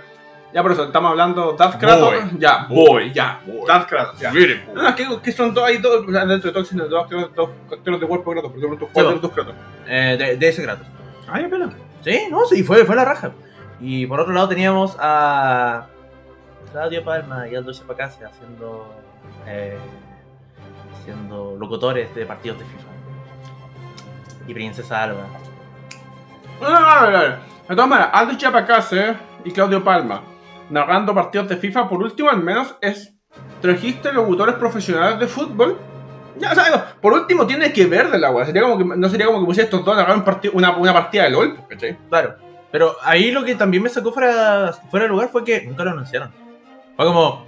Ya, 0.53 0.61
por 0.61 0.73
eso, 0.73 0.83
estamos 0.83 1.11
hablando 1.11 1.53
Darth 1.53 1.79
Kratos. 1.79 2.13
Ya, 2.37 2.65
Boy. 2.67 2.85
Boy, 2.87 3.13
ya. 3.13 3.39
Darth 3.65 3.87
Kratos, 3.87 4.19
ya. 4.19 4.33
No, 4.73 4.83
no, 4.83 4.95
que, 4.95 5.07
que 5.23 5.31
son 5.31 5.53
dos, 5.53 5.63
hay 5.63 5.77
dos, 5.77 6.05
dentro 6.05 6.51
de 6.51 6.59
existen 6.59 6.89
dos, 6.89 7.09
dos, 7.09 7.49
dos 7.69 7.99
de 7.99 8.07
cuerpo 8.07 8.31
Kratos, 8.31 8.51
por 8.51 8.59
ejemplo, 8.59 8.89
¿cuál 8.91 9.05
de 9.05 9.11
los 9.13 9.21
dos 9.21 9.31
Kratos? 9.31 9.55
Eh, 9.87 10.17
de, 10.19 10.35
de 10.35 10.47
ese 10.49 10.63
Kratos. 10.63 10.87
Ay, 11.29 11.47
pela. 11.47 11.69
Sí, 12.01 12.27
no, 12.29 12.45
sí, 12.45 12.63
fue, 12.63 12.83
fue 12.83 12.95
la 12.95 13.05
raja. 13.05 13.31
Y 13.79 14.05
por 14.05 14.19
otro 14.19 14.33
lado 14.33 14.49
teníamos 14.49 14.97
a 14.99 15.87
Claudio 16.71 17.03
Palma 17.03 17.47
y 17.47 17.55
Aldo 17.55 17.71
Chapacase 17.73 18.25
haciendo, 18.25 18.93
eh, 19.47 19.77
haciendo 20.93 21.55
locutores 21.57 22.13
de 22.13 22.25
partidos 22.25 22.59
de 22.59 22.65
FIFA. 22.65 22.90
Y 24.51 24.53
Princesa 24.53 25.03
Alba. 25.03 25.27
No, 26.59 26.69
no, 26.69 26.79
no, 26.79 27.01
no, 27.01 27.11
no. 27.11 27.19
De 27.69 27.75
todas 27.75 27.87
maneras, 27.87 28.09
Aldo 28.13 28.33
Chiapacase 28.37 29.15
y 29.45 29.51
Claudio 29.51 29.81
Palma 29.81 30.23
narrando 30.69 31.15
partidos 31.15 31.47
de 31.47 31.55
FIFA, 31.57 31.87
por 31.87 32.03
último, 32.03 32.29
al 32.29 32.43
menos, 32.43 32.75
es. 32.81 33.13
Trajiste 33.61 34.11
locutores 34.11 34.55
profesionales 34.55 35.19
de 35.19 35.27
fútbol. 35.27 35.79
Ya, 36.37 36.51
o 36.51 36.55
sea, 36.55 36.69
no, 36.69 36.83
por 37.01 37.13
último, 37.13 37.47
tiene 37.47 37.71
que 37.71 37.85
ver 37.85 38.09
de 38.11 38.19
la 38.19 38.31
wea. 38.31 38.45
Sería 38.45 38.63
como 38.63 38.77
que, 38.77 38.83
no 38.83 39.07
sería 39.09 39.27
como 39.27 39.39
que 39.39 39.45
pusiera 39.45 39.65
estos 39.65 39.85
dos 39.85 39.95
a 39.95 40.01
narrar 40.01 40.17
un 40.17 40.23
partido- 40.25 40.53
una, 40.53 40.75
una 40.75 40.91
partida 40.93 41.23
de 41.23 41.29
LOL, 41.29 41.59
¿cachai? 41.69 41.97
Claro. 42.09 42.35
Pero 42.71 42.95
ahí 43.03 43.31
lo 43.31 43.43
que 43.45 43.55
también 43.55 43.83
me 43.83 43.89
sacó 43.89 44.11
fuera, 44.11 44.73
fuera 44.89 45.05
de 45.05 45.09
lugar 45.09 45.29
fue 45.29 45.43
que 45.45 45.61
nunca 45.65 45.83
lo 45.85 45.91
anunciaron. 45.91 46.31
Fue 46.97 47.05
como. 47.05 47.45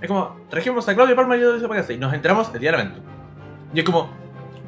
Es 0.00 0.08
como, 0.08 0.40
trajimos 0.50 0.88
a 0.88 0.94
Claudio 0.96 1.14
Palma 1.14 1.36
y 1.36 1.40
Aldo 1.40 1.60
Chapacase 1.60 1.94
y 1.94 1.98
nos 1.98 2.12
enteramos 2.12 2.50
el 2.52 2.60
día 2.60 2.72
del. 2.72 2.92
Y 3.74 3.78
es 3.78 3.84
como, 3.84 4.10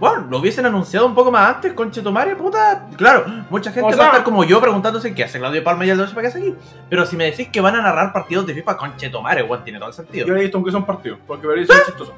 bueno, 0.01 0.27
lo 0.29 0.39
hubiesen 0.39 0.67
anunciado 0.67 1.07
un 1.07 1.15
poco 1.15 1.31
más 1.31 1.55
antes, 1.55 1.73
conchetumare, 1.73 2.35
puta. 2.37 2.87
Claro, 2.97 3.25
mucha 3.51 3.71
gente 3.71 3.87
O 3.87 3.91
va 3.91 3.93
sea- 3.93 4.05
a 4.05 4.09
estar 4.09 4.25
como 4.25 4.43
yo 4.45 4.61
preguntándose 4.61 5.15
qué 5.15 5.25
hace 5.25 5.39
Claudio 5.39 5.63
Palma 5.63 5.87
y 5.87 5.91
Aldo 5.91 6.07
Chapacase 6.07 6.39
aquí. 6.39 6.55
Pero 6.91 7.07
si 7.07 7.17
me 7.17 7.25
decís 7.27 7.49
que 7.49 7.61
van 7.61 7.77
a 7.77 7.83
narrar 7.83 8.13
partidos 8.13 8.47
de 8.47 8.55
FIFA, 8.55 8.77
conchetumare, 8.77 9.43
weón, 9.45 9.63
tiene 9.65 9.79
todo 9.79 9.89
el 9.89 9.95
sentido. 9.95 10.27
Yo 10.27 10.37
he 10.37 10.41
visto 10.41 10.57
aunque 10.59 10.73
son 10.73 10.85
partidos, 10.85 11.19
porque 11.27 11.47
veréis 11.47 11.69
son 11.69 11.77
chistosos. 11.87 12.15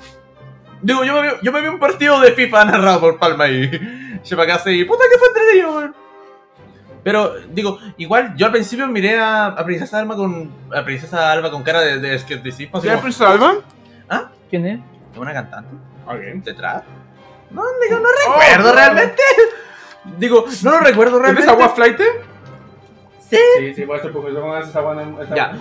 Digo, 0.83 1.05
yo 1.05 1.15
me, 1.15 1.23
vi, 1.23 1.29
yo 1.43 1.53
me 1.53 1.61
vi 1.61 1.69
un 1.69 1.79
partido 1.79 2.21
de 2.21 2.33
FIFA 2.33 2.65
narrado 2.67 3.01
por 3.01 3.19
Palma 3.19 3.49
y 3.49 3.71
Chapacase 4.23 4.73
y 4.73 4.85
puta 4.85 5.05
que 5.11 5.19
fue 5.19 5.29
entretenido, 5.29 5.77
weón. 5.77 5.95
Pero, 7.05 7.35
digo, 7.53 7.79
igual 7.99 8.35
yo 8.37 8.47
al 8.47 8.53
principio 8.53 8.87
miré 8.89 9.17
a, 9.21 9.47
a 9.47 9.65
Princesa 9.65 9.99
Alba 10.01 10.17
con. 10.17 10.51
A 10.75 10.83
Princesa 10.85 11.31
Alba 11.31 11.51
con 11.53 11.63
cara 11.63 11.81
de, 11.81 11.99
de 12.01 12.15
escepticismo. 12.17 12.81
¿Sí 12.81 12.89
es 12.89 12.99
Princesa 13.01 13.31
Alba? 13.31 13.55
¿Quién 14.51 14.67
es? 14.67 14.81
¿Es 15.13 15.19
una 15.19 15.33
cantante? 15.33 15.71
Ok. 16.07 16.43
¿Detrás? 16.45 16.83
No, 17.51 17.63
digo, 17.87 18.01
no 18.01 18.09
recuerdo 18.27 18.71
Oh, 18.71 18.75
realmente. 18.75 19.23
Digo, 20.19 20.45
no 20.63 20.71
lo 20.73 20.81
recuerdo 20.81 21.19
¿Tienes 21.21 21.45
realmente. 21.45 21.51
agua 21.51 21.69
flight? 21.75 21.99
Sí. 23.29 23.37
Sí, 23.59 23.75
sí, 23.75 23.83
puede 23.87 24.03
ser 24.03 24.13
porque 24.13 24.33
yo 24.33 24.41
con 24.41 24.57
esa 24.63 24.79
agua 24.79 25.03
en- 25.03 25.17
esa- 25.21 25.35
Ya, 25.35 25.53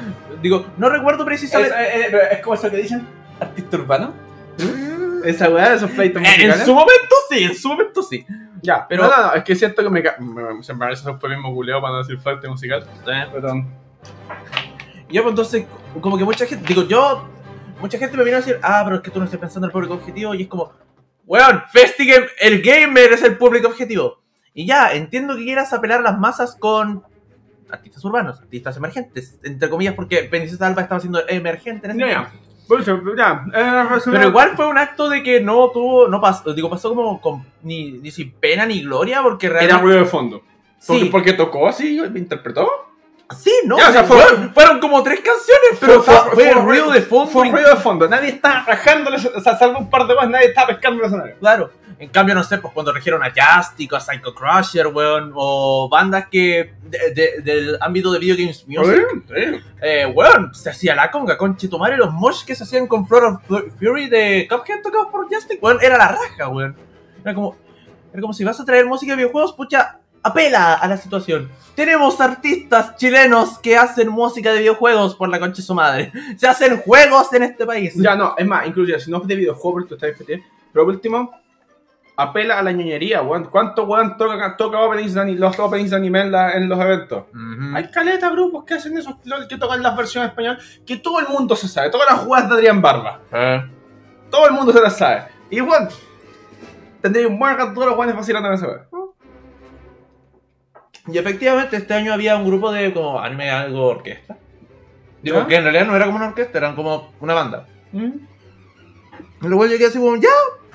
digo, 0.41 0.65
no 0.77 0.87
recuerdo 0.89 1.25
precisamente. 1.25 1.73
eh, 1.75 2.09
eh, 2.11 2.19
es 2.33 2.39
como 2.39 2.53
eso 2.55 2.69
que 2.69 2.77
dicen, 2.77 3.07
artista 3.39 3.77
urbano. 3.77 4.13
Esa 5.23 5.49
weá, 5.49 5.73
esos 5.73 5.89
flights 5.89 6.15
Eh, 6.15 6.19
musicales. 6.19 6.59
en 6.59 6.65
su 6.65 6.73
momento 6.75 7.15
sí, 7.29 7.43
en 7.43 7.55
su 7.55 7.67
momento 7.69 8.03
sí. 8.03 8.25
Ya, 8.61 8.85
Pero- 8.87 9.03
pero 9.09 9.15
no, 9.23 9.27
no, 9.29 9.33
es 9.33 9.43
que 9.43 9.55
siento 9.55 9.81
que 9.83 9.89
me, 9.89 10.01
me- 10.01 10.63
se 10.63 10.73
me 10.73 10.79
parece 10.79 11.01
eso 11.01 11.17
fue 11.19 11.29
el 11.29 11.35
mismo 11.37 11.53
culeo 11.53 11.81
para 11.81 11.93
no 11.93 11.99
decir 11.99 12.19
flight 12.19 12.45
musical. 12.47 12.85
Eh, 13.07 13.27
Perdón. 13.31 13.67
Ya, 15.09 15.21
pues 15.21 15.31
entonces, 15.31 15.65
como 16.01 16.17
que 16.17 16.23
mucha 16.23 16.45
gente, 16.45 16.65
digo, 16.67 16.83
yo, 16.83 17.27
mucha 17.79 17.97
gente 17.97 18.15
me 18.17 18.23
vino 18.23 18.37
a 18.37 18.39
decir, 18.41 18.59
ah, 18.61 18.81
pero 18.83 18.97
es 18.97 19.01
que 19.01 19.09
tú 19.11 19.19
no 19.19 19.25
estás 19.25 19.39
pensando 19.39 19.65
en 19.65 19.69
el 19.69 19.71
público 19.73 19.93
objetivo, 19.95 20.33
y 20.35 20.43
es 20.43 20.47
como, 20.47 20.71
weón, 21.25 21.63
Festigame, 21.71 22.27
el 22.39 22.61
gamer 22.61 23.13
es 23.13 23.23
el 23.23 23.37
público 23.37 23.67
objetivo. 23.67 24.19
Y 24.53 24.65
ya, 24.65 24.93
entiendo 24.93 25.35
que 25.35 25.43
quieras 25.43 25.73
apelar 25.73 25.99
a 25.99 26.03
las 26.03 26.17
masas 26.19 26.55
con 26.55 27.03
artistas 27.69 28.03
urbanos, 28.05 28.39
artistas 28.39 28.77
emergentes, 28.77 29.39
entre 29.43 29.69
comillas, 29.69 29.95
porque 29.95 30.23
Princesa 30.23 30.67
Alba 30.67 30.83
estaba 30.83 31.01
siendo 31.01 31.27
emergente 31.27 31.87
en 31.87 31.91
ese 31.99 31.99
ya. 32.11 32.31
eh, 33.53 33.99
Pero 34.05 34.27
igual 34.29 34.51
fue 34.55 34.67
un 34.67 34.77
acto 34.77 35.09
de 35.09 35.21
que 35.23 35.39
no 35.41 35.69
tuvo, 35.71 36.07
no 36.07 36.19
pasó, 36.21 36.53
digo, 36.53 36.69
pasó 36.69 36.89
como 36.89 37.19
con, 37.21 37.45
ni, 37.63 37.91
ni 37.93 38.11
sin 38.11 38.31
pena 38.33 38.65
ni 38.65 38.81
gloria, 38.81 39.21
porque 39.21 39.47
Era 39.47 39.59
realmente... 39.59 39.83
ruido 39.83 39.99
de 39.99 40.05
fondo. 40.05 40.41
Porque, 40.87 41.03
Sí. 41.03 41.09
porque 41.11 41.33
tocó 41.33 41.67
así, 41.67 41.99
me 42.11 42.19
interpretó. 42.19 42.67
Sí, 43.35 43.51
no, 43.65 43.77
Ya, 43.79 43.89
o 43.89 43.91
sea, 43.91 44.01
sí, 44.03 44.07
fue- 44.07 44.49
fueron 44.53 44.79
como 44.79 45.01
tres 45.01 45.19
canciones, 45.21 45.77
pero 45.79 46.03
fue, 46.03 46.15
fue 46.33 46.51
ruido 46.53 46.91
de 46.91 47.01
fondo. 47.01 47.31
Fue 47.31 47.49
ruido 47.49 47.69
de 47.71 47.75
fondo. 47.77 48.07
Nadie 48.07 48.29
está 48.29 48.63
rajándole, 48.63 49.17
o 49.17 49.41
sea, 49.41 49.57
salvo 49.57 49.79
un 49.79 49.89
par 49.89 50.05
de 50.05 50.13
más, 50.15 50.29
nadie 50.29 50.47
está 50.47 50.67
pescando 50.67 51.01
el 51.01 51.07
escenario. 51.07 51.35
Claro. 51.39 51.71
En 51.97 52.09
cambio, 52.09 52.35
no 52.35 52.43
sé, 52.43 52.57
pues 52.59 52.73
cuando 52.73 52.91
regieron 52.91 53.23
a 53.23 53.31
Justic 53.31 53.93
o 53.93 53.95
a 53.95 53.99
Psycho 54.01 54.35
Crusher, 54.35 54.87
weón, 54.87 55.31
o 55.33 55.87
bandas 55.89 56.27
que 56.29 56.73
de- 56.83 57.11
de- 57.15 57.41
del 57.41 57.77
ámbito 57.81 58.11
de 58.11 58.19
Video 58.19 58.35
Games 58.37 58.65
Music, 58.67 59.01
Sí. 59.27 59.63
eh, 59.81 60.05
weón, 60.13 60.53
se 60.53 60.69
hacía 60.69 60.93
la 60.93 61.09
conga 61.09 61.37
con 61.37 61.55
Chitumare, 61.57 61.95
los 61.97 62.11
mosh 62.13 62.43
que 62.45 62.53
se 62.53 62.63
hacían 62.63 62.85
con 62.85 63.07
Floor 63.07 63.23
of 63.23 63.41
Fu- 63.47 63.71
Fury 63.79 64.07
de 64.09 64.45
Cuphead 64.49 64.81
tocados 64.83 65.07
por 65.07 65.33
Justic, 65.33 65.63
weón, 65.63 65.79
era 65.81 65.97
la 65.97 66.09
raja, 66.09 66.49
weón. 66.49 66.75
Era 67.23 67.33
como, 67.33 67.55
era 68.11 68.21
como 68.21 68.33
si 68.33 68.43
vas 68.43 68.59
a 68.59 68.65
traer 68.65 68.85
música 68.85 69.13
de 69.13 69.17
videojuegos, 69.17 69.53
pucha, 69.53 69.97
apela 70.21 70.73
a 70.75 70.87
la 70.87 70.97
situación. 70.97 71.49
Tenemos 71.75 72.21
artistas 72.21 72.95
chilenos 72.95 73.59
que 73.59 73.75
hacen 73.77 74.07
música 74.09 74.51
de 74.53 74.59
videojuegos 74.59 75.15
por 75.15 75.27
la 75.29 75.39
concha 75.39 75.57
de 75.57 75.63
su 75.63 75.73
madre. 75.75 76.11
Se 76.37 76.47
hacen 76.47 76.77
juegos 76.81 77.31
en 77.33 77.43
este 77.43 77.65
país. 77.65 77.93
Ya, 77.95 78.15
no, 78.15 78.33
es 78.37 78.45
más, 78.47 78.65
inclusive, 78.67 78.99
si 78.99 79.11
no 79.11 79.21
es 79.21 79.27
de 79.27 79.35
videojuego, 79.35 79.73
porque 79.73 79.89
tú 79.89 79.95
estás 79.95 80.11
FT, 80.11 80.43
pero 80.71 80.85
por 80.85 80.93
último, 80.93 81.31
apela 82.17 82.59
a 82.59 82.63
la 82.63 82.71
ñoñería, 82.71 83.21
weón. 83.21 83.45
¿Cuánto 83.45 83.83
weón 83.83 84.15
toca, 84.15 84.55
toca 84.55 84.79
openings 84.79 85.13
de 85.13 85.19
ani- 85.21 85.35
los 85.35 85.59
openings 85.59 85.89
de 85.91 85.97
anime 85.97 86.21
en, 86.21 86.31
la- 86.31 86.53
en 86.53 86.69
los 86.69 86.79
eventos? 86.79 87.23
Ujú. 87.33 87.75
Hay 87.75 87.91
caleta 87.91 88.29
grupos 88.29 88.63
que 88.63 88.75
hacen 88.75 88.97
eso, 88.97 89.19
que 89.49 89.57
tocan 89.57 89.83
las 89.83 89.97
versiones 89.97 90.29
español, 90.29 90.57
que 90.85 90.95
todo 90.97 91.19
el 91.19 91.27
mundo 91.27 91.55
se 91.57 91.67
sabe, 91.67 91.89
todas 91.89 92.09
las 92.09 92.19
jugadas 92.19 92.47
de 92.49 92.55
Adrián 92.55 92.81
Barba. 92.81 93.19
Eh. 93.33 93.65
Todo 94.31 94.47
el 94.47 94.53
mundo 94.53 94.71
se 94.71 94.79
las 94.81 94.97
sabe. 94.97 95.25
Y 95.49 95.59
bueno, 95.59 95.89
tendría 97.01 97.27
un 97.27 97.37
buen 97.37 97.57
rato 97.57 97.73
todos 97.73 97.87
los 97.87 97.95
jugadores 97.95 98.17
vacilando 98.17 98.47
en 98.47 98.55
esa 98.55 98.67
wea. 98.67 98.85
Y 101.07 101.17
efectivamente 101.17 101.77
este 101.77 101.93
año 101.93 102.13
había 102.13 102.35
un 102.35 102.45
grupo 102.45 102.71
de 102.71 102.93
como 102.93 103.19
anime 103.19 103.49
algo 103.49 103.85
orquesta. 103.87 104.37
Digo, 105.21 105.45
que 105.47 105.55
en 105.55 105.63
realidad 105.63 105.85
no 105.85 105.95
era 105.95 106.05
como 106.05 106.17
una 106.17 106.27
orquesta, 106.27 106.57
eran 106.57 106.75
como 106.75 107.11
una 107.19 107.33
banda. 107.33 107.67
¿Mm? 107.91 108.11
Y 109.41 109.47
luego 109.47 109.65
llegué 109.67 109.85
así 109.87 109.97
como, 109.99 110.15
ya, 110.17 110.29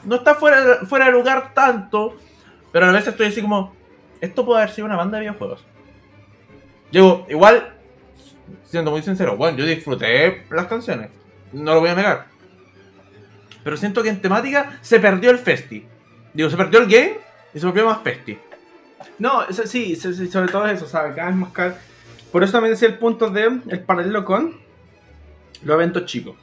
no 0.05 0.17
está 0.17 0.35
fuera, 0.35 0.61
de- 0.65 0.87
fuera 0.87 1.07
de 1.07 1.13
lugar 1.13 1.53
tanto. 1.55 2.17
Pero 2.73 2.85
a 2.87 2.89
la 2.89 2.99
vez 2.99 3.07
estoy 3.09 3.27
así 3.27 3.43
como, 3.43 3.75
esto 4.21 4.45
puede 4.45 4.63
haber 4.63 4.75
sido 4.75 4.87
una 4.87 4.97
banda 4.97 5.19
de 5.19 5.23
videojuegos. 5.23 5.65
Digo, 6.93 7.27
igual, 7.29 7.73
siendo 8.65 8.91
muy 8.91 9.03
sincero, 9.03 9.37
bueno, 9.37 9.59
yo 9.59 9.65
disfruté 9.67 10.45
las 10.51 10.67
canciones. 10.67 11.11
No 11.53 11.75
lo 11.75 11.81
voy 11.81 11.91
a 11.91 11.95
negar. 11.95 12.27
Pero 13.65 13.77
siento 13.77 14.03
que 14.03 14.09
en 14.09 14.21
temática 14.23 14.79
se 14.81 14.99
perdió 15.01 15.31
el 15.31 15.39
festi. 15.39 15.87
Digo, 16.35 16.49
se 16.51 16.57
perdió 16.57 16.81
el 16.81 16.87
game 16.89 17.19
y 17.53 17.59
se 17.61 17.67
volvió 17.67 17.87
más 17.87 18.01
festi. 18.03 18.39
No, 19.19 19.43
eso 19.49 19.67
sí, 19.67 19.97
sobre 19.97 20.51
todo 20.51 20.67
eso, 20.67 20.87
¿sabes? 20.87 21.15
Cada 21.15 21.29
vez 21.29 21.37
más 21.37 21.53
cal- 21.53 21.77
Por 22.33 22.43
eso 22.43 22.53
también 22.53 22.73
decía 22.75 22.89
el 22.89 22.99
punto 22.99 23.31
de 23.31 23.61
el 23.69 23.81
paralelo 23.81 24.25
con 24.25 24.57
los 25.63 25.75
eventos 25.75 26.05
chicos. 26.07 26.37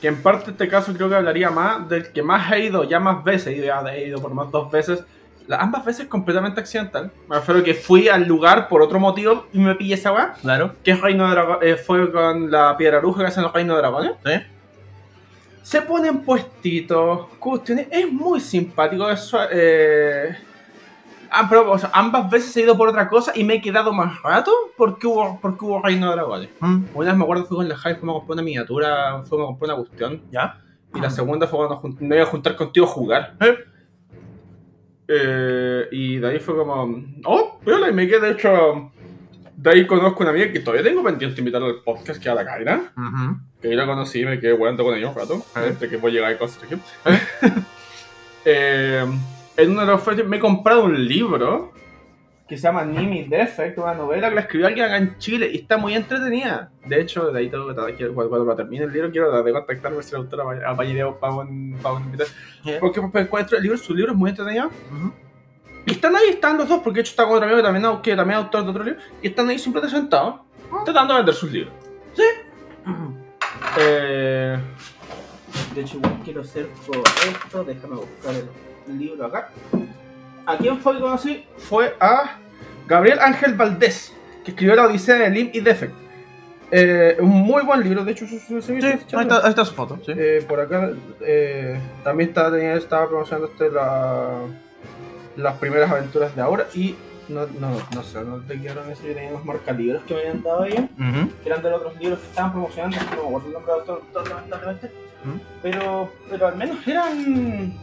Que 0.00 0.08
en 0.08 0.22
parte 0.22 0.50
este 0.50 0.68
caso 0.68 0.92
creo 0.94 1.08
que 1.08 1.14
hablaría 1.14 1.50
más 1.50 1.88
del 1.88 2.10
que 2.12 2.22
más 2.22 2.50
he 2.52 2.60
ido, 2.64 2.84
ya 2.84 2.98
más 3.00 3.22
veces, 3.22 3.56
ido, 3.56 3.66
ya 3.66 3.80
he 3.94 4.08
ido 4.08 4.20
por 4.20 4.34
más 4.34 4.50
dos 4.50 4.70
veces. 4.70 5.04
ambas 5.50 5.84
veces 5.84 6.06
completamente 6.06 6.60
accidental. 6.60 7.10
Me 7.28 7.36
refiero 7.36 7.62
que 7.62 7.74
fui 7.74 8.08
al 8.08 8.26
lugar 8.26 8.68
por 8.68 8.80
otro 8.82 8.98
motivo 8.98 9.46
y 9.52 9.58
me 9.58 9.74
pillé 9.74 9.94
esa 9.94 10.12
weá. 10.12 10.34
Claro. 10.40 10.74
Que 10.82 10.92
es 10.92 11.00
Reino 11.00 11.28
de 11.28 11.34
Drago- 11.36 11.58
eh, 11.62 11.76
fue 11.76 12.10
con 12.12 12.50
la 12.50 12.76
piedra 12.76 12.98
bruja 13.00 13.20
que 13.22 13.26
hacen 13.28 13.42
los 13.42 13.52
Reinos 13.52 13.76
de 13.76 13.80
Dragones. 13.82 14.12
¿Sí? 14.24 14.32
Se 15.62 15.82
ponen 15.82 16.22
puestitos, 16.22 17.26
cuestiones. 17.38 17.86
Es 17.90 18.10
muy 18.10 18.40
simpático 18.40 19.08
eso. 19.10 19.38
Eh... 19.50 20.36
ah, 21.32 21.46
pero, 21.48 21.70
o 21.70 21.78
sea, 21.78 21.90
ambas 21.92 22.30
veces 22.30 22.56
he 22.56 22.62
ido 22.62 22.76
por 22.76 22.88
otra 22.88 23.08
cosa 23.08 23.32
y 23.34 23.44
me 23.44 23.54
he 23.54 23.60
quedado 23.60 23.92
más 23.92 24.20
rato 24.22 24.52
porque 24.76 25.06
hubo, 25.06 25.38
porque 25.40 25.64
hubo 25.64 25.82
Reino 25.82 26.08
de 26.08 26.12
Dragones. 26.16 26.50
Mm, 26.60 26.84
Una 26.94 27.08
vez 27.10 27.16
me 27.18 27.24
acuerdo 27.24 27.44
fui 27.46 27.56
con 27.56 27.68
la 27.68 27.76
Jai, 27.76 27.94
fuimos 27.96 28.16
a 28.16 28.18
comprar 28.20 28.34
una 28.36 28.42
miniatura, 28.42 29.22
fuimos 29.24 29.44
a 29.44 29.48
comprar 29.48 29.70
una 29.76 29.84
cuestión. 29.84 30.22
¿Ya? 30.30 30.60
Y 30.94 31.00
la 31.00 31.08
segunda 31.10 31.46
fue 31.46 31.66
cuando 31.66 31.96
me 32.00 32.16
iba 32.16 32.24
a 32.24 32.28
juntar 32.28 32.54
contigo 32.54 32.86
a 32.86 32.88
jugar. 32.90 33.34
Eh. 33.40 33.56
Eh, 35.08 35.88
y 35.90 36.16
de 36.18 36.28
ahí 36.28 36.38
fue 36.38 36.56
como, 36.56 37.02
oh, 37.24 37.58
pero 37.64 37.88
y 37.88 37.92
me 37.92 38.06
quedé, 38.06 38.20
de 38.20 38.30
hecho, 38.32 38.92
de 39.56 39.70
ahí 39.70 39.86
conozco 39.86 40.22
una 40.22 40.30
amiga 40.30 40.50
que 40.52 40.60
todavía 40.60 40.84
tengo 40.84 41.02
pendiente 41.02 41.34
de 41.36 41.40
invitarla 41.40 41.68
al 41.68 41.82
podcast, 41.84 42.22
que 42.22 42.28
es 42.28 42.32
a 42.32 42.34
la 42.34 42.44
Kaira. 42.44 42.92
Que 43.60 43.70
yo 43.70 43.76
la 43.76 43.86
conocí 43.86 44.20
y 44.20 44.24
me 44.24 44.38
quedé 44.40 44.56
jugando 44.56 44.84
con 44.84 44.94
ella 44.94 45.08
un 45.08 45.14
rato, 45.14 45.42
Eh. 45.56 45.60
desde 45.72 45.88
que 45.88 45.96
voy 45.96 46.12
a 46.12 46.14
llegar 46.14 46.32
a 46.32 46.38
Costa 46.38 46.64
Rica. 46.68 46.82
Eh, 48.44 49.04
en 49.56 49.70
uno 49.70 49.80
de 49.82 49.86
los 49.86 50.02
festivales 50.02 50.28
me 50.28 50.36
he 50.36 50.40
comprado 50.40 50.84
un 50.84 51.06
libro 51.06 51.72
que 52.48 52.56
se 52.58 52.64
llama 52.64 52.84
Nimi 52.84 53.24
Defect, 53.24 53.78
una 53.78 53.94
novela 53.94 54.28
que 54.28 54.34
la 54.34 54.40
escribió 54.42 54.66
alguien 54.66 54.84
acá 54.86 54.96
en 54.98 55.16
Chile 55.18 55.48
y 55.52 55.58
está 55.58 55.78
muy 55.78 55.94
entretenida. 55.94 56.70
De 56.84 57.00
hecho, 57.00 57.30
de 57.30 57.38
ahí 57.38 57.48
tengo 57.48 57.66
que 57.68 57.74
tratar- 57.74 57.96
quiero- 57.96 58.14
cuando, 58.14 58.28
cuando 58.30 58.46
lo 58.46 58.56
termine 58.56 58.84
el 58.84 58.92
libro 58.92 59.10
quiero 59.10 59.42
de 59.42 59.52
contactarme 59.52 60.02
si 60.02 60.12
la 60.12 60.18
autora 60.18 60.44
vaya- 60.44 60.68
apañaría 60.68 61.10
para 61.18 61.34
un, 61.34 61.78
para 61.82 61.94
un. 61.94 62.12
Porque 62.80 63.00
pues, 63.00 63.24
encuentro 63.24 63.56
el 63.56 63.62
libro, 63.62 63.78
su 63.78 63.94
libro 63.94 64.12
es 64.12 64.18
muy 64.18 64.30
entretenido. 64.30 64.70
Y 65.86 65.92
están 65.92 66.14
ahí, 66.14 66.28
están 66.28 66.58
los 66.58 66.68
dos, 66.68 66.80
porque 66.84 66.98
de 66.98 67.00
hecho 67.02 67.10
está 67.10 67.24
con 67.24 67.32
otro 67.36 67.44
amigo 67.46 67.56
que 67.58 67.62
también, 67.64 68.02
que 68.02 68.16
también 68.16 68.38
es 68.38 68.44
autor 68.44 68.64
de 68.64 68.70
otro 68.70 68.84
libro, 68.84 69.00
y 69.22 69.26
están 69.28 69.48
ahí 69.48 69.58
siempre 69.58 69.88
sentados, 69.88 70.40
tratando 70.84 71.14
de 71.14 71.18
vender 71.20 71.34
sus 71.34 71.50
libros. 71.50 71.72
Eh, 73.78 74.58
de 75.74 75.80
hecho, 75.80 75.96
igual 75.96 76.18
quiero 76.24 76.40
hacer 76.42 76.68
por 76.86 76.98
esto, 76.98 77.64
déjame 77.64 77.96
buscar 77.96 78.34
el 78.34 78.44
libro 78.88 79.26
acá. 79.26 79.50
¿A 80.46 80.56
quién 80.56 80.78
fue 80.78 80.94
que 80.94 81.00
conocí? 81.00 81.44
Fue 81.58 81.94
a 82.00 82.38
Gabriel 82.88 83.18
Ángel 83.20 83.54
Valdés, 83.54 84.12
que 84.44 84.50
escribió 84.52 84.74
La 84.74 84.86
Odisea 84.86 85.16
de 85.16 85.30
Lim 85.30 85.50
y 85.52 85.60
Defect. 85.60 85.94
Eh, 86.74 87.16
un 87.20 87.28
muy 87.28 87.62
buen 87.64 87.82
libro, 87.82 88.02
de 88.04 88.12
hecho, 88.12 88.26
su, 88.26 88.38
su, 88.38 88.62
su- 88.62 88.62
Sí, 88.62 88.72
ahí 88.82 88.98
está, 88.98 89.18
ahí 89.44 89.50
está 89.50 89.64
su 89.64 89.74
foto. 89.74 89.98
Sí. 90.06 90.12
eh, 90.16 90.44
por 90.48 90.58
acá 90.58 90.90
eh, 91.20 91.78
también 92.02 92.30
estaba, 92.30 92.50
tenía- 92.50 92.74
estaba 92.74 93.08
promocionando 93.08 93.48
este 93.52 93.70
la, 93.70 94.38
las 95.36 95.56
primeras 95.58 95.90
aventuras 95.90 96.34
de 96.34 96.40
ahora 96.42 96.66
y 96.74 96.96
no, 97.28 97.46
no, 97.60 97.76
no 97.94 98.02
sé, 98.02 98.22
no 98.24 98.38
te 98.40 98.58
quiero 98.58 98.82
decir, 98.84 99.08
yo 99.10 99.14
tenía 99.14 99.30
unos 99.30 99.44
marcalibros 99.44 100.02
que 100.04 100.14
me 100.14 100.20
habían 100.20 100.42
dado 100.42 100.64
que 100.64 100.88
eran 101.44 101.62
de 101.62 101.70
los 101.70 101.80
otros 101.80 101.96
libros 102.00 102.18
que 102.20 102.26
estaban 102.28 102.52
promocionando, 102.52 102.96
que 102.98 103.04
no 103.16 103.22
me 103.22 103.28
acuerdo 103.28 103.46
el 103.46 103.52
nombre 103.52 103.72
del 103.72 103.80
autor, 103.80 104.02
pero, 105.62 106.10
pero 106.30 106.46
al 106.48 106.56
menos 106.56 106.86
eran 106.88 107.74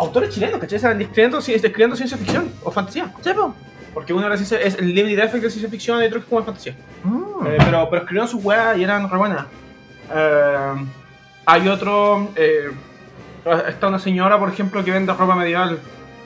autores 0.00 0.30
chilenos, 0.30 0.58
¿cachai? 0.58 0.76
Estaban 0.76 1.00
escribiendo, 1.00 1.38
escribiendo 1.38 1.96
ciencia 1.96 2.16
ficción 2.16 2.50
o 2.64 2.70
fantasía. 2.70 3.12
Sí, 3.22 3.30
po. 3.34 3.54
Porque 3.92 4.12
uno 4.12 4.26
era 4.26 4.36
ciencia, 4.36 4.58
es 4.60 4.76
el 4.76 4.94
Living 4.94 5.14
Defect 5.14 5.44
de 5.44 5.50
ciencia 5.50 5.68
ficción 5.68 6.02
y 6.02 6.06
otro 6.06 6.20
es 6.20 6.24
como 6.24 6.40
de 6.40 6.46
fantasía. 6.46 6.74
Mm. 7.04 7.46
Eh, 7.46 7.58
pero, 7.58 7.88
pero 7.90 8.02
escribieron 8.02 8.28
sus 8.28 8.42
weas 8.42 8.78
y 8.78 8.84
eran 8.84 9.10
re 9.10 9.18
buenas. 9.18 9.46
Eh, 10.14 10.74
hay 11.44 11.68
otro. 11.68 12.30
eh, 12.34 12.70
está 13.68 13.88
una 13.88 13.98
señora, 13.98 14.38
por 14.38 14.48
ejemplo, 14.48 14.82
que 14.84 14.90
vende 14.90 15.12
ropa 15.12 15.34
medieval 15.34 15.78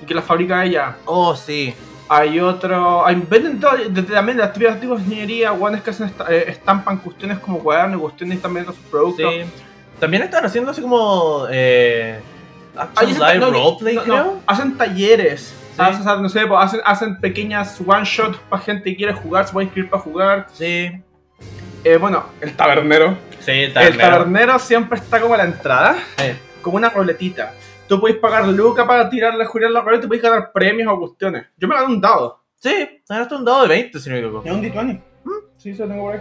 y 0.03 0.07
que 0.07 0.15
la 0.15 0.23
fabrica 0.23 0.65
ella. 0.65 0.97
Oh, 1.07 1.35
sí. 1.35 1.75
Hay 2.09 2.39
otro. 2.39 3.05
Hay, 3.05 3.17
venden 3.29 3.59
todo, 3.59 3.73
desde 3.89 4.15
también 4.15 4.39
las 4.39 4.53
típicas 4.53 4.81
de 4.81 4.87
ingeniería, 4.87 5.51
guanes 5.51 5.83
que 5.83 5.91
hacen 5.91 6.13
eh, 6.29 6.45
estampan 6.49 6.99
cuestiones 6.99 7.39
como 7.39 7.59
cuadernos 7.59 7.99
y 7.99 8.03
cuestiones 8.03 8.37
están 8.37 8.55
vendiendo 8.55 8.79
sus 8.79 8.89
productos. 8.91 9.33
Sí. 9.33 9.41
También 9.99 10.23
están 10.23 10.45
haciendo 10.45 10.71
así 10.71 10.81
como. 10.81 11.47
Eh, 11.51 12.21
Gente- 12.97 13.15
live 13.21 13.39
no, 13.39 13.51
roleplay, 13.51 13.95
no, 13.97 14.03
creo. 14.03 14.17
no, 14.17 14.41
hacen 14.47 14.77
talleres. 14.77 15.55
Sí. 15.77 16.03
sea, 16.03 16.17
no 16.17 16.29
sé, 16.29 16.47
pues, 16.47 16.61
hacen, 16.63 16.81
hacen 16.85 17.21
pequeñas 17.21 17.81
one 17.85 18.05
shot 18.05 18.37
para 18.49 18.63
gente 18.63 18.91
que 18.91 18.97
quiere 18.97 19.13
jugar, 19.13 19.47
se 19.47 19.53
puede 19.53 19.65
inscribir 19.67 19.91
para 19.91 20.03
jugar. 20.03 20.47
Sí. 20.53 20.93
Eh, 21.83 21.97
bueno, 21.99 22.25
el 22.41 22.55
tabernero. 22.55 23.17
Sí, 23.41 23.51
El 23.53 23.73
también. 23.73 23.99
tabernero 23.99 24.59
siempre 24.59 24.99
está 24.99 25.21
como 25.21 25.35
a 25.35 25.39
la 25.39 25.45
entrada. 25.45 25.97
Eh, 26.19 26.37
como 26.63 26.77
una 26.77 26.89
ruletita. 26.91 27.53
Tú 27.89 28.01
puedes 28.01 28.17
pagar 28.17 28.47
lucas 28.49 28.87
para 28.87 29.11
tirarle, 29.11 29.45
jurar 29.45 29.71
la 29.71 29.81
ruleta 29.83 30.05
y 30.07 30.09
puedes 30.09 30.23
ganar 30.23 30.51
premios 30.53 30.91
o 30.91 30.99
cuestiones. 30.99 31.47
Yo 31.59 31.69
me 31.69 31.75
gané 31.75 31.89
un 31.89 32.01
dado. 32.01 32.41
Sí, 32.59 33.03
ganaste 33.07 33.35
un 33.35 33.45
dado 33.45 33.63
de 33.63 33.69
20, 33.69 33.99
si 34.01 34.09
no 34.09 34.15
me 34.15 34.21
equivoco. 34.23 34.47
Es 34.49 34.53
un 34.55 34.63
D20. 34.63 35.03
Sí, 35.59 35.75
se 35.75 35.83
lo 35.83 35.89
tengo 35.89 36.03
por 36.05 36.15
ahí. 36.15 36.21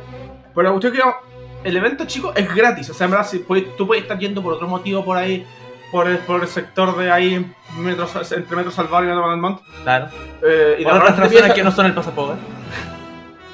Pero 0.53 0.63
la 0.63 0.71
cuestión 0.71 0.93
es 0.93 0.99
que 1.01 1.69
el 1.69 1.77
evento, 1.77 2.05
chico, 2.05 2.33
es 2.35 2.53
gratis. 2.53 2.89
O 2.89 2.93
sea, 2.93 3.05
en 3.05 3.11
verdad, 3.11 3.25
si 3.25 3.39
puedes- 3.39 3.73
tú 3.77 3.87
puedes 3.87 4.03
estar 4.03 4.19
yendo 4.19 4.43
por 4.43 4.53
otro 4.53 4.67
motivo 4.67 5.05
por 5.05 5.15
ahí, 5.15 5.45
por 5.93 6.07
el, 6.07 6.17
por 6.17 6.41
el 6.41 6.47
sector 6.47 6.97
de 6.97 7.11
ahí, 7.11 7.53
metro, 7.77 8.09
entre 8.31 8.55
Metro 8.55 8.71
Salvador 8.71 9.03
y 9.03 9.07
Metro 9.09 9.27
Monmouth. 9.27 9.61
Claro. 9.83 10.07
Eh, 10.41 10.77
y 10.79 10.83
Por 10.83 10.93
de 10.93 10.99
otras 10.99 11.19
empieza- 11.19 11.53
que 11.53 11.63
no 11.63 11.71
son 11.71 11.85
el 11.85 11.93
pasapoga. 11.93 12.35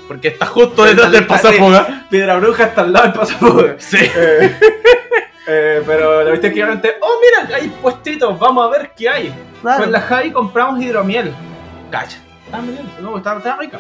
Porque 0.08 0.30
está 0.30 0.46
justo 0.46 0.86
detrás 0.86 1.12
del 1.12 1.28
pasapoga. 1.28 2.06
Piedra 2.10 2.38
Bruja 2.38 2.64
está 2.64 2.82
al 2.82 2.94
lado 2.94 3.08
del 3.08 3.14
pasaporte. 3.14 3.76
Sí. 3.80 3.98
Eh, 4.00 4.58
eh, 5.48 5.84
pero 5.86 6.24
la 6.24 6.34
es 6.34 6.40
que 6.40 6.50
realmente, 6.50 6.96
oh, 7.02 7.20
mira, 7.22 7.58
hay 7.58 7.68
puestitos, 7.68 8.40
vamos 8.40 8.66
a 8.66 8.70
ver 8.70 8.94
qué 8.96 9.10
hay. 9.10 9.36
Con 9.62 9.92
la 9.92 10.00
Javi 10.00 10.32
compramos 10.32 10.82
hidromiel. 10.82 11.34
Cacha. 11.92 12.20
Mira, 12.66 12.82
no, 13.02 13.18
estaba, 13.18 13.40
estaba 13.40 13.58
rica. 13.58 13.80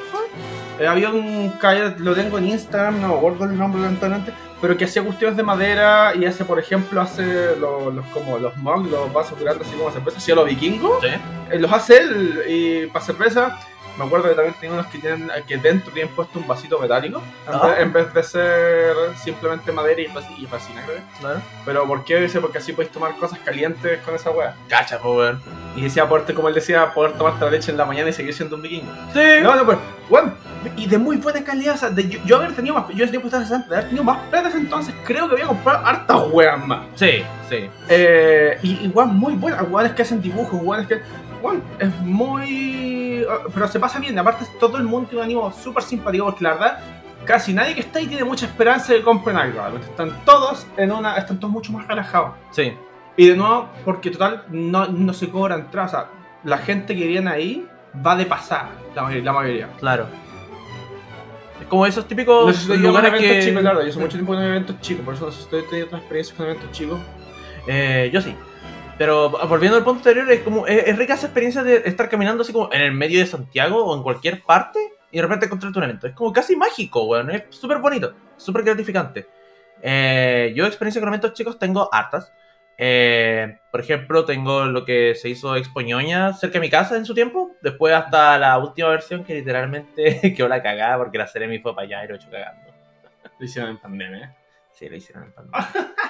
Eh, 0.77 0.85
había 0.85 1.09
un 1.11 1.53
lo 1.99 2.13
tengo 2.13 2.37
en 2.37 2.49
Instagram, 2.49 2.99
no 2.99 3.07
me 3.07 3.13
acuerdo 3.15 3.45
el 3.45 3.57
nombre 3.57 3.81
lamentablemente, 3.81 4.33
pero 4.61 4.75
que 4.77 4.85
hacía 4.85 5.03
cuestiones 5.03 5.37
de 5.37 5.43
madera 5.43 6.13
y 6.15 6.25
hace, 6.25 6.43
por 6.45 6.59
ejemplo, 6.59 6.99
hace 7.01 7.55
los, 7.57 7.93
los 7.93 8.05
como 8.07 8.37
los 8.39 8.55
mugs, 8.57 8.89
los 8.91 9.11
vasos 9.13 9.39
grandes 9.39 9.67
así 9.67 9.77
como 9.77 9.91
cerveza, 9.91 10.17
hacía 10.17 10.35
los 10.35 10.45
vikingos, 10.45 10.99
Sí. 11.01 11.07
eh, 11.51 11.59
los 11.59 11.71
hace 11.71 11.97
él 11.97 12.43
y 12.47 12.87
para 12.87 13.05
cerveza 13.05 13.59
Me 13.99 14.05
acuerdo 14.05 14.29
que 14.29 14.35
también 14.35 14.55
tenía 14.59 14.73
unos 14.75 14.87
que 14.87 14.97
tienen 14.97 15.29
que 15.45 15.57
dentro 15.57 15.91
tienen 15.91 16.13
puesto 16.15 16.39
un 16.39 16.47
vasito 16.47 16.79
metálico 16.79 17.21
en, 17.47 17.53
Ah. 17.53 17.67
vez, 17.67 17.79
en 17.79 17.93
vez 17.93 18.13
de 18.13 18.23
ser 18.23 18.95
simplemente 19.21 19.73
madera 19.73 20.01
y, 20.01 20.05
y 20.05 20.45
resina, 20.45 20.81
creo. 20.85 21.01
Claro. 21.19 21.41
Pero 21.65 21.85
¿por 21.85 22.05
qué? 22.05 22.21
Dice, 22.21 22.39
porque 22.39 22.59
así 22.59 22.71
podéis 22.71 22.91
tomar 22.93 23.15
cosas 23.17 23.39
calientes 23.39 23.99
con 23.99 24.15
esa 24.15 24.31
wea. 24.31 24.55
Cacha, 24.69 24.99
pues, 24.99 25.17
weón. 25.17 25.41
Y 25.75 25.81
decía, 25.81 26.07
poderte, 26.07 26.33
como 26.33 26.47
él 26.47 26.55
decía, 26.55 26.93
poder 26.93 27.11
tomarte 27.13 27.43
la 27.43 27.51
leche 27.51 27.71
en 27.71 27.77
la 27.77 27.85
mañana 27.85 28.09
y 28.09 28.13
seguir 28.13 28.33
siendo 28.33 28.55
un 28.55 28.61
vikingo. 28.61 28.91
Sí. 29.13 29.19
No, 29.43 29.55
no, 29.55 29.65
pero, 29.65 29.79
bueno, 30.09 30.33
y 30.75 30.87
de 30.87 30.97
muy 30.97 31.17
buena 31.17 31.43
calidad, 31.43 31.75
o 31.75 31.77
sea, 31.77 31.89
de, 31.89 32.07
yo, 32.07 32.19
yo 32.25 32.37
haber 32.37 32.53
tenido 32.53 32.75
más, 32.75 32.87
yo 32.89 33.05
cesante, 33.05 33.69
de 33.69 33.75
haber 33.75 33.85
tenido 33.85 34.03
más 34.03 34.17
plata 34.29 34.49
entonces, 34.55 34.93
creo 35.05 35.27
que 35.27 35.35
voy 35.35 35.43
a 35.43 35.47
comprar 35.47 35.81
hartas 35.85 36.21
weas 36.31 36.65
más. 36.65 36.87
Sí, 36.95 37.23
sí. 37.49 37.69
Eh, 37.87 38.57
y 38.63 38.85
igual 38.85 39.07
muy 39.07 39.33
buenas, 39.35 39.63
iguales 39.63 39.93
que 39.93 40.01
hacen 40.01 40.21
dibujos, 40.21 40.59
iguales 40.61 40.87
que. 40.87 41.01
Bueno, 41.41 41.61
es 41.79 41.95
muy. 42.01 43.25
ah, 43.29 43.47
Pero 43.53 43.67
se 43.67 43.79
pasa 43.79 43.99
bien, 43.99 44.17
aparte 44.19 44.45
todo 44.59 44.77
el 44.77 44.83
mundo 44.83 45.09
tiene 45.09 45.21
un 45.21 45.25
ánimo 45.25 45.51
súper 45.51 45.83
simpático 45.83 46.25
porque 46.25 46.43
la 46.43 46.53
verdad. 46.53 46.79
Casi 47.25 47.53
nadie 47.53 47.75
que 47.75 47.81
está 47.81 47.99
ahí 47.99 48.07
tiene 48.07 48.23
mucha 48.23 48.45
esperanza 48.45 48.93
de 48.93 48.99
que 48.99 49.05
compren 49.05 49.35
algo. 49.35 49.61
Están 49.77 50.23
todos 50.25 50.65
en 50.77 50.91
una. 50.91 51.17
Están 51.17 51.39
todos 51.39 51.51
mucho 51.51 51.71
más 51.73 51.85
relajados. 51.85 52.31
Sí. 52.51 52.73
Y 53.17 53.27
de 53.27 53.35
nuevo, 53.35 53.67
porque 53.83 54.09
total 54.09 54.45
no, 54.49 54.87
no 54.87 55.13
se 55.13 55.29
cobra 55.29 55.55
entrada. 55.55 55.87
O 55.87 55.91
sea, 55.91 56.09
la 56.45 56.57
gente 56.57 56.95
que 56.95 57.05
viene 57.05 57.29
ahí 57.29 57.67
va 58.05 58.15
de 58.15 58.25
pasada, 58.25 58.71
la 58.95 59.03
mayoría. 59.03 59.25
La 59.25 59.33
mayoría. 59.33 59.67
Claro. 59.79 60.07
Es 61.59 61.67
como 61.67 61.85
esos 61.85 62.07
típicos 62.07 62.67
No 62.67 62.75
lugares 62.75 63.09
eventos 63.11 63.31
que... 63.31 63.43
chicos, 63.43 63.61
claro. 63.61 63.85
Yo 63.85 63.91
soy 63.91 64.01
mucho 64.01 64.17
tiempo 64.17 64.33
en 64.35 64.41
eventos 64.41 64.79
chicos, 64.79 65.05
por 65.05 65.13
eso 65.13 65.25
no 65.25 65.31
sé 65.31 65.37
si 65.37 65.43
estoy 65.43 65.61
teniendo 65.63 65.87
otras 65.87 66.01
experiencias 66.01 66.37
con 66.37 66.45
eventos 66.45 66.71
chicos. 66.71 66.99
Eh, 67.67 68.09
yo 68.13 68.21
sí. 68.21 68.33
Pero 68.99 69.29
volviendo 69.47 69.77
al 69.77 69.85
punto 69.85 70.09
anterior, 70.09 70.29
es 70.29 70.41
como 70.41 70.67
es, 70.67 70.87
es 70.87 70.97
rica 70.97 71.13
esa 71.13 71.27
experiencia 71.27 71.63
de 71.63 71.83
estar 71.85 72.09
caminando 72.09 72.43
así 72.43 72.51
como 72.51 72.71
en 72.73 72.81
el 72.81 72.91
medio 72.91 73.19
de 73.19 73.25
Santiago 73.25 73.85
o 73.85 73.95
en 73.95 74.03
cualquier 74.03 74.43
parte 74.43 74.77
y 75.09 75.15
de 75.15 75.21
repente 75.23 75.45
encontrarte 75.45 75.79
un 75.79 75.85
evento. 75.85 76.07
Es 76.07 76.13
como 76.13 76.33
casi 76.33 76.57
mágico, 76.57 77.05
weón. 77.05 77.31
Es 77.31 77.43
súper 77.49 77.77
bonito, 77.77 78.13
súper 78.35 78.63
gratificante. 78.63 79.25
Eh, 79.81 80.51
yo 80.53 80.65
experiencia 80.65 80.99
con 80.99 81.07
eventos 81.07 81.31
chicos 81.31 81.57
tengo 81.57 81.87
hartas. 81.93 82.33
Eh, 82.77 83.59
por 83.71 83.79
ejemplo, 83.79 84.25
tengo 84.25 84.65
lo 84.65 84.83
que 84.83 85.15
se 85.15 85.29
hizo 85.29 85.55
Expo 85.55 85.79
Ñoña 85.79 86.33
cerca 86.33 86.55
de 86.55 86.59
mi 86.59 86.69
casa 86.69 86.97
en 86.97 87.05
su 87.05 87.13
tiempo. 87.13 87.55
Después 87.61 87.93
hasta 87.93 88.37
la 88.37 88.57
última 88.57 88.89
versión 88.89 89.23
que 89.23 89.35
literalmente 89.35 90.33
quedó 90.35 90.49
la 90.49 90.61
cagada 90.61 90.97
porque 90.97 91.17
la 91.17 91.27
Ceremi 91.27 91.59
fue 91.59 91.73
para 91.73 91.87
allá 91.87 92.03
y 92.03 92.07
lo 92.09 92.15
hecho 92.15 92.29
cagando. 92.29 92.69
Lo 93.39 93.45
hicieron 93.45 93.71
en 93.71 93.77
pandemia. 93.77 94.35
Sí, 94.73 94.89
lo 94.89 94.97
hicieron 94.97 95.23
en 95.23 95.31
pandemia. 95.31 95.67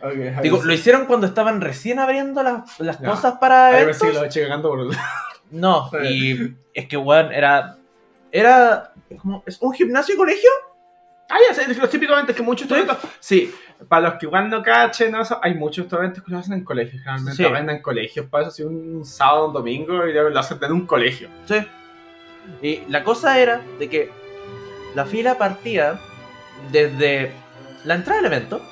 Okay, 0.00 0.32
Digo, 0.42 0.62
lo 0.62 0.72
hicieron 0.72 1.06
cuando 1.06 1.26
estaban 1.26 1.60
recién 1.60 1.98
abriendo 1.98 2.42
las, 2.42 2.78
las 2.78 2.98
cosas 2.98 3.34
para 3.40 3.80
eventos. 3.80 4.08
sí 4.08 4.14
lo 4.14 4.24
eché 4.24 4.42
cagando 4.42 4.68
por 4.68 4.80
el. 4.80 4.88
No, 5.50 5.90
y 6.08 6.54
es 6.72 6.86
que, 6.86 6.96
weón, 6.96 7.32
era. 7.32 7.76
Era. 8.30 8.92
como- 9.20 9.42
¿Es 9.46 9.60
un 9.60 9.72
gimnasio 9.72 10.14
y 10.14 10.18
colegio? 10.18 10.50
Ah, 11.30 11.36
ya 11.48 11.54
sé, 11.54 11.66
los 11.74 11.90
típicos 11.90 12.14
eventos 12.14 12.36
que 12.36 12.42
muchos 12.42 12.70
eventos. 12.70 12.96
Sí, 13.20 13.52
para 13.88 14.08
los 14.10 14.14
que 14.20 14.26
igual 14.26 14.48
no 14.48 14.62
cachen, 14.62 15.12
¿no? 15.12 15.20
hay 15.42 15.54
muchos 15.54 15.92
eventos 15.92 16.22
que 16.24 16.30
lo 16.30 16.38
hacen 16.38 16.54
en 16.54 16.64
colegios. 16.64 17.02
Generalmente 17.02 17.36
Sí. 17.36 17.42
lo 17.42 17.52
venden 17.52 17.76
en 17.76 17.82
colegios. 17.82 18.26
Para 18.26 18.44
eso, 18.44 18.50
así 18.52 18.62
un 18.62 19.04
sábado, 19.04 19.48
un 19.48 19.52
domingo 19.52 20.06
y 20.06 20.12
lo 20.14 20.38
hacen 20.38 20.58
en 20.62 20.72
un 20.72 20.86
colegio. 20.86 21.28
Sí. 21.46 21.56
Y 22.62 22.82
la 22.88 23.02
cosa 23.04 23.38
era 23.38 23.60
de 23.78 23.88
que 23.90 24.10
la 24.94 25.04
fila 25.04 25.36
partía 25.36 25.98
desde 26.72 27.32
la 27.84 27.94
entrada 27.96 28.22
del 28.22 28.32
evento 28.32 28.62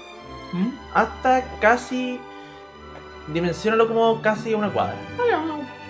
hasta 0.95 1.45
casi. 1.61 2.21
Dimensionalo 3.29 3.89
como 3.89 4.23
casi 4.23 4.55
una 4.55 4.71
cuadra. 4.71 4.95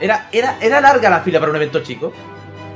Era, 0.01 0.29
era, 0.33 0.59
era 0.61 0.81
larga 0.81 1.11
la 1.11 1.21
fila 1.21 1.39
para 1.39 1.51
un 1.51 1.57
evento 1.57 1.83
chico. 1.83 2.13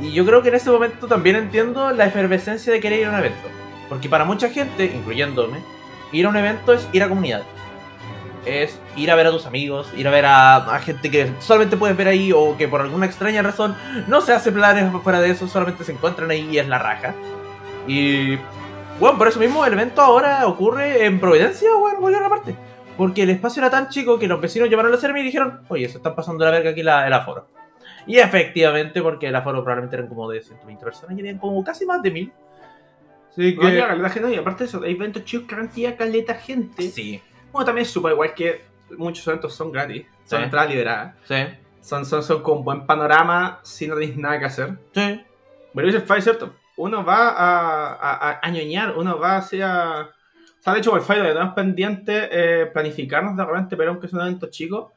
Y 0.00 0.12
yo 0.12 0.24
creo 0.24 0.42
que 0.42 0.48
en 0.48 0.54
ese 0.54 0.70
momento 0.70 1.06
también 1.06 1.36
entiendo 1.36 1.90
la 1.92 2.06
efervescencia 2.06 2.72
de 2.72 2.80
querer 2.80 3.00
ir 3.00 3.06
a 3.06 3.10
un 3.10 3.18
evento. 3.18 3.48
Porque 3.88 4.08
para 4.08 4.24
mucha 4.24 4.48
gente, 4.48 4.84
incluyéndome, 4.84 5.58
ir 6.12 6.26
a 6.26 6.28
un 6.28 6.36
evento 6.36 6.72
es 6.72 6.88
ir 6.92 7.02
a 7.02 7.08
comunidad. 7.08 7.42
Es 8.46 8.78
ir 8.96 9.10
a 9.10 9.14
ver 9.14 9.26
a 9.26 9.30
tus 9.30 9.44
amigos, 9.44 9.88
ir 9.96 10.08
a 10.08 10.10
ver 10.10 10.24
a, 10.24 10.56
a 10.56 10.78
gente 10.80 11.10
que 11.10 11.30
solamente 11.40 11.76
puedes 11.76 11.96
ver 11.96 12.08
ahí 12.08 12.32
o 12.32 12.56
que 12.56 12.68
por 12.68 12.80
alguna 12.80 13.04
extraña 13.04 13.42
razón 13.42 13.76
no 14.06 14.22
se 14.22 14.32
hace 14.32 14.50
planes 14.50 14.90
fuera 15.02 15.20
de 15.20 15.30
eso, 15.30 15.46
solamente 15.46 15.84
se 15.84 15.92
encuentran 15.92 16.30
ahí 16.30 16.48
y 16.50 16.58
es 16.58 16.66
la 16.66 16.78
raja. 16.78 17.14
Y 17.86 18.38
bueno, 19.00 19.18
por 19.18 19.28
eso 19.28 19.40
mismo 19.40 19.64
el 19.64 19.72
evento 19.72 20.00
ahora 20.02 20.46
ocurre 20.46 21.04
en 21.06 21.18
Providencia 21.18 21.74
o 21.74 21.88
en 21.90 21.96
cualquier 21.96 22.22
otra 22.22 22.36
parte. 22.36 22.54
Porque 22.96 23.22
el 23.22 23.30
espacio 23.30 23.60
era 23.62 23.70
tan 23.70 23.88
chico 23.88 24.18
que 24.18 24.28
los 24.28 24.40
vecinos 24.40 24.68
llamaron 24.68 24.92
a 24.92 24.94
la 24.96 25.00
CERMI 25.00 25.20
y 25.20 25.24
dijeron, 25.24 25.62
oye, 25.68 25.88
se 25.88 25.96
están 25.96 26.14
pasando 26.14 26.44
la 26.44 26.50
verga 26.50 26.70
aquí 26.70 26.82
la, 26.82 27.06
el 27.06 27.12
aforo. 27.12 27.48
Y 28.06 28.18
efectivamente, 28.18 29.00
porque 29.02 29.28
el 29.28 29.36
aforo 29.36 29.62
probablemente 29.62 29.96
eran 29.96 30.08
como 30.08 30.28
de 30.30 30.42
120 30.42 30.84
personas 30.84 31.16
y 31.16 31.20
habían 31.20 31.38
como 31.38 31.62
casi 31.64 31.86
más 31.86 32.02
de 32.02 32.10
1000. 32.10 32.32
Así 33.30 33.54
No, 33.54 33.60
que... 33.62 33.76
ya, 33.76 33.86
caleta 33.88 34.10
gente, 34.10 34.28
no, 34.28 34.34
y 34.34 34.38
aparte 34.38 34.64
de 34.64 34.68
eso, 34.68 34.82
hay 34.82 34.92
eventos 34.92 35.24
chicos 35.24 35.46
que 35.48 35.56
cantidad 35.56 35.96
caleta 35.96 36.34
gente. 36.34 36.82
Sí, 36.90 37.22
Bueno, 37.52 37.64
también 37.64 37.82
es 37.84 37.90
súper 37.90 38.12
igual 38.12 38.34
que 38.34 38.62
muchos 38.98 39.26
eventos 39.28 39.54
son 39.54 39.72
gratis, 39.72 40.04
son 40.24 40.38
Sí. 40.40 40.44
entradas 40.44 40.70
liberadas. 40.70 41.14
sí, 41.24 41.34
Son, 41.80 42.04
son, 42.04 42.22
son 42.22 42.42
con 42.42 42.62
buen 42.64 42.84
panorama 42.84 43.60
si 43.62 43.86
no 43.86 43.94
tenéis 43.94 44.16
nada 44.16 44.38
que 44.38 44.44
hacer. 44.44 44.78
sí. 44.94 45.24
Pero 45.72 45.88
es 45.88 45.94
el 45.94 46.02
es 46.18 46.24
cierto. 46.24 46.52
Uno 46.80 47.04
va 47.04 47.28
a, 47.28 48.40
a, 48.42 48.50
ñoñar, 48.50 48.96
uno 48.96 49.18
va 49.18 49.36
hacia. 49.36 50.08
O 50.08 50.62
sea, 50.62 50.72
de 50.72 50.78
hecho, 50.78 50.90
por 50.90 51.02
fallo 51.02 51.22
tenemos 51.22 51.54
pendiente 51.54 52.28
eh, 52.30 52.66
planificarnos 52.66 53.36
de 53.36 53.44
repente, 53.44 53.76
pero 53.76 53.90
aunque 53.90 54.06
es 54.06 54.12
un 54.14 54.20
evento 54.22 54.48
chico, 54.48 54.92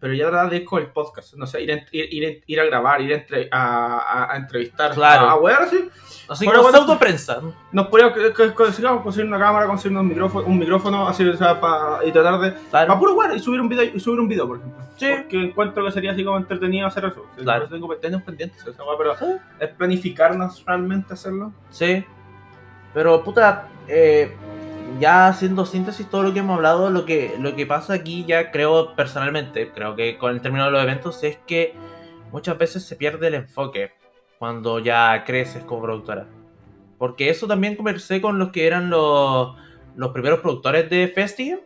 pero 0.00 0.14
ya 0.14 0.28
tratar 0.28 0.50
de 0.50 0.64
con 0.64 0.82
el 0.82 0.88
podcast. 0.90 1.34
No 1.34 1.46
sé, 1.46 1.62
ir, 1.62 1.72
a- 1.72 1.84
ir, 1.92 2.42
ir, 2.46 2.60
a 2.60 2.64
grabar, 2.64 3.00
ir 3.00 3.12
a, 3.12 3.16
entre- 3.16 3.48
a, 3.50 4.36
entrevistar. 4.36 4.92
Claro. 4.94 5.28
A, 5.28 5.36
wear, 5.36 5.62
así. 5.62 5.88
Así 6.28 6.44
como 6.44 6.62
bueno. 6.62 6.76
pseudo 6.78 6.98
prensa. 6.98 7.40
Nos 7.72 7.88
podríamos 7.88 8.14
que- 8.16 8.32
que- 8.32 8.52
conseguir 8.54 9.26
una 9.26 9.38
cámara, 9.38 9.66
conseguir 9.66 9.96
un 9.96 10.06
micrófono, 10.06 10.46
un 10.46 10.58
micrófono 10.58 11.08
así, 11.08 11.26
o 11.26 11.36
sea, 11.36 11.58
pa- 11.60 12.00
y 12.04 12.12
tratar 12.12 12.38
de. 12.38 12.52
Claro. 12.70 12.86
Para 12.88 12.98
puro 13.00 13.14
wear 13.14 13.34
y 13.34 13.40
subir 13.40 13.60
un 13.60 13.68
video, 13.68 13.84
y 13.84 13.98
subir 13.98 14.20
un 14.20 14.28
video, 14.28 14.46
por 14.46 14.58
ejemplo. 14.58 14.84
Sí. 14.96 15.06
Porque 15.22 15.42
encuentro 15.42 15.84
que 15.84 15.92
sería 15.92 16.12
así 16.12 16.24
como 16.24 16.36
entretenido 16.36 16.86
hacer 16.86 17.04
eso. 17.06 17.24
Claro. 17.36 17.68
Tengo, 17.68 17.96
tengo 17.96 18.20
pendientes 18.20 18.60
esa 18.66 18.82
pero 18.98 19.16
Sí. 19.16 19.24
es 19.58 19.68
planificarnos 19.70 20.64
realmente 20.66 21.14
hacerlo. 21.14 21.52
Sí. 21.70 22.04
Pero 22.94 23.22
puta, 23.22 23.68
eh, 23.86 24.36
ya 24.98 25.28
haciendo 25.28 25.64
síntesis 25.66 26.08
todo 26.08 26.22
lo 26.22 26.32
que 26.32 26.40
hemos 26.40 26.56
hablado, 26.56 26.90
lo 26.90 27.04
que, 27.04 27.36
lo 27.38 27.54
que 27.56 27.66
pasa 27.66 27.94
aquí 27.94 28.24
ya 28.26 28.50
creo 28.50 28.94
personalmente, 28.94 29.70
creo 29.72 29.94
que 29.96 30.18
con 30.18 30.32
el 30.32 30.40
término 30.40 30.64
de 30.66 30.70
los 30.70 30.82
eventos 30.82 31.22
es 31.24 31.38
que 31.46 31.74
muchas 32.32 32.58
veces 32.58 32.84
se 32.84 32.96
pierde 32.96 33.28
el 33.28 33.34
enfoque 33.34 33.92
cuando 34.38 34.78
ya 34.78 35.24
creces 35.24 35.64
como 35.64 35.82
productora. 35.82 36.26
Porque 36.98 37.30
eso 37.30 37.46
también 37.46 37.76
conversé 37.76 38.20
con 38.20 38.38
los 38.38 38.50
que 38.50 38.66
eran 38.66 38.90
los, 38.90 39.56
los 39.96 40.10
primeros 40.10 40.40
productores 40.40 40.88
de 40.90 41.08
Festival, 41.08 41.60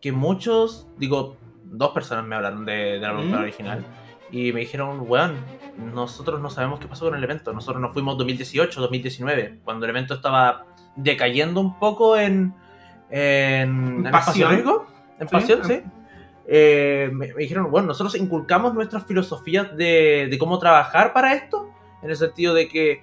que 0.00 0.12
muchos, 0.12 0.86
digo, 0.96 1.36
dos 1.64 1.90
personas 1.92 2.24
me 2.24 2.36
hablaron 2.36 2.64
de, 2.64 2.72
de 2.72 3.00
la 3.00 3.10
productora 3.10 3.40
Mm. 3.40 3.44
original. 3.44 3.84
Y 4.30 4.52
me 4.52 4.60
dijeron, 4.60 5.04
weón, 5.06 5.36
nosotros 5.94 6.40
no 6.40 6.50
sabemos 6.50 6.80
qué 6.80 6.88
pasó 6.88 7.04
con 7.06 7.14
el 7.14 7.22
evento. 7.22 7.52
Nosotros 7.52 7.80
nos 7.80 7.92
fuimos 7.92 8.16
2018, 8.18 8.80
2019, 8.80 9.60
cuando 9.64 9.86
el 9.86 9.90
evento 9.90 10.14
estaba 10.14 10.66
decayendo 10.96 11.60
un 11.60 11.78
poco 11.78 12.16
en, 12.16 12.54
en, 13.10 13.98
en 13.98 14.06
espacio 14.06 14.48
Pasión. 14.48 14.82
En 15.18 15.28
pasión, 15.28 15.64
sí. 15.64 15.82
Eh, 16.46 17.08
me, 17.12 17.28
me 17.28 17.42
dijeron, 17.42 17.70
bueno, 17.70 17.88
nosotros 17.88 18.14
inculcamos 18.16 18.74
nuestras 18.74 19.06
filosofías 19.06 19.74
de, 19.76 20.28
de 20.30 20.38
cómo 20.38 20.58
trabajar 20.58 21.12
para 21.12 21.32
esto, 21.32 21.70
en 22.02 22.10
el 22.10 22.16
sentido 22.16 22.52
de 22.52 22.68
que 22.68 23.02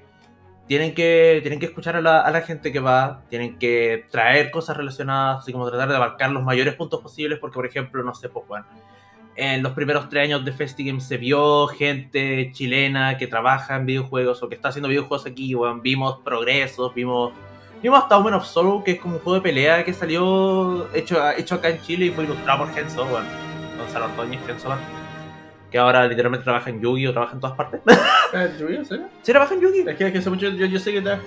tienen 0.67 0.93
que, 0.93 1.39
tienen 1.41 1.59
que 1.59 1.65
escuchar 1.65 1.95
a 1.95 2.01
la, 2.01 2.21
a 2.21 2.29
la 2.31 2.41
gente 2.41 2.71
que 2.71 2.79
va, 2.79 3.23
tienen 3.29 3.57
que 3.57 4.05
traer 4.11 4.51
cosas 4.51 4.77
relacionadas, 4.77 5.39
así 5.39 5.51
como 5.51 5.67
tratar 5.67 5.89
de 5.89 5.95
abarcar 5.95 6.31
los 6.31 6.43
mayores 6.43 6.75
puntos 6.75 7.01
posibles, 7.01 7.39
porque 7.39 7.55
por 7.55 7.65
ejemplo, 7.65 8.03
no 8.03 8.13
sé, 8.13 8.29
pues 8.29 8.47
bueno, 8.47 8.65
en 9.35 9.63
los 9.63 9.71
primeros 9.73 10.07
tres 10.07 10.25
años 10.25 10.45
de 10.45 10.51
FestiGame 10.51 11.01
se 11.01 11.17
vio 11.17 11.67
gente 11.67 12.51
chilena 12.53 13.17
que 13.17 13.27
trabaja 13.27 13.75
en 13.77 13.85
videojuegos 13.85 14.43
o 14.43 14.49
que 14.49 14.55
está 14.55 14.69
haciendo 14.69 14.87
videojuegos 14.87 15.25
aquí, 15.25 15.55
weón, 15.55 15.81
vimos 15.81 16.19
progresos, 16.23 16.93
vimos... 16.93 17.31
Vimos 17.81 18.03
hasta 18.03 18.17
Women 18.17 18.35
of 18.35 18.45
Sorrow, 18.45 18.83
que 18.83 18.91
es 18.91 18.99
como 18.99 19.15
un 19.15 19.21
juego 19.21 19.35
de 19.35 19.41
pelea 19.41 19.83
que 19.83 19.93
salió 19.93 20.93
hecho, 20.93 21.17
hecho 21.31 21.55
acá 21.55 21.69
en 21.69 21.81
Chile 21.81 22.05
y 22.05 22.11
fue 22.11 22.25
ilustrado 22.25 22.65
por 22.65 22.73
Genso, 22.73 23.05
bueno, 23.05 23.25
Gonzalo 23.77 24.05
Ordóñez, 24.05 24.39
Genso, 24.45 24.69
que 25.71 25.77
ahora 25.77 26.05
literalmente 26.05 26.43
trabaja 26.43 26.69
en 26.69 26.81
Yugi 26.81 27.07
o 27.07 27.13
trabaja 27.13 27.33
en 27.33 27.39
todas 27.39 27.55
partes. 27.55 27.81
Eh, 28.33 28.55
¿yo, 28.57 28.85
sí? 28.85 28.95
¿Sí 29.23 29.31
trabaja 29.33 29.53
en 29.55 29.59
Yugi? 29.61 29.79
Es 29.79 29.97
que, 29.97 30.05
es 30.05 30.11
que 30.13 30.19
hace 30.19 30.29
mucho, 30.29 30.47
yo, 30.47 30.65
yo 30.65 30.79
sé 30.79 30.93
que 30.93 31.01
te... 31.01 31.17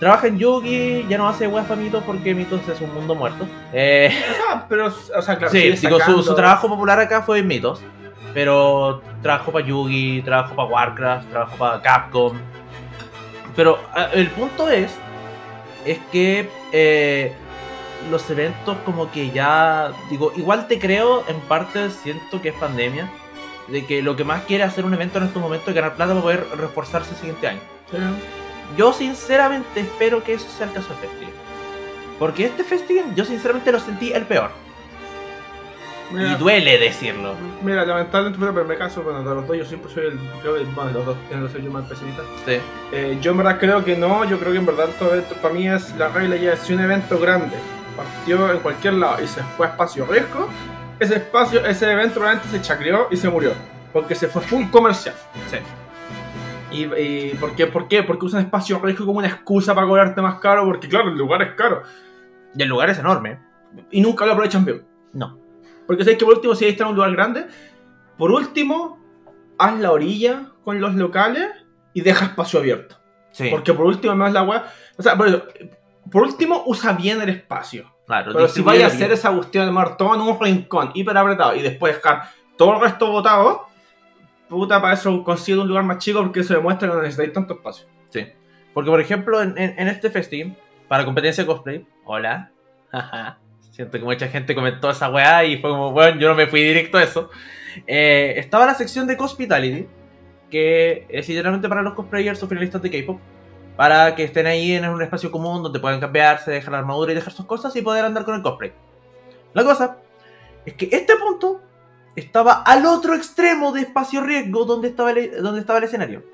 Trabaja 0.00 0.26
en 0.28 0.38
Yugi, 0.38 1.06
ya 1.08 1.18
no 1.18 1.28
hace 1.28 1.46
weas 1.46 1.66
para 1.66 1.80
Mitos 1.80 2.02
porque 2.04 2.34
Mitos 2.34 2.66
es 2.68 2.80
un 2.80 2.94
mundo 2.94 3.14
muerto. 3.14 3.46
Eh, 3.72 4.12
Ah, 4.48 4.64
pero, 4.68 4.86
o 4.86 5.22
sea, 5.22 5.36
claro, 5.36 5.52
sí, 5.52 5.70
digo, 5.70 5.98
su, 6.00 6.34
trabajo 6.34 6.68
popular 6.68 6.98
acá 6.98 7.22
fue 7.22 7.40
en 7.40 7.46
Mitos. 7.46 7.80
Pero 8.34 9.02
trabajó 9.22 9.52
para 9.52 9.66
Yugi, 9.66 10.22
trabajó 10.22 10.54
para 10.54 10.68
Warcraft, 10.68 11.30
trabajó 11.30 11.56
para 11.56 11.82
Capcom. 11.82 12.38
Pero 13.54 13.78
ah, 13.94 14.08
el 14.14 14.28
punto 14.30 14.68
es, 14.68 14.96
es 15.90 15.98
que 16.12 16.48
eh, 16.72 17.32
los 18.10 18.28
eventos 18.30 18.76
como 18.84 19.10
que 19.10 19.30
ya, 19.30 19.92
digo, 20.10 20.32
igual 20.36 20.68
te 20.68 20.78
creo, 20.78 21.24
en 21.28 21.40
parte 21.40 21.90
siento 21.90 22.40
que 22.40 22.50
es 22.50 22.54
pandemia. 22.54 23.10
de 23.68 23.84
que 23.84 24.00
lo 24.00 24.16
que 24.16 24.24
más 24.24 24.44
quiere 24.44 24.64
hacer 24.64 24.86
un 24.86 24.94
evento 24.94 25.18
en 25.18 25.24
estos 25.24 25.42
momentos 25.42 25.68
es 25.68 25.74
ganar 25.74 25.94
plata 25.94 26.12
para 26.12 26.22
poder 26.22 26.46
reforzarse 26.56 27.10
el 27.10 27.16
siguiente 27.16 27.48
año. 27.48 27.60
Yo 28.76 28.92
sinceramente 28.92 29.80
espero 29.80 30.22
que 30.22 30.34
eso 30.34 30.48
sea 30.48 30.66
el 30.66 30.72
caso 30.72 30.88
de 30.94 31.06
Festival. 31.06 31.32
Porque 32.18 32.46
este 32.46 32.64
Festival 32.64 33.14
yo 33.14 33.24
sinceramente 33.24 33.70
lo 33.70 33.78
sentí 33.78 34.12
el 34.12 34.24
peor. 34.24 34.50
Mira, 36.10 36.32
Y 36.32 36.34
duele 36.36 36.78
decirlo. 36.78 37.34
mira, 37.62 37.84
lamentablemente, 37.84 38.38
pero 38.40 38.62
en 38.62 38.68
mi 38.68 38.76
caso, 38.76 39.02
bueno, 39.02 39.22
de 39.22 39.34
los 39.34 39.46
dos 39.46 39.56
yo 39.58 39.64
siempre 39.64 39.92
soy 39.92 40.06
el, 40.06 40.18
creo 40.40 40.54
que, 40.54 40.64
bueno, 40.64 40.86
de 40.88 40.94
los 40.94 41.06
dos, 41.06 41.16
no 41.30 41.48
soy 41.48 41.62
yo 41.62 41.70
más 41.70 41.84
pesimista. 41.86 42.22
Sí. 42.46 42.58
Eh, 42.92 43.18
yo 43.20 43.32
en 43.32 43.36
verdad 43.36 43.58
creo 43.60 43.84
que 43.84 43.96
no, 43.96 44.24
yo 44.24 44.38
creo 44.38 44.52
que 44.52 44.58
en 44.58 44.66
verdad 44.66 44.88
todo 44.98 45.14
esto 45.14 45.34
para 45.36 45.52
mí 45.52 45.68
es 45.68 45.94
la 45.96 46.08
regla 46.08 46.36
ya 46.36 46.54
es 46.54 46.60
si 46.60 46.72
un 46.72 46.80
evento 46.80 47.18
grande 47.18 47.56
partió 47.96 48.50
en 48.52 48.60
cualquier 48.60 48.94
lado 48.94 49.22
y 49.22 49.26
se 49.26 49.42
fue 49.42 49.66
a 49.66 49.70
espacio 49.70 50.06
riesgo, 50.06 50.48
ese 50.98 51.16
espacio, 51.16 51.64
ese 51.66 51.92
evento 51.92 52.14
probablemente 52.14 52.48
se 52.56 52.62
chacreó 52.62 53.08
y 53.10 53.16
se 53.16 53.28
murió, 53.28 53.52
porque 53.92 54.14
se 54.14 54.28
fue 54.28 54.40
full 54.42 54.64
comercial. 54.70 55.14
Sí. 55.50 55.58
¿Y, 56.70 56.84
y 56.84 57.34
por, 57.40 57.54
qué, 57.54 57.66
por 57.66 57.88
qué? 57.88 58.02
Porque 58.02 58.26
usan 58.26 58.40
espacio 58.44 58.78
riesgo 58.78 59.04
como 59.06 59.18
una 59.18 59.28
excusa 59.28 59.74
para 59.74 59.86
cobrarte 59.86 60.20
más 60.22 60.38
caro, 60.38 60.64
porque 60.64 60.88
claro, 60.88 61.08
el 61.10 61.16
lugar 61.16 61.40
es 61.42 61.52
caro 61.54 61.82
Y 62.54 62.62
el 62.62 62.68
lugar 62.68 62.90
es 62.90 62.98
enorme. 62.98 63.38
y 63.90 64.00
nunca 64.00 64.24
lo 64.26 64.32
aprovechan 64.32 64.64
bien. 64.64 64.86
No. 65.12 65.38
Porque 65.88 66.04
sabes 66.04 66.18
que 66.18 66.24
por 66.24 66.34
último, 66.34 66.54
si 66.54 66.64
ahí 66.66 66.70
está 66.70 66.84
en 66.84 66.90
un 66.90 66.94
lugar 66.96 67.10
grande, 67.12 67.46
por 68.16 68.30
último, 68.30 69.02
haz 69.58 69.76
la 69.80 69.90
orilla 69.90 70.52
con 70.62 70.80
los 70.80 70.94
locales 70.94 71.48
y 71.94 72.02
deja 72.02 72.26
espacio 72.26 72.60
abierto. 72.60 72.96
Sí. 73.32 73.48
Porque 73.50 73.72
por 73.74 73.86
último, 73.86 74.14
más 74.14 74.32
la 74.32 74.42
weá. 74.44 74.66
O 74.96 75.02
sea, 75.02 75.16
por, 75.16 75.26
eso, 75.28 75.42
por 76.12 76.22
último, 76.22 76.62
usa 76.66 76.92
bien 76.92 77.20
el 77.22 77.30
espacio. 77.30 77.92
claro. 78.06 78.32
Pero 78.32 78.46
si 78.48 78.62
vaya 78.62 78.84
a 78.84 78.88
hacer 78.88 79.10
esa 79.12 79.32
cuestión 79.32 79.66
de 79.66 79.72
mar 79.72 79.96
todo 79.96 80.14
en 80.14 80.20
un 80.20 80.38
rincón 80.38 80.90
hiper 80.94 81.16
apretado 81.16 81.56
y 81.56 81.62
después 81.62 81.96
dejar 81.96 82.28
todo 82.56 82.74
el 82.74 82.80
resto 82.80 83.10
botado, 83.10 83.66
puta, 84.48 84.80
para 84.80 84.94
eso 84.94 85.24
consigue 85.24 85.58
un 85.58 85.68
lugar 85.68 85.84
más 85.84 85.98
chico 85.98 86.20
porque 86.22 86.40
eso 86.40 86.54
demuestra 86.54 86.88
que 86.88 86.94
no 86.94 87.00
necesitáis 87.02 87.32
tanto 87.32 87.54
espacio. 87.54 87.86
Sí. 88.10 88.26
Porque, 88.74 88.90
por 88.90 89.00
ejemplo, 89.00 89.40
en, 89.42 89.56
en- 89.58 89.74
en 89.78 89.88
este 89.88 90.10
festival, 90.10 90.56
para 90.88 91.04
competencia 91.04 91.44
de 91.44 91.48
cosplay, 91.48 91.86
hola, 92.04 92.50
jaja, 92.90 93.38
siento 93.78 93.96
que 93.96 94.04
mucha 94.04 94.26
gente 94.26 94.56
comentó 94.56 94.90
esa 94.90 95.08
weá 95.08 95.44
y 95.44 95.58
fue 95.58 95.70
como, 95.70 95.92
bueno, 95.92 96.18
yo 96.18 96.28
no 96.28 96.34
me 96.34 96.48
fui 96.48 96.64
directo 96.64 96.98
a 96.98 97.04
eso. 97.04 97.30
Eh, 97.86 98.34
estaba 98.36 98.66
la 98.66 98.74
sección 98.74 99.06
de 99.06 99.16
Cospitality, 99.16 99.86
que 100.50 101.06
es 101.08 101.28
literalmente 101.28 101.68
para 101.68 101.82
los 101.82 101.94
cosplayers 101.94 102.42
o 102.42 102.48
finalistas 102.48 102.82
de 102.82 102.90
K-pop, 102.90 103.20
para 103.76 104.16
que 104.16 104.24
estén 104.24 104.48
ahí 104.48 104.72
en 104.72 104.88
un 104.88 105.00
espacio 105.00 105.30
común 105.30 105.62
donde 105.62 105.78
puedan 105.78 106.00
cambiarse, 106.00 106.50
dejar 106.50 106.72
la 106.72 106.78
armadura 106.80 107.12
y 107.12 107.14
dejar 107.14 107.32
sus 107.32 107.46
cosas 107.46 107.76
y 107.76 107.82
poder 107.82 108.04
andar 108.04 108.24
con 108.24 108.34
el 108.34 108.42
cosplay. 108.42 108.72
La 109.54 109.62
cosa 109.62 109.98
es 110.66 110.74
que 110.74 110.88
este 110.90 111.14
punto 111.14 111.62
estaba 112.16 112.62
al 112.64 112.84
otro 112.84 113.14
extremo 113.14 113.70
de 113.70 113.82
espacio 113.82 114.22
riesgo 114.22 114.64
donde 114.64 114.88
estaba 114.88 115.12
el, 115.12 115.40
donde 115.40 115.60
estaba 115.60 115.78
el 115.78 115.84
escenario. 115.84 116.24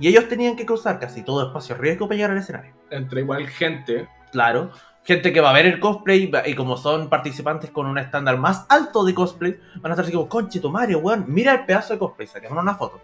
Y 0.00 0.08
ellos 0.08 0.26
tenían 0.26 0.56
que 0.56 0.64
cruzar 0.64 0.98
casi 0.98 1.22
todo 1.22 1.48
espacio 1.48 1.76
riesgo 1.76 2.08
para 2.08 2.16
llegar 2.16 2.30
al 2.30 2.38
escenario. 2.38 2.72
Entre 2.88 3.20
igual 3.20 3.46
gente. 3.46 4.08
Claro. 4.32 4.72
Gente 5.04 5.32
que 5.34 5.40
va 5.42 5.50
a 5.50 5.52
ver 5.52 5.66
el 5.66 5.80
cosplay 5.80 6.30
y 6.46 6.54
como 6.54 6.76
son 6.78 7.08
participantes 7.10 7.70
con 7.70 7.86
un 7.86 7.98
estándar 7.98 8.38
más 8.38 8.64
alto 8.70 9.04
de 9.04 9.12
cosplay, 9.14 9.60
van 9.76 9.92
a 9.92 9.94
estar 9.94 10.04
así 10.04 10.12
como, 10.14 10.28
conche 10.28 10.60
tu 10.60 10.70
Mario, 10.70 10.98
weón, 11.00 11.26
mira 11.28 11.52
el 11.52 11.66
pedazo 11.66 11.92
de 11.92 11.98
cosplay, 11.98 12.26
saquemos 12.26 12.62
una 12.62 12.74
foto. 12.74 13.00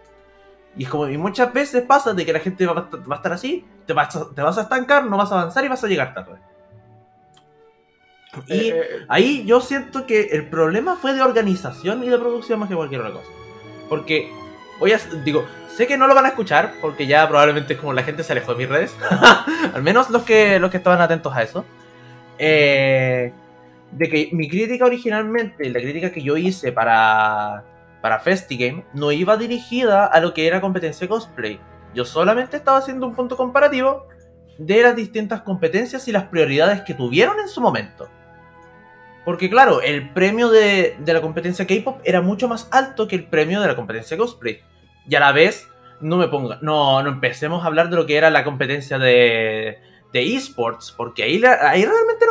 Y 0.75 0.85
es 0.85 0.89
como, 0.89 1.07
y 1.07 1.17
muchas 1.17 1.53
veces 1.53 1.83
pasa 1.83 2.13
de 2.13 2.25
que 2.25 2.33
la 2.33 2.39
gente 2.39 2.65
va 2.65 2.73
a, 2.73 2.83
estar- 2.85 3.11
va 3.11 3.15
a 3.15 3.17
estar 3.17 3.33
así, 3.33 3.65
te 3.85 3.93
vas, 3.93 4.15
a, 4.15 4.29
te 4.33 4.41
vas 4.41 4.57
a 4.57 4.61
estancar, 4.61 5.05
no 5.05 5.15
vas 5.17 5.31
a 5.31 5.39
avanzar 5.41 5.63
y 5.63 5.67
vas 5.67 5.83
a 5.83 5.87
llegar 5.87 6.13
tarde. 6.13 6.39
Y 8.47 8.53
Eh, 8.53 8.69
eh, 8.69 9.05
ahí 9.09 9.45
yo 9.45 9.59
siento 9.61 10.05
que 10.07 10.21
el 10.31 10.47
problema 10.49 10.95
fue 10.95 11.13
de 11.13 11.21
organización 11.21 12.03
y 12.03 12.09
de 12.09 12.17
producción 12.17 12.59
más 12.59 12.69
que 12.69 12.75
cualquier 12.75 13.01
otra 13.01 13.13
cosa. 13.13 13.27
Porque, 13.89 14.31
voy 14.79 14.93
a, 14.93 14.99
digo, 15.25 15.45
sé 15.75 15.85
que 15.85 15.97
no 15.97 16.07
lo 16.07 16.15
van 16.15 16.25
a 16.25 16.29
escuchar 16.29 16.73
porque 16.81 17.05
ya 17.05 17.27
probablemente 17.27 17.73
es 17.73 17.79
como 17.79 17.91
la 17.93 18.03
gente 18.03 18.23
se 18.23 18.31
alejó 18.31 18.53
de 18.53 18.57
mis 18.59 18.69
redes. 18.69 18.95
Al 19.75 19.83
menos 19.83 20.09
los 20.09 20.23
que, 20.23 20.59
los 20.59 20.71
que 20.71 20.77
estaban 20.77 21.01
atentos 21.01 21.35
a 21.35 21.43
eso. 21.43 21.65
Eh, 22.43 23.31
de 23.91 24.09
que 24.09 24.29
mi 24.31 24.49
crítica 24.49 24.85
originalmente, 24.85 25.69
la 25.69 25.79
crítica 25.79 26.11
que 26.11 26.23
yo 26.23 26.37
hice 26.37 26.71
para, 26.71 27.63
para 28.01 28.19
FestiGame, 28.19 28.83
no 28.93 29.11
iba 29.11 29.37
dirigida 29.37 30.07
a 30.07 30.19
lo 30.19 30.33
que 30.33 30.47
era 30.47 30.59
competencia 30.59 31.07
cosplay. 31.07 31.59
Yo 31.93 32.03
solamente 32.03 32.57
estaba 32.57 32.79
haciendo 32.79 33.05
un 33.05 33.13
punto 33.13 33.37
comparativo 33.37 34.07
de 34.57 34.81
las 34.81 34.95
distintas 34.95 35.41
competencias 35.41 36.07
y 36.07 36.11
las 36.11 36.23
prioridades 36.23 36.81
que 36.81 36.95
tuvieron 36.95 37.39
en 37.39 37.47
su 37.47 37.61
momento. 37.61 38.09
Porque 39.23 39.47
claro, 39.47 39.81
el 39.81 40.09
premio 40.11 40.49
de, 40.49 40.95
de 40.97 41.13
la 41.13 41.21
competencia 41.21 41.67
K-pop 41.67 42.01
era 42.03 42.21
mucho 42.21 42.47
más 42.47 42.67
alto 42.71 43.07
que 43.07 43.15
el 43.15 43.25
premio 43.25 43.61
de 43.61 43.67
la 43.67 43.75
competencia 43.75 44.17
cosplay. 44.17 44.61
Y 45.07 45.13
a 45.13 45.19
la 45.19 45.31
vez, 45.31 45.67
no 45.99 46.17
me 46.17 46.27
ponga, 46.27 46.57
no, 46.63 47.03
no 47.03 47.09
empecemos 47.09 47.63
a 47.63 47.67
hablar 47.67 47.91
de 47.91 47.97
lo 47.97 48.07
que 48.07 48.15
era 48.15 48.31
la 48.31 48.43
competencia 48.43 48.97
de, 48.97 49.77
de 50.11 50.35
esports, 50.35 50.93
porque 50.95 51.23
ahí, 51.23 51.41
ahí 51.43 51.85
realmente 51.85 52.25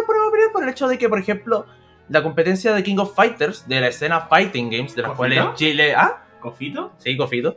por 0.53 0.63
el 0.63 0.71
hecho 0.71 0.89
de 0.89 0.99
que, 0.99 1.09
por 1.09 1.19
ejemplo, 1.19 1.67
la 2.09 2.23
competencia 2.23 2.73
de 2.75 2.83
King 2.83 2.99
of 2.99 3.15
Fighters, 3.15 3.69
de 3.69 3.81
la 3.81 3.89
escena 3.89 4.23
Fighting 4.23 4.71
Games, 4.71 4.95
de 4.95 5.03
las 5.03 5.13
¿Cofito? 5.13 5.17
cuales 5.17 5.55
Chile. 5.55 5.95
¿Ah? 5.95 6.23
¿Cofito? 6.41 6.93
Sí, 6.99 7.17
Cofito. 7.17 7.57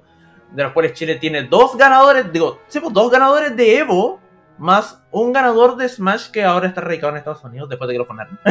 De 0.51 0.63
los 0.63 0.73
cuales 0.73 0.93
Chile 0.93 1.15
tiene 1.15 1.43
dos 1.43 1.75
ganadores, 1.77 2.31
digo, 2.31 2.59
sí, 2.67 2.79
pues, 2.79 2.93
dos 2.93 3.09
ganadores 3.09 3.55
de 3.55 3.79
Evo, 3.79 4.19
más 4.59 5.01
un 5.11 5.33
ganador 5.33 5.75
de 5.75 5.89
Smash 5.89 6.29
que 6.29 6.43
ahora 6.43 6.67
está 6.67 6.81
radicado 6.81 7.11
en 7.11 7.17
Estados 7.17 7.43
Unidos 7.43 7.69
después 7.69 7.87
de 7.87 7.93
que 7.95 7.99
lo 7.99 8.05
fundaron. 8.05 8.39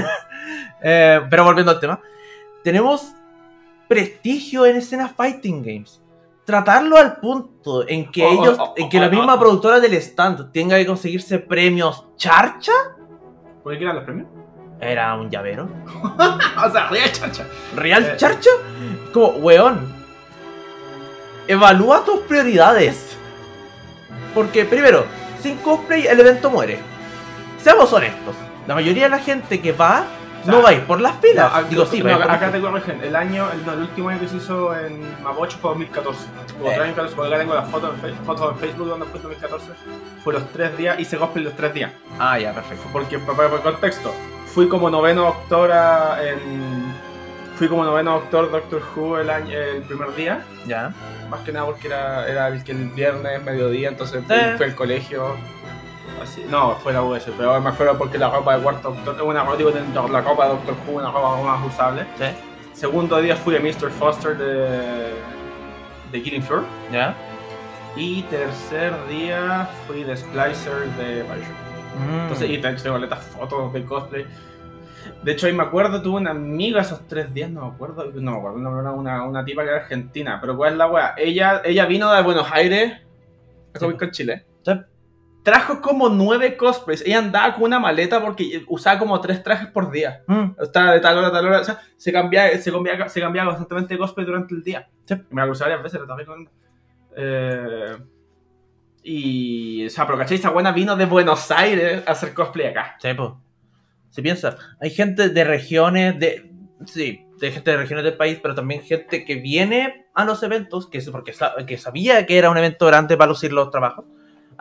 Eh, 0.85 1.20
pero 1.30 1.45
volviendo 1.45 1.70
al 1.70 1.78
tema, 1.78 2.01
tenemos 2.64 3.12
prestigio 3.87 4.66
en 4.66 4.76
escenas 4.76 5.12
Fighting 5.12 5.62
Games. 5.62 6.03
Tratarlo 6.45 6.97
al 6.97 7.18
punto 7.20 7.87
en 7.87 8.11
que 8.11 8.24
Oh, 8.24 8.33
ellos, 8.33 8.57
oh, 8.59 8.74
en 8.76 8.89
que 8.89 8.99
la 8.99 9.07
oh, 9.07 9.11
misma 9.11 9.39
productora 9.39 9.78
del 9.78 9.95
stand 9.95 10.51
tenga 10.51 10.76
que 10.76 10.87
conseguirse 10.87 11.39
premios 11.39 12.05
charcha, 12.16 12.72
¿Por 13.63 13.77
qué 13.79 13.85
eran 13.85 13.97
los 13.97 14.05
premios? 14.05 14.29
era 14.81 15.15
un 15.15 15.31
llavero. 15.31 15.69
o 16.67 16.71
sea, 16.73 16.89
real 16.89 17.13
chacha. 17.13 17.47
¿Real 17.77 18.05
Eh. 18.05 18.15
charcha? 18.17 18.51
Como, 19.13 19.29
weón. 19.39 19.93
Evalúa 21.47 22.05
tus 22.05 22.21
prioridades. 22.23 23.17
Porque, 24.35 24.65
primero, 24.65 25.05
sin 25.41 25.57
cosplay 25.59 26.07
el 26.09 26.19
evento 26.19 26.51
muere. 26.51 26.79
Seamos 27.59 27.93
honestos. 27.93 28.35
La 28.67 28.75
mayoría 28.75 29.05
de 29.05 29.11
la 29.11 29.19
gente 29.21 29.61
que 29.61 29.71
va 29.73 30.05
O 30.43 30.45
sea, 30.45 30.55
no 30.55 30.62
va 30.62 30.68
a 30.70 30.72
ir 30.74 30.82
por 30.84 31.01
las 31.01 31.16
pilas. 31.16 31.51
No, 31.51 31.59
acá- 31.59 31.68
Digo, 31.68 31.86
sí, 31.86 32.03
no, 32.03 32.09
a 32.09 32.12
ir 32.12 32.18
por 32.18 32.26
las 32.26 32.36
acá 32.36 32.53
te 32.53 32.61
corrigen. 32.61 33.01
El 33.03 33.16
año, 33.16 33.47
el, 33.53 33.64
no, 33.64 33.72
el 33.72 33.78
último 33.80 34.09
año 34.09 34.20
que 34.20 34.28
se 34.28 34.36
hizo 34.36 34.76
en 34.76 35.22
Mapocho 35.22 35.57
fue 35.59 35.70
2014. 35.70 36.26
Como 36.59 36.70
Eh. 36.70 36.95
porque 37.14 37.28
acá 37.34 37.38
tengo 37.38 37.55
las 37.55 37.68
fotos 37.70 37.95
en, 38.05 38.16
fotos 38.24 38.53
en 38.53 38.59
Facebook 38.59 38.88
donde 38.88 39.07
fue 39.07 39.20
2014. 39.20 39.66
Fue 40.24 40.32
los 40.34 40.49
tres 40.53 40.76
días, 40.76 40.99
hice 40.99 41.16
cosplay 41.16 41.45
los 41.45 41.55
tres 41.55 41.74
días. 41.74 41.93
Ah, 42.18 42.38
ya, 42.38 42.53
perfecto. 42.53 42.84
Porque, 42.93 43.18
para, 43.18 43.55
el 43.55 43.61
contexto, 43.61 44.12
fui 44.47 44.68
como 44.68 44.90
noveno 44.90 45.22
doctor 45.24 45.70
en. 46.22 47.12
Fui 47.57 47.68
como 47.68 47.84
noveno 47.84 48.14
doctor 48.14 48.51
Doctor 48.51 48.82
Who 48.97 49.18
el, 49.18 49.30
año, 49.30 49.57
el 49.57 49.82
primer 49.82 50.14
día. 50.16 50.43
Ya. 50.66 50.93
Más 51.30 51.40
que 51.43 51.53
nada 51.53 51.66
porque 51.66 51.86
era, 51.86 52.26
era 52.28 52.49
el 52.49 52.62
viernes, 52.95 53.43
mediodía, 53.45 53.88
entonces 53.88 54.24
fui, 54.26 54.34
Sí. 54.36 54.43
fui 54.57 54.66
al 54.66 54.74
colegio. 54.74 55.36
Así. 56.23 56.45
No, 56.49 56.77
fue 56.77 56.93
la 56.93 57.03
US, 57.03 57.25
pero 57.37 57.61
me 57.61 57.70
acuerdo 57.70 57.99
porque 57.99 58.18
la 58.18 58.31
ropa 58.31 58.57
de 58.57 58.62
cuarto 58.62 58.91
doctor, 58.93 59.14
es 59.16 59.23
una 59.23 59.45
ropa, 59.45 60.09
la 60.11 60.20
ropa 60.20 60.45
de 60.45 60.51
Doctor 60.55 60.75
Who, 60.87 60.93
una 60.99 61.11
ropa 61.11 61.43
más 61.43 61.66
usable. 61.66 62.05
Sí. 62.18 62.25
Segundo 62.75 63.20
día 63.20 63.37
fui 63.37 63.55
de 63.55 63.61
Mr. 63.61 63.91
Foster 63.91 64.37
de, 64.37 65.12
de 66.12 66.23
Killing 66.23 66.43
Floor. 66.43 66.64
Ya. 66.93 67.14
Y 67.97 68.23
tercer 68.23 68.95
día 69.09 69.68
fui 69.87 70.03
de 70.05 70.16
Splicer 70.16 70.87
de 70.97 71.23
Bioshock. 71.23 72.09
Mm. 72.09 72.20
Entonces, 72.23 72.51
y 72.51 72.59
te- 72.59 72.73
tengo 72.75 72.97
letras 72.99 73.23
fotos 73.25 73.73
de 73.73 73.85
cosplay. 73.85 74.27
De 75.23 75.33
hecho, 75.33 75.47
ahí 75.47 75.53
me 75.53 75.62
acuerdo, 75.64 76.01
tuve 76.01 76.16
una 76.20 76.31
amiga 76.31 76.81
esos 76.81 77.07
tres 77.07 77.33
días, 77.35 77.51
no 77.51 77.66
me 77.66 77.75
acuerdo, 77.75 78.11
no 78.14 78.33
me 78.33 78.39
acuerdo, 78.39 78.81
era 78.81 78.93
una, 78.93 79.25
una 79.25 79.45
tipa 79.45 79.62
que 79.62 79.68
era 79.68 79.79
argentina, 79.79 80.39
pero 80.41 80.57
¿cuál 80.57 80.73
es 80.73 80.79
la 80.79 80.87
wea? 80.87 81.14
Ella, 81.16 81.61
ella 81.64 81.85
vino 81.87 82.11
de 82.12 82.23
Buenos 82.23 82.51
Aires 82.51 82.95
a 83.75 83.79
Comic 83.79 83.99
Con 83.99 84.11
Chile. 84.12 84.47
Sí. 84.64 84.73
Trajo 85.43 85.80
como 85.80 86.09
nueve 86.09 86.57
cosplays. 86.57 87.03
Ella 87.05 87.18
andaba 87.18 87.55
con 87.55 87.64
una 87.64 87.80
maleta 87.80 88.20
porque 88.20 88.64
usaba 88.68 88.99
como 88.99 89.20
tres 89.20 89.43
trajes 89.43 89.68
por 89.68 89.90
día. 89.90 90.22
Mm. 90.26 90.51
Estaba 90.61 90.93
de 90.93 91.01
tal 91.01 91.18
hora 91.18 91.28
a 91.28 91.32
tal 91.32 91.47
hora. 91.47 91.61
O 91.61 91.64
sea, 91.64 91.80
se 91.97 92.12
cambiaba, 92.12 92.51
se 92.57 92.70
cambiaba, 92.70 93.09
se 93.09 93.20
cambiaba 93.20 93.51
constantemente 93.51 93.95
de 93.95 93.99
cosplay 93.99 94.24
durante 94.24 94.55
el 94.55 94.62
día. 94.62 94.88
Sí. 95.05 95.14
Me 95.30 95.40
la 95.40 95.47
crucé 95.47 95.64
varias 95.64 95.82
veces, 95.82 96.01
la 96.01 96.20
estaba. 96.20 96.36
Eh, 97.16 97.97
y. 99.03 99.86
O 99.86 99.90
sea, 99.90 100.07
pero 100.07 100.18
¿cachai? 100.18 100.36
Esa 100.36 100.51
buena 100.51 100.70
vino 100.70 100.95
de 100.95 101.07
Buenos 101.07 101.51
Aires 101.51 102.05
a 102.07 102.12
hacer 102.12 102.34
cosplay 102.34 102.68
acá. 102.68 102.97
Sí, 103.01 103.12
po. 103.14 103.40
Si 104.11 104.22
piensa, 104.22 104.57
hay 104.80 104.90
gente 104.90 105.28
de 105.28 105.45
regiones, 105.45 106.18
de. 106.20 106.53
Sí, 106.86 107.26
de 107.38 107.51
gente 107.51 107.72
de 107.72 107.76
regiones 107.76 108.05
del 108.05 108.16
país, 108.16 108.38
pero 108.40 108.55
también 108.55 108.82
gente 108.82 109.24
que 109.24 109.36
viene 109.36 110.07
a 110.14 110.24
los 110.24 110.43
eventos, 110.43 110.88
que 110.88 110.99
es 110.99 111.11
porque 111.11 111.32
que 111.66 111.78
sabía 111.78 112.24
que 112.26 112.38
era 112.38 112.51
un 112.51 112.57
evento 112.57 112.86
grande 112.86 113.16
para 113.16 113.30
lucir 113.30 113.53
los 113.53 113.70
trabajos, 113.70 114.05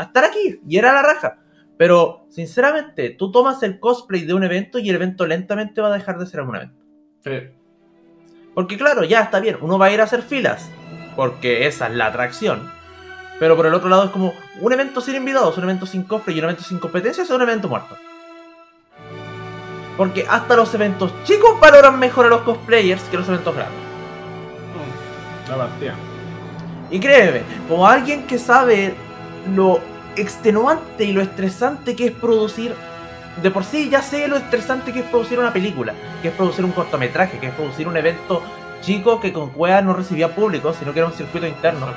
a 0.02 0.06
estar 0.06 0.24
aquí, 0.24 0.60
y 0.68 0.78
era 0.78 0.93
la 0.93 1.02
raja. 1.02 1.39
Pero, 1.78 2.26
sinceramente, 2.30 3.10
tú 3.12 3.32
tomas 3.32 3.64
el 3.64 3.80
cosplay 3.80 4.26
de 4.26 4.34
un 4.34 4.43
evento 4.43 4.78
y 4.78 4.89
el 4.89 4.95
evento 4.95 5.26
lentamente 5.26 5.82
va 5.82 5.88
a 5.88 5.97
dejar 5.97 6.20
de 6.20 6.28
ser 6.28 6.41
un 6.41 6.56
evento. 6.56 6.84
Sí. 7.24 7.32
Porque 8.54 8.78
claro, 8.78 9.04
ya 9.04 9.22
está 9.22 9.39
bien, 9.39 9.58
uno 9.62 9.80
va 9.80 9.88
a 9.88 9.91
ir 9.91 10.02
a 10.02 10.04
hacer 10.04 10.22
filas, 10.22 10.70
porque 11.16 11.68
esa 11.68 11.88
es 11.88 11.95
la 11.95 12.08
atracción. 12.08 12.70
Pero 13.39 13.56
por 13.56 13.66
el 13.66 13.74
otro 13.74 13.89
lado 13.89 14.06
es 14.06 14.12
como 14.12 14.34
un 14.60 14.74
evento 14.74 15.02
sin 15.02 15.16
invitados, 15.16 15.58
un 15.58 15.64
evento 15.64 15.86
sin 15.86 16.04
cosplay 16.04 16.36
y 16.36 16.39
un 16.39 16.45
evento 16.45 16.64
sin 16.64 16.78
competencia 16.78 17.24
es 17.24 17.30
un 17.30 17.41
evento 17.41 17.68
muerto. 17.68 17.97
Porque 19.97 20.26
hasta 20.30 20.56
los 20.56 20.74
eventos 20.76 21.12
chicos 21.24 21.60
valoran 21.60 21.97
mejor 21.97 22.28
a 22.28 22.30
los 22.30 22.41
cosplayers 22.41 23.02
que 23.04 23.18
los 23.18 23.28
eventos 23.28 23.56
grandes. 23.56 23.80
La 25.49 25.58
partida. 25.58 25.95
Y 26.91 26.99
créeme, 26.99 27.41
como 27.68 27.88
alguien 27.88 28.28
que 28.28 28.38
sabe 28.38 28.93
lo 29.56 29.80
extenuante 30.16 31.05
y 31.05 31.14
lo 31.14 31.22
estresante 31.22 31.95
que 31.95 32.07
es 32.07 32.12
producir, 32.12 32.74
de 33.41 33.51
por 33.51 33.64
sí 33.64 33.89
ya 33.89 34.01
sé 34.01 34.28
lo 34.28 34.38
estresante 34.38 34.91
que 34.91 34.99
es 34.99 35.05
producir 35.05 35.39
una 35.39 35.53
película, 35.53 35.93
que 36.22 36.30
es 36.30 36.34
producir 36.34 36.66
un 36.66 36.72
cortometraje, 36.72 37.39
que 37.39 37.47
es 37.47 37.53
producir 37.53 37.88
un 37.88 37.97
evento 37.97 38.43
chico 38.82 39.20
que 39.20 39.32
con 39.32 39.51
cueva 39.51 39.82
no 39.82 39.93
recibía 39.93 40.34
público, 40.34 40.74
sino 40.74 40.91
que 40.91 40.99
era 40.99 41.07
un 41.07 41.14
circuito 41.14 41.47
interno. 41.47 41.88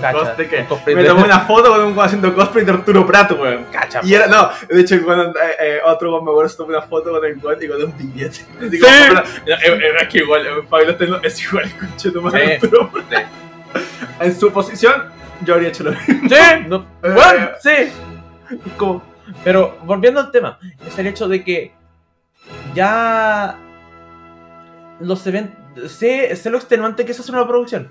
Cacha, 0.00 0.36
que 0.36 0.94
me 0.94 1.04
tomé 1.04 1.24
una 1.24 1.40
foto 1.40 1.70
con 1.70 1.82
un 1.82 1.98
haciendo 2.00 2.34
cosplay 2.34 2.64
de 2.64 2.72
Arturo 2.72 3.06
Prato, 3.06 3.36
weón. 3.36 3.66
Cacha, 3.70 4.00
Y 4.02 4.14
era, 4.14 4.26
no, 4.26 4.50
de 4.68 4.80
hecho, 4.80 4.96
cuando 5.04 5.38
eh, 5.38 5.56
eh, 5.60 5.80
otro 5.84 6.12
weón 6.12 6.24
me 6.24 6.30
acuerdo 6.30 6.48
se 6.48 6.56
tomó 6.56 6.70
una 6.70 6.82
foto 6.82 7.10
con 7.10 7.24
el 7.24 7.38
weón 7.38 7.62
y 7.62 7.68
con 7.68 7.82
un 7.84 7.96
billete. 7.96 8.38
Sí. 8.70 8.78
pero, 8.80 9.20
eh, 9.20 9.58
eh, 9.66 9.92
es 10.00 10.08
que 10.08 10.18
igual, 10.18 10.46
eh, 10.46 10.50
Pablo 10.68 10.96
es 11.22 11.42
igual 11.42 11.70
conche 11.78 12.10
Sí. 12.10 12.52
Arturo 12.64 12.90
Prat. 12.90 13.26
En 14.20 14.38
su 14.38 14.50
posición, 14.50 15.04
yo 15.44 15.54
habría 15.54 15.68
hecho 15.70 15.84
lo 15.84 15.90
mismo. 15.92 16.28
Sí, 16.28 16.36
no, 16.68 16.86
bueno, 17.02 17.50
sí. 17.60 17.70
Como- 18.76 19.02
pero 19.44 19.78
volviendo 19.84 20.18
al 20.20 20.30
tema, 20.32 20.58
es 20.86 20.98
el 20.98 21.06
hecho 21.06 21.28
de 21.28 21.44
que 21.44 21.72
ya 22.74 23.56
los 25.00 25.26
eventos. 25.26 25.58
Sé, 25.92 26.34
sé 26.34 26.50
lo 26.50 26.58
extenuante 26.58 27.04
que 27.04 27.12
es 27.12 27.20
hacer 27.20 27.34
una 27.34 27.46
producción. 27.46 27.90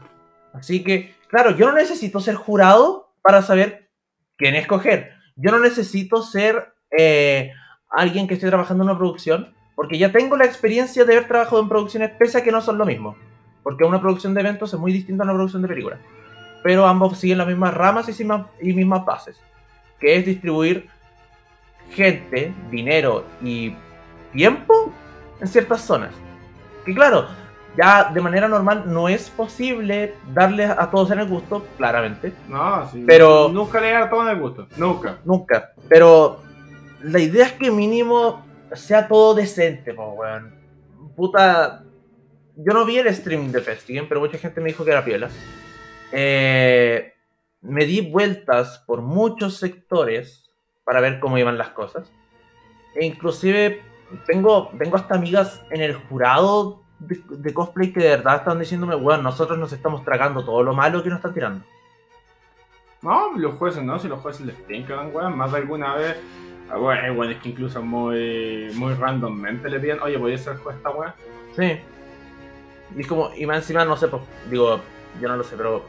Así 0.53 0.83
que, 0.83 1.15
claro, 1.29 1.51
yo 1.51 1.67
no 1.67 1.73
necesito 1.73 2.19
ser 2.19 2.35
jurado 2.35 3.13
para 3.21 3.41
saber 3.41 3.89
quién 4.37 4.55
escoger. 4.55 5.13
Yo 5.37 5.51
no 5.51 5.59
necesito 5.59 6.21
ser 6.21 6.73
eh, 6.97 7.51
alguien 7.89 8.27
que 8.27 8.33
esté 8.33 8.47
trabajando 8.47 8.83
en 8.83 8.89
una 8.89 8.97
producción, 8.99 9.53
porque 9.75 9.97
ya 9.97 10.11
tengo 10.11 10.35
la 10.35 10.45
experiencia 10.45 11.05
de 11.05 11.13
haber 11.15 11.27
trabajado 11.27 11.61
en 11.61 11.69
producciones, 11.69 12.11
pese 12.19 12.39
a 12.39 12.43
que 12.43 12.51
no 12.51 12.61
son 12.61 12.77
lo 12.77 12.85
mismo. 12.85 13.15
Porque 13.63 13.85
una 13.85 14.01
producción 14.01 14.33
de 14.33 14.41
eventos 14.41 14.73
es 14.73 14.79
muy 14.79 14.91
distinta 14.91 15.23
a 15.23 15.25
una 15.25 15.33
producción 15.33 15.61
de 15.61 15.67
películas 15.69 15.99
pero 16.63 16.85
ambos 16.87 17.17
siguen 17.17 17.37
las 17.39 17.47
mismas 17.47 17.73
ramas 17.73 18.07
y, 18.09 18.11
mismas- 18.23 18.47
y 18.61 18.73
mismas 18.73 19.05
bases, 19.05 19.39
que 19.99 20.15
es 20.17 20.25
distribuir 20.25 20.87
gente, 21.91 22.53
dinero 22.71 23.25
y 23.41 23.75
tiempo 24.33 24.91
en 25.41 25.47
ciertas 25.47 25.81
zonas. 25.81 26.11
Que 26.85 26.93
claro, 26.93 27.27
ya 27.77 28.05
de 28.11 28.21
manera 28.21 28.47
normal 28.47 28.83
no 28.87 29.09
es 29.09 29.29
posible 29.29 30.13
darle 30.33 30.65
a 30.65 30.89
todos 30.91 31.11
en 31.11 31.19
el 31.19 31.27
gusto, 31.27 31.65
claramente, 31.77 32.33
No, 32.47 32.87
sí. 32.91 33.03
Pero- 33.07 33.49
Nunca 33.49 33.79
le 33.79 33.95
a 33.95 34.09
todo 34.09 34.23
en 34.23 34.35
el 34.35 34.39
gusto. 34.41 34.67
Nunca. 34.77 35.17
nunca, 35.25 35.71
pero 35.87 36.41
la 37.01 37.19
idea 37.19 37.45
es 37.47 37.53
que 37.53 37.71
mínimo 37.71 38.45
sea 38.73 39.07
todo 39.07 39.33
decente, 39.33 39.93
po, 39.93 40.09
weón. 40.13 40.53
Puta, 41.15 41.83
yo 42.55 42.73
no 42.73 42.85
vi 42.85 42.97
el 42.99 43.13
stream 43.13 43.51
de 43.51 43.61
Festigen, 43.61 44.07
pero 44.07 44.19
mucha 44.19 44.37
gente 44.37 44.61
me 44.61 44.67
dijo 44.69 44.85
que 44.85 44.91
era 44.91 45.03
piola. 45.03 45.29
Eh, 46.11 47.13
me 47.61 47.85
di 47.85 48.01
vueltas 48.01 48.83
por 48.87 49.01
muchos 49.01 49.57
sectores 49.57 50.49
para 50.83 51.01
ver 51.01 51.19
cómo 51.19 51.37
iban 51.37 51.57
las 51.57 51.69
cosas. 51.69 52.11
E 52.95 53.05
inclusive 53.05 53.81
tengo, 54.25 54.71
tengo 54.77 54.95
hasta 54.95 55.15
amigas 55.15 55.61
en 55.69 55.81
el 55.81 55.93
jurado 55.93 56.83
de, 56.99 57.21
de 57.29 57.53
cosplay 57.53 57.93
que 57.93 58.01
de 58.01 58.09
verdad 58.09 58.37
están 58.37 58.59
diciéndome, 58.59 58.95
bueno, 58.95 59.23
nosotros 59.23 59.57
nos 59.57 59.71
estamos 59.71 60.03
tragando 60.03 60.43
todo 60.43 60.63
lo 60.63 60.73
malo 60.73 61.03
que 61.03 61.09
nos 61.09 61.17
están 61.17 61.33
tirando. 61.33 61.65
No, 63.01 63.31
los 63.37 63.55
jueces 63.55 63.83
no, 63.83 63.97
si 63.99 64.07
los 64.07 64.19
jueces 64.19 64.45
les 64.45 64.55
pincan, 64.55 65.15
weón. 65.15 65.37
Más 65.37 65.51
de 65.51 65.59
alguna 65.59 65.95
vez. 65.95 66.17
ah, 66.69 66.77
Bueno, 66.77 67.07
eh, 67.07 67.11
bueno, 67.11 67.31
es 67.31 67.39
que 67.39 67.49
incluso 67.49 67.81
muy, 67.81 68.71
muy 68.75 68.93
randommente 68.93 69.69
le 69.69 69.79
piden, 69.79 70.01
oye, 70.01 70.17
voy 70.17 70.33
a 70.33 70.37
ser 70.37 70.57
juez 70.57 70.75
esta 70.75 70.89
weón. 70.89 71.13
Sí. 71.55 71.79
Y 72.95 73.01
es 73.01 73.07
como, 73.07 73.31
y 73.35 73.45
más 73.45 73.57
encima, 73.57 73.85
no 73.85 73.95
sé, 73.95 74.07
pues, 74.07 74.21
digo, 74.49 74.81
yo 75.21 75.27
no 75.27 75.37
lo 75.37 75.43
sé, 75.43 75.55
pero 75.55 75.85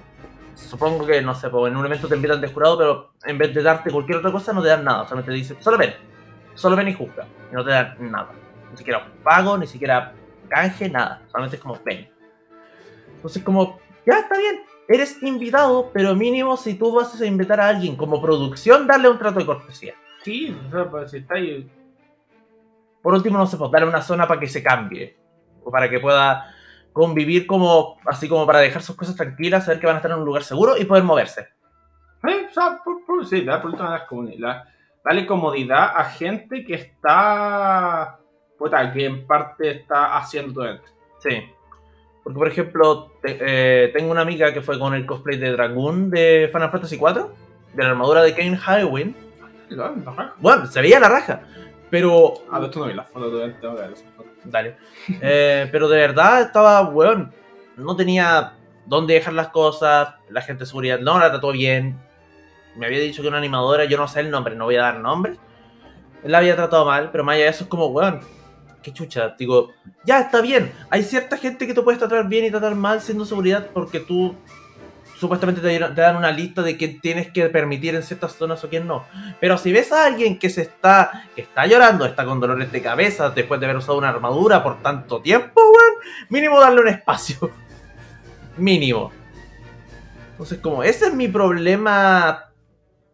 supongo 0.55 1.07
que, 1.07 1.23
no 1.23 1.35
sé, 1.35 1.49
pues 1.49 1.71
en 1.71 1.77
un 1.77 1.87
evento 1.87 2.09
te 2.09 2.17
invitan 2.17 2.41
de 2.41 2.49
jurado, 2.49 2.79
pero 2.79 3.13
en 3.25 3.39
vez 3.39 3.55
de 3.55 3.63
darte 3.63 3.91
cualquier 3.91 4.19
otra 4.19 4.33
cosa, 4.33 4.53
no 4.53 4.63
te 4.63 4.69
dan 4.69 4.85
nada. 4.85 5.05
Solamente 5.05 5.31
te 5.31 5.37
dicen, 5.37 5.57
solo 5.61 5.79
ven, 5.79 5.95
solo 6.55 6.77
ven 6.77 6.89
y 6.89 6.95
juzga. 6.95 7.27
Y 7.51 7.55
no 7.55 7.65
te 7.65 7.71
dan 7.71 7.97
nada. 8.11 8.31
Ni 8.71 8.77
siquiera 8.77 9.07
pago, 9.23 9.59
ni 9.59 9.67
siquiera 9.67 10.13
canje, 10.49 10.89
nada. 10.89 11.23
Solamente 11.31 11.57
es 11.57 11.63
como, 11.63 11.79
ven. 11.85 12.09
Entonces, 13.17 13.43
como, 13.43 13.81
ya 14.07 14.19
está 14.21 14.39
bien, 14.39 14.63
eres 14.89 15.23
invitado, 15.23 15.91
pero 15.93 16.15
mínimo 16.15 16.57
si 16.57 16.75
tú 16.75 16.93
vas 16.93 17.21
a 17.21 17.27
invitar 17.27 17.61
a 17.61 17.69
alguien 17.69 17.97
como 17.97 18.21
producción, 18.21 18.87
darle 18.87 19.09
un 19.09 19.19
trato 19.19 19.39
de 19.39 19.47
cortesía. 19.47 19.95
Sí, 20.23 20.57
o 20.67 20.71
sea, 20.71 20.91
pues 20.91 21.11
si 21.11 21.19
está 21.19 21.35
ahí. 21.35 21.71
Por 23.03 23.15
último, 23.15 23.39
no 23.39 23.47
sé, 23.47 23.57
pues 23.57 23.71
darle 23.71 23.89
una 23.89 24.03
zona 24.03 24.27
para 24.29 24.41
que 24.41 24.49
se 24.49 24.63
cambie. 24.63 25.17
O 25.63 25.71
para 25.71 25.89
que 25.89 26.01
pueda 26.01 26.55
convivir 26.93 27.47
como, 27.47 27.99
así 28.07 28.29
como 28.29 28.47
para 28.47 28.59
dejar 28.61 28.83
sus 28.83 28.97
cosas 28.97 29.17
tranquilas, 29.17 29.65
saber 29.65 29.81
que 29.81 29.87
van 29.87 29.97
a 29.97 29.99
estar 29.99 30.11
en 30.11 30.19
un 30.19 30.25
lugar 30.25 30.43
seguro 30.43 30.77
y 30.77 30.85
poder 30.85 31.05
moverse. 31.05 31.49
Eh, 32.29 32.47
o 32.51 32.53
sea, 32.53 32.81
por, 32.85 33.05
por- 33.07 33.27
sí, 33.27 33.43
da 33.45 33.61
por 33.63 33.73
vez 33.77 34.03
comunidad. 34.09 34.65
Dale 35.05 35.27
comodidad 35.27 35.93
a 35.97 36.05
gente 36.05 36.65
que 36.65 36.75
está. 36.75 38.19
Puta, 38.59 38.93
que 38.93 39.07
en 39.07 39.27
parte 39.27 39.71
está 39.71 40.17
haciendo 40.19 40.53
todo 40.55 40.69
esto. 40.73 40.87
Sí. 41.21 41.43
Porque, 42.23 42.39
por 42.39 42.49
ejemplo, 42.49 43.13
te- 43.23 43.39
eh, 43.41 43.89
tengo 43.95 44.11
una 44.11 44.21
amiga 44.21 44.53
que 44.53 44.61
fue 44.61 44.79
con 44.79 44.93
el 44.95 45.07
cosplay 45.07 45.39
de 45.39 45.53
Dragoon 45.53 46.11
de 46.11 46.51
Final 46.53 46.71
Fantasy 46.71 46.97
IV, 46.97 47.27
de 47.73 47.83
la 47.83 47.91
armadura 47.91 48.23
de 48.23 48.35
Kane 48.35 48.59
Highwind. 48.59 49.15
Raja. 49.71 50.35
Bueno, 50.39 50.67
se 50.67 50.81
veía 50.83 51.01
la 51.01 51.09
raja. 51.09 51.41
Pero 51.89 52.35
Ah, 52.51 52.61
esto 52.63 52.81
no 52.81 52.87
vi 52.87 52.93
la 52.95 53.05
foto 53.05 53.31
todavía, 53.31 53.59
tengo 53.61 53.77
que 53.77 53.83
ver 53.83 53.93
esa 53.93 54.05
foto. 54.17 54.30
Dale. 54.45 54.77
Eh, 55.21 55.69
pero 55.71 55.89
de 55.89 55.99
verdad 55.99 56.43
estaba, 56.43 56.83
weón, 56.83 57.33
no 57.77 57.97
tenía 57.97 58.55
dónde 58.87 59.15
dejar 59.15 59.35
las 59.35 59.49
cosas, 59.49 60.15
la 60.29 60.43
gente 60.43 60.65
de 60.65 60.67
seguridad 60.67 60.99
no 60.99 61.19
la 61.19 61.31
trató 61.31 61.53
bien. 61.53 61.99
Me 62.77 62.87
había 62.87 63.01
dicho 63.01 63.23
que 63.23 63.29
una 63.29 63.39
animadora, 63.39 63.85
yo 63.85 63.99
no 63.99 64.09
sé 64.09 64.21
el 64.21 64.31
nombre, 64.31 64.55
no 64.55 64.65
voy 64.65 64.77
a 64.77 64.83
dar 64.83 65.01
nombre. 65.01 65.37
La 66.23 66.39
había 66.39 66.57
tratado 66.57 66.85
mal, 66.85 67.11
pero 67.11 67.25
más 67.25 67.35
allá 67.35 67.45
de 67.45 67.51
eso 67.51 67.65
es 67.65 67.71
como, 67.71 67.87
weón, 67.87 68.21
qué 68.83 68.93
chucha. 68.93 69.35
Digo, 69.39 69.71
ya 70.05 70.21
está 70.21 70.41
bien. 70.41 70.73
Hay 70.91 71.03
cierta 71.03 71.37
gente 71.37 71.67
que 71.67 71.75
tú 71.75 71.85
puedes 71.85 71.99
tratar 71.99 72.29
bien 72.29 72.45
y 72.45 72.51
tratar 72.51 72.75
mal 72.75 73.01
siendo 73.01 73.25
seguridad 73.25 73.69
porque 73.73 74.01
tú 74.01 74.35
supuestamente 75.21 75.61
te, 75.61 75.79
dan 75.79 76.17
una 76.17 76.31
lista 76.31 76.63
de 76.63 76.79
quién 76.79 76.99
tienes 76.99 77.31
que 77.31 77.51
permitir 77.51 77.95
en 77.95 78.03
ciertas 78.03 78.33
zonas 78.33 78.65
o 78.65 78.71
quién 78.71 78.87
no. 78.87 79.05
Pero 79.39 79.59
si 79.59 79.71
ves 79.71 79.93
a 79.93 80.07
alguien 80.07 80.39
que 80.39 80.49
se 80.49 80.63
está, 80.63 81.29
que 81.37 81.43
está 81.43 81.67
llorando, 81.67 82.07
está 82.07 82.25
con 82.25 82.41
dolores 82.41 82.73
de 82.73 82.81
cabeza 82.81 83.29
después 83.29 83.61
de 83.61 83.67
haber 83.67 83.77
usado 83.77 83.99
una 83.99 84.09
armadura 84.09 84.63
por 84.63 84.83
tanto 84.83 85.21
tiempo, 85.21 85.61
weón, 85.61 85.95
mínimo 86.31 86.59
darle 86.59 86.81
un 86.81 86.89
espacio. 86.89 87.51
Mínimo. 88.57 89.13
Entonces, 90.33 90.59
como 90.59 90.83
ese 90.83 91.09
es 91.09 91.15
mi 91.15 91.29
problema, 91.29 92.51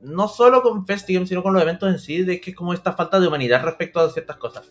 no 0.01 0.29
solo 0.29 0.63
con 0.63 0.87
Festigame, 0.87 1.27
sino 1.27 1.43
con 1.43 1.53
los 1.53 1.63
eventos 1.63 1.91
en 1.91 1.99
sí, 1.99 2.23
de 2.23 2.41
que 2.41 2.51
es 2.51 2.57
como 2.57 2.73
esta 2.73 2.93
falta 2.93 3.19
de 3.19 3.27
humanidad 3.27 3.65
respecto 3.65 3.99
a 3.99 4.11
ciertas 4.11 4.37
cosas. 4.37 4.71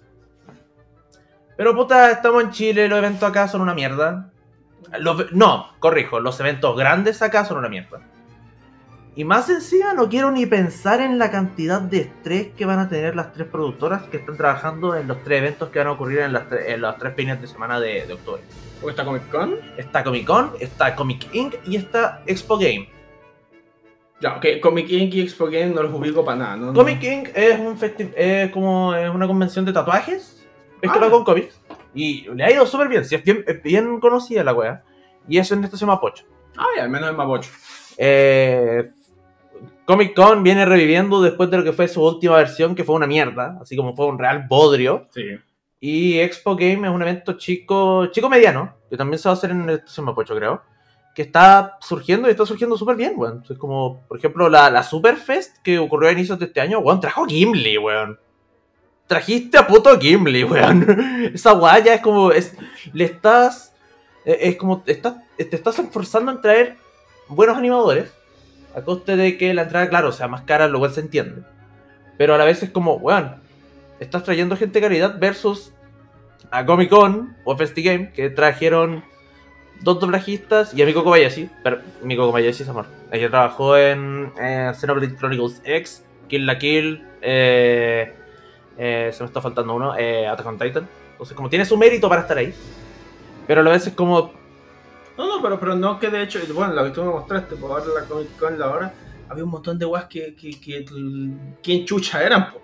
Pero 1.57 1.75
puta, 1.75 2.11
estamos 2.11 2.43
en 2.43 2.51
Chile, 2.51 2.87
los 2.87 2.97
eventos 2.97 3.29
acá 3.29 3.49
son 3.49 3.59
una 3.61 3.73
mierda. 3.73 4.31
Los- 4.99 5.31
no, 5.33 5.69
corrijo, 5.79 6.19
los 6.19 6.39
eventos 6.39 6.75
grandes 6.77 7.21
acá 7.21 7.45
son 7.45 7.57
una 7.57 7.69
mierda. 7.69 8.01
Y 9.17 9.23
más 9.23 9.49
encima 9.49 9.93
no 9.93 10.09
quiero 10.09 10.29
ni 10.31 10.45
pensar 10.45 10.99
en 10.99 11.17
la 11.17 11.31
cantidad 11.31 11.79
de 11.79 11.99
estrés 12.01 12.47
que 12.57 12.65
van 12.65 12.79
a 12.79 12.89
tener 12.89 13.15
las 13.15 13.31
tres 13.31 13.47
productoras 13.47 14.03
que 14.03 14.17
están 14.17 14.35
trabajando 14.35 14.93
en 14.95 15.07
los 15.07 15.23
tres 15.23 15.39
eventos 15.39 15.69
que 15.69 15.79
van 15.79 15.87
a 15.87 15.91
ocurrir 15.93 16.19
en, 16.19 16.33
las 16.33 16.49
tre- 16.49 16.65
en 16.67 16.81
los 16.81 16.97
tres 16.97 17.13
fines 17.15 17.39
de 17.39 17.47
semana 17.47 17.79
de, 17.79 18.05
de 18.05 18.13
octubre. 18.13 18.41
¿O 18.83 18.89
está 18.89 19.05
Comic 19.05 19.29
Con? 19.29 19.55
Está 19.77 20.03
Comic 20.03 20.25
Con, 20.27 20.51
está 20.59 20.95
Comic 20.97 21.33
Inc. 21.33 21.55
y 21.65 21.77
está 21.77 22.23
Expo 22.25 22.57
Game. 22.57 22.89
Ya, 24.21 24.35
ok, 24.35 24.45
Comic 24.61 24.89
Inc. 24.89 25.13
y 25.13 25.21
Expo 25.21 25.45
Game 25.45 25.67
no 25.67 25.83
los 25.83 25.93
ubico 25.93 26.25
para 26.25 26.37
nada, 26.37 26.55
¿no? 26.57 26.73
Comic 26.73 27.01
Inc. 27.03 27.29
es 27.33 27.57
un 27.59 27.77
es 28.17 28.51
como 28.51 28.93
es 28.95 29.09
una 29.09 29.27
convención 29.27 29.63
de 29.63 29.71
tatuajes, 29.73 30.45
mezclada 30.81 31.07
Ah. 31.07 31.11
con 31.11 31.23
cómics. 31.23 31.59
Y 31.95 32.27
le 32.33 32.43
ha 32.43 32.51
ido 32.51 32.67
súper 32.67 32.89
bien, 32.89 33.05
si 33.05 33.15
es 33.15 33.23
bien, 33.23 33.43
es 33.47 33.63
bien 33.63 33.99
conocida 33.99 34.43
la 34.43 34.53
wea. 34.53 34.83
Y 35.27 35.39
eso 35.39 35.55
en 35.55 35.63
esto 35.63 35.77
se 35.77 35.85
llama 35.85 35.99
Pocho. 35.99 36.25
Ah, 36.57 36.81
al 36.81 36.89
menos 36.89 37.09
es 37.09 37.15
Mapocho. 37.15 37.49
Eh, 37.97 38.91
Comic 39.85 40.15
Con 40.15 40.43
viene 40.43 40.65
reviviendo 40.65 41.21
después 41.21 41.49
de 41.49 41.57
lo 41.57 41.63
que 41.63 41.73
fue 41.73 41.87
su 41.87 42.03
última 42.03 42.37
versión, 42.37 42.75
que 42.75 42.83
fue 42.83 42.95
una 42.95 43.07
mierda, 43.07 43.57
así 43.61 43.75
como 43.75 43.95
fue 43.95 44.07
un 44.07 44.19
real 44.19 44.45
bodrio. 44.47 45.07
Sí. 45.11 45.37
Y 45.79 46.19
Expo 46.19 46.55
Game 46.55 46.87
es 46.87 46.93
un 46.93 47.01
evento 47.01 47.33
chico, 47.33 48.07
chico 48.07 48.29
mediano, 48.29 48.75
que 48.89 48.97
también 48.97 49.19
se 49.19 49.29
va 49.29 49.33
a 49.33 49.37
hacer 49.37 49.51
en 49.51 49.69
el 49.69 49.83
Mapocho, 49.99 50.35
creo. 50.35 50.61
Que 51.13 51.21
está 51.21 51.77
surgiendo 51.79 52.27
y 52.27 52.31
está 52.31 52.45
surgiendo 52.45 52.75
súper 52.77 52.95
bien, 52.95 53.13
weón. 53.15 53.43
Es 53.49 53.57
como, 53.57 54.05
por 54.07 54.17
ejemplo, 54.17 54.49
la, 54.49 54.69
la 54.69 54.83
Superfest 54.83 55.61
que 55.63 55.79
ocurrió 55.79 56.09
a 56.09 56.13
inicios 56.13 56.39
de 56.39 56.45
este 56.45 56.59
año, 56.59 56.79
weón, 56.79 56.99
trajo 56.99 57.25
Gimli, 57.25 57.77
weón. 57.77 58.19
Trajiste 59.07 59.57
a 59.57 59.67
puto 59.67 59.99
Gimli, 59.99 60.43
weón. 60.43 61.31
Esa 61.33 61.53
weá 61.53 61.79
ya 61.79 61.93
es 61.95 62.01
como. 62.01 62.31
Es, 62.31 62.55
le 62.93 63.05
estás 63.05 63.73
Eh, 64.25 64.37
Es 64.49 64.55
como 64.57 64.83
estás, 64.87 65.15
te 65.37 65.55
estás 65.55 65.77
esforzando 65.79 66.31
en 66.31 66.41
traer 66.41 66.75
buenos 67.27 67.57
animadores 67.57 68.11
a 68.75 68.81
coste 68.81 69.15
de 69.15 69.37
que 69.37 69.53
la 69.53 69.63
entrada, 69.63 69.87
claro, 69.89 70.11
sea 70.11 70.27
más 70.27 70.41
cara, 70.41 70.67
lo 70.67 70.79
cual 70.79 70.91
se 70.91 71.01
entiende. 71.01 71.43
Pero 72.17 72.33
a 72.33 72.37
la 72.37 72.45
vez 72.45 72.61
es 72.63 72.71
como, 72.71 72.95
weón, 72.95 73.35
estás 73.99 74.23
trayendo 74.23 74.57
gente 74.57 74.79
de 74.79 74.87
calidad 74.87 75.19
versus 75.19 75.71
a 76.51 76.65
Comic 76.65 76.89
Con 76.89 77.35
o 77.45 77.55
FestiGame 77.55 78.11
que 78.11 78.29
trajeron 78.29 79.03
dos 79.81 79.99
doblajistas 79.99 80.73
y 80.73 80.81
a 80.81 80.85
Miko 80.85 81.03
Kobayashi. 81.03 81.49
Pero 81.63 81.79
Miko 82.03 82.25
Kobayashi 82.27 82.63
es 82.63 82.69
amor. 82.69 82.87
Ella 83.11 83.29
trabajó 83.29 83.77
en 83.77 84.31
eh, 84.41 84.71
Xenoblade 84.73 85.15
Chronicles 85.15 85.61
X, 85.63 86.03
Kill 86.27 86.45
la 86.45 86.57
Kill, 86.57 87.05
eh, 87.21 88.13
eh, 88.77 89.11
se 89.13 89.23
me 89.23 89.27
está 89.27 89.41
faltando 89.41 89.73
uno, 89.73 89.95
eh, 89.97 90.27
Attack 90.27 90.45
on 90.45 90.57
Titan. 90.57 90.87
Entonces, 91.11 91.35
como 91.35 91.49
tiene 91.49 91.65
su 91.65 91.77
mérito 91.77 92.09
para 92.09 92.21
estar 92.21 92.37
ahí. 92.37 92.53
Pero 93.47 93.61
a 93.61 93.63
la 93.63 93.71
vez 93.71 93.87
es 93.87 93.93
como, 93.93 94.33
No, 95.17 95.27
no, 95.27 95.41
pero, 95.41 95.59
pero 95.59 95.75
no 95.75 95.99
que 95.99 96.09
de 96.09 96.23
hecho, 96.23 96.39
bueno, 96.53 96.73
lo 96.73 96.83
que 96.83 96.89
tú 96.91 97.03
me 97.03 97.11
mostraste, 97.11 97.55
por 97.55 97.71
ahora 97.71 97.85
la 98.01 98.07
Comic 98.07 98.37
Con, 98.37 98.59
la 98.59 98.69
hora, 98.69 98.93
había 99.29 99.43
un 99.43 99.51
montón 99.51 99.77
de 99.79 99.85
weas 99.85 100.05
que, 100.05 100.35
que, 100.35 100.59
que, 100.59 100.85
¿quién 101.63 101.85
chucha 101.85 102.23
eran, 102.23 102.51
po? 102.51 102.61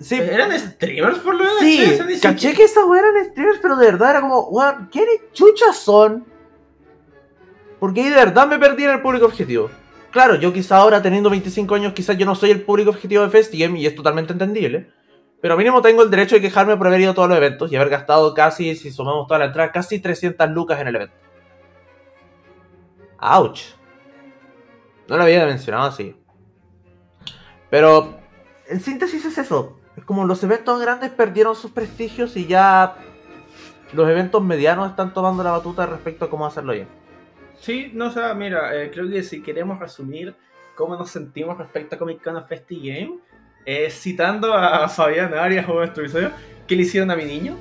sí, 0.00 0.16
¿Eran 0.16 0.58
streamers 0.58 1.18
por 1.18 1.34
lo 1.34 1.44
menos? 1.44 1.60
Sí, 1.60 1.80
dice 1.80 2.20
caché 2.20 2.52
que 2.52 2.64
esas 2.64 2.84
weas 2.84 3.04
eran 3.04 3.30
streamers, 3.30 3.58
pero 3.60 3.76
de 3.76 3.86
verdad 3.86 4.10
era 4.10 4.20
como, 4.20 4.48
weón, 4.48 4.88
¿quiénes 4.90 5.32
chuchas 5.32 5.76
son? 5.76 6.24
Porque 7.78 8.02
ahí 8.02 8.08
de 8.08 8.16
verdad 8.16 8.46
me 8.46 8.58
perdí 8.58 8.84
en 8.84 8.90
el 8.90 9.02
público 9.02 9.26
objetivo. 9.26 9.70
Claro, 10.10 10.36
yo 10.36 10.52
quizá 10.52 10.76
ahora 10.76 11.02
teniendo 11.02 11.28
25 11.28 11.74
años, 11.74 11.92
quizás 11.92 12.16
yo 12.16 12.24
no 12.24 12.34
soy 12.34 12.50
el 12.50 12.62
público 12.62 12.90
objetivo 12.90 13.22
de 13.22 13.30
Festigame 13.30 13.80
y 13.80 13.86
es 13.86 13.94
totalmente 13.96 14.32
entendible. 14.32 14.90
Pero 15.44 15.58
mínimo 15.58 15.82
tengo 15.82 16.02
el 16.02 16.08
derecho 16.08 16.36
de 16.36 16.40
quejarme 16.40 16.74
por 16.78 16.86
haber 16.86 17.02
ido 17.02 17.10
a 17.10 17.14
todos 17.14 17.28
los 17.28 17.36
eventos 17.36 17.70
y 17.70 17.76
haber 17.76 17.90
gastado 17.90 18.32
casi, 18.32 18.74
si 18.76 18.90
sumamos 18.90 19.26
toda 19.26 19.40
la 19.40 19.44
entrada, 19.44 19.72
casi 19.72 19.98
300 19.98 20.48
lucas 20.48 20.80
en 20.80 20.88
el 20.88 20.96
evento. 20.96 21.14
Ouch. 23.18 23.60
No 25.06 25.18
lo 25.18 25.22
había 25.24 25.44
mencionado 25.44 25.84
así. 25.84 26.16
Pero 27.68 28.18
en 28.68 28.80
síntesis 28.80 29.22
es 29.26 29.36
eso. 29.36 29.78
Es 29.98 30.04
como 30.06 30.24
los 30.24 30.42
eventos 30.42 30.80
grandes 30.80 31.10
perdieron 31.10 31.54
sus 31.54 31.72
prestigios 31.72 32.38
y 32.38 32.46
ya 32.46 32.96
los 33.92 34.08
eventos 34.08 34.42
medianos 34.42 34.88
están 34.88 35.12
tomando 35.12 35.44
la 35.44 35.50
batuta 35.50 35.84
respecto 35.84 36.24
a 36.24 36.30
cómo 36.30 36.46
hacerlo 36.46 36.72
bien. 36.72 36.88
Sí, 37.58 37.90
no, 37.92 38.06
o 38.06 38.10
sea, 38.10 38.32
mira, 38.32 38.74
eh, 38.82 38.90
creo 38.90 39.10
que 39.10 39.22
si 39.22 39.42
queremos 39.42 39.78
resumir 39.78 40.34
cómo 40.74 40.96
nos 40.96 41.10
sentimos 41.10 41.58
respecto 41.58 41.96
a 41.96 41.98
Comic 41.98 42.24
Con 42.24 42.42
Festi 42.46 42.80
Game, 42.88 43.18
eh, 43.66 43.90
citando 43.90 44.52
a 44.54 44.88
Fabián 44.96 45.34
Arias 45.34 45.66
o 45.68 45.74
nuestro 45.74 46.02
episodio, 46.02 46.30
¿qué 46.66 46.76
le 46.76 46.82
hicieron 46.82 47.10
a 47.10 47.16
mi 47.16 47.24
niño? 47.24 47.56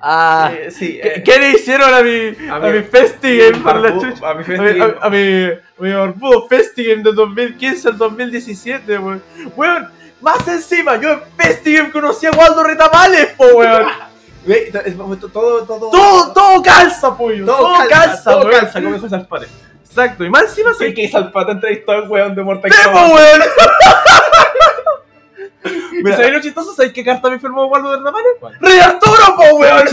Ah, 0.00 0.50
Eh, 0.52 0.70
sí, 0.72 0.98
¿qué, 1.00 1.08
eh, 1.08 1.22
qué 1.24 1.38
le 1.38 1.50
hicieron 1.50 1.94
a 1.94 2.02
mi, 2.02 2.48
a 2.50 2.56
a 2.56 2.58
mi- 2.60 2.78
mi 2.78 2.82
Festigame 2.84 3.58
por 3.58 3.76
la 3.76 3.92
chucha? 3.98 4.28
a 4.30 4.34
mi 4.34 4.42
A 4.42 4.44
Festi 4.44 4.60
mi, 4.62 4.78
Game. 4.78 4.94
a, 5.00 5.06
a 5.06 5.10
mi, 5.10 5.48
mi 5.78 5.92
barbudo 5.94 6.48
Festigame 6.48 7.02
del 7.04 7.14
2015 7.14 7.88
al 7.88 7.96
2017, 7.98 8.98
weón. 8.98 9.22
Weón, 9.54 9.88
más 10.20 10.48
encima, 10.48 10.96
yo 11.00 11.12
en 11.12 11.20
Festigame 11.36 11.90
conocí 11.92 12.26
a 12.26 12.32
Waldo 12.32 12.64
Retamales, 12.64 13.28
po, 13.36 13.44
weón. 13.54 13.86
Ve, 14.46 14.70
to- 14.72 14.80
es- 14.80 14.96
todo, 14.96 15.20
todo, 15.30 15.90
todo, 15.90 16.32
todo 16.32 16.62
calza, 16.62 17.16
pollo. 17.16 17.44
Todo, 17.46 17.74
calza, 17.88 18.30
todo 18.32 18.46
weón. 18.48 18.60
calza, 18.60 18.80
como 18.80 18.94
dijo 18.94 19.08
Salpate. 19.08 19.46
Exacto, 19.88 20.24
y 20.24 20.30
más 20.30 20.42
encima 20.44 20.70
Sí, 20.72 20.86
se 20.86 20.94
que 20.94 21.08
Salpate 21.08 21.52
entrevistó 21.52 21.92
al 21.92 22.08
weón 22.08 22.34
de 22.34 22.42
Mortal 22.42 22.70
¡Temo, 22.70 22.92
Kombat. 22.98 23.14
weón! 23.14 23.40
Mira. 25.92 26.16
¿Sabes 26.16 26.32
lo 26.32 26.40
chistoso? 26.40 26.72
¿Sabes 26.72 26.92
qué 26.92 27.04
carta 27.04 27.28
me 27.28 27.38
firmó 27.38 27.66
Waldo? 27.66 28.00
¿Cuál? 28.38 28.56
¡Rey 28.60 28.78
Arturo, 28.78 29.36
po, 29.36 29.56
weón! 29.56 29.86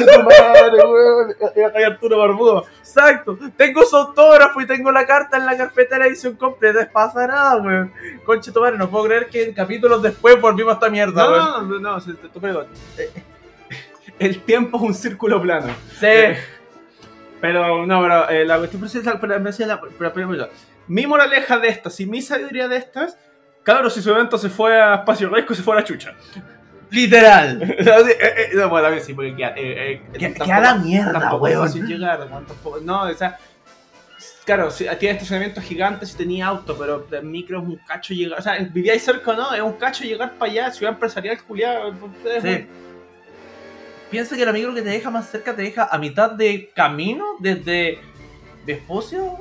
Hay 1.75 1.83
Arturo 1.83 2.19
Barbudo. 2.19 2.65
Exacto, 2.79 3.37
tengo 3.57 3.83
su 3.83 3.95
autógrafo 3.97 4.61
y 4.61 4.67
tengo 4.67 4.91
la 4.91 5.05
carta 5.05 5.37
en 5.37 5.45
la 5.45 5.57
carpeta 5.57 5.95
de 5.95 5.99
la 6.01 6.07
edición 6.07 6.35
completa, 6.35 6.81
es 6.81 6.87
pasa 6.87 7.27
nada, 7.27 7.57
weón. 7.57 7.91
Conche 8.25 8.51
tu 8.51 8.61
madre, 8.61 8.77
no 8.77 8.89
puedo 8.89 9.05
creer 9.05 9.27
que 9.27 9.53
capítulos 9.53 10.01
después 10.01 10.39
volvimos 10.39 10.71
a 10.71 10.75
esta 10.75 10.89
mierda, 10.89 11.23
No, 11.25 11.31
weón. 11.31 11.69
no, 11.69 11.79
no, 11.79 11.97
no, 11.97 12.03
te 12.03 12.39
pego. 12.39 12.65
Eh, 12.97 13.11
El 14.19 14.41
tiempo 14.43 14.77
es 14.77 14.83
un 14.83 14.93
círculo 14.93 15.41
plano. 15.41 15.73
Sí, 15.99 16.05
Eh, 16.05 16.37
Pero 17.41 17.85
no, 17.85 18.01
pero 18.01 18.29
eh, 18.29 18.45
la 18.45 18.57
cuestión 18.59 18.81
principal, 18.81 19.19
pero, 19.19 19.43
pero, 19.97 20.13
pero, 20.13 20.49
mi 20.87 21.05
moraleja 21.07 21.57
de 21.57 21.67
estas 21.69 21.99
y 21.99 22.05
mi 22.05 22.21
sabiduría 22.21 22.67
de 22.67 22.77
estas, 22.77 23.17
cabrón, 23.65 23.91
si 23.91 24.01
su 24.01 24.09
evento 24.11 24.37
se 24.37 24.49
fue 24.49 24.81
a 24.81 24.95
Espacio 24.95 25.27
Riesgo, 25.29 25.53
se 25.55 25.61
fue 25.63 25.73
a 25.75 25.79
la 25.79 25.83
chucha. 25.83 26.13
literal. 26.91 27.61
Eh, 27.77 28.17
eh, 28.19 28.49
no, 28.53 28.69
bueno, 28.69 28.85
también 28.87 29.03
sí, 29.03 29.13
porque 29.13 29.35
queda, 29.35 29.49
eh, 29.57 30.01
eh, 30.13 30.17
Que, 30.17 30.29
tampoco- 30.29 30.61
la 30.61 30.75
mierda, 30.75 31.11
tampoco 31.19 31.43
weón. 31.43 31.67
fácil 31.67 31.85
llegar, 31.85 32.19
tampoco- 32.29 32.79
no, 32.81 33.01
o 33.03 33.13
sea, 33.13 33.37
claro, 34.45 34.69
tiene 34.69 35.13
estacionamientos 35.15 35.63
gigantes 35.63 36.13
y 36.13 36.17
tenía 36.17 36.45
auto, 36.47 36.77
pero 36.77 37.05
el 37.11 37.23
micro 37.25 37.59
es 37.59 37.65
un 37.67 37.75
cacho 37.87 38.13
llegar, 38.13 38.39
o 38.39 38.41
sea, 38.41 38.57
vivíais 38.71 39.03
cerca 39.03 39.31
o 39.31 39.35
no, 39.35 39.53
es 39.53 39.61
un 39.61 39.73
cacho 39.73 40.03
llegar 40.05 40.33
para 40.37 40.51
allá, 40.51 40.71
ciudad 40.71 40.93
empresarial, 40.93 41.41
culiado, 41.43 41.93
es 42.25 42.43
Sí. 42.43 42.47
un- 42.49 42.85
Piensa 44.11 44.35
que 44.35 44.43
el 44.43 44.49
amigo 44.49 44.73
que 44.73 44.81
te 44.83 44.89
deja 44.89 45.09
más 45.09 45.27
cerca 45.29 45.55
te 45.55 45.63
deja 45.63 45.89
a 45.91 45.97
mitad 45.97 46.29
de 46.31 46.69
camino 46.75 47.25
desde 47.39 47.99
Vespucio 48.65 49.39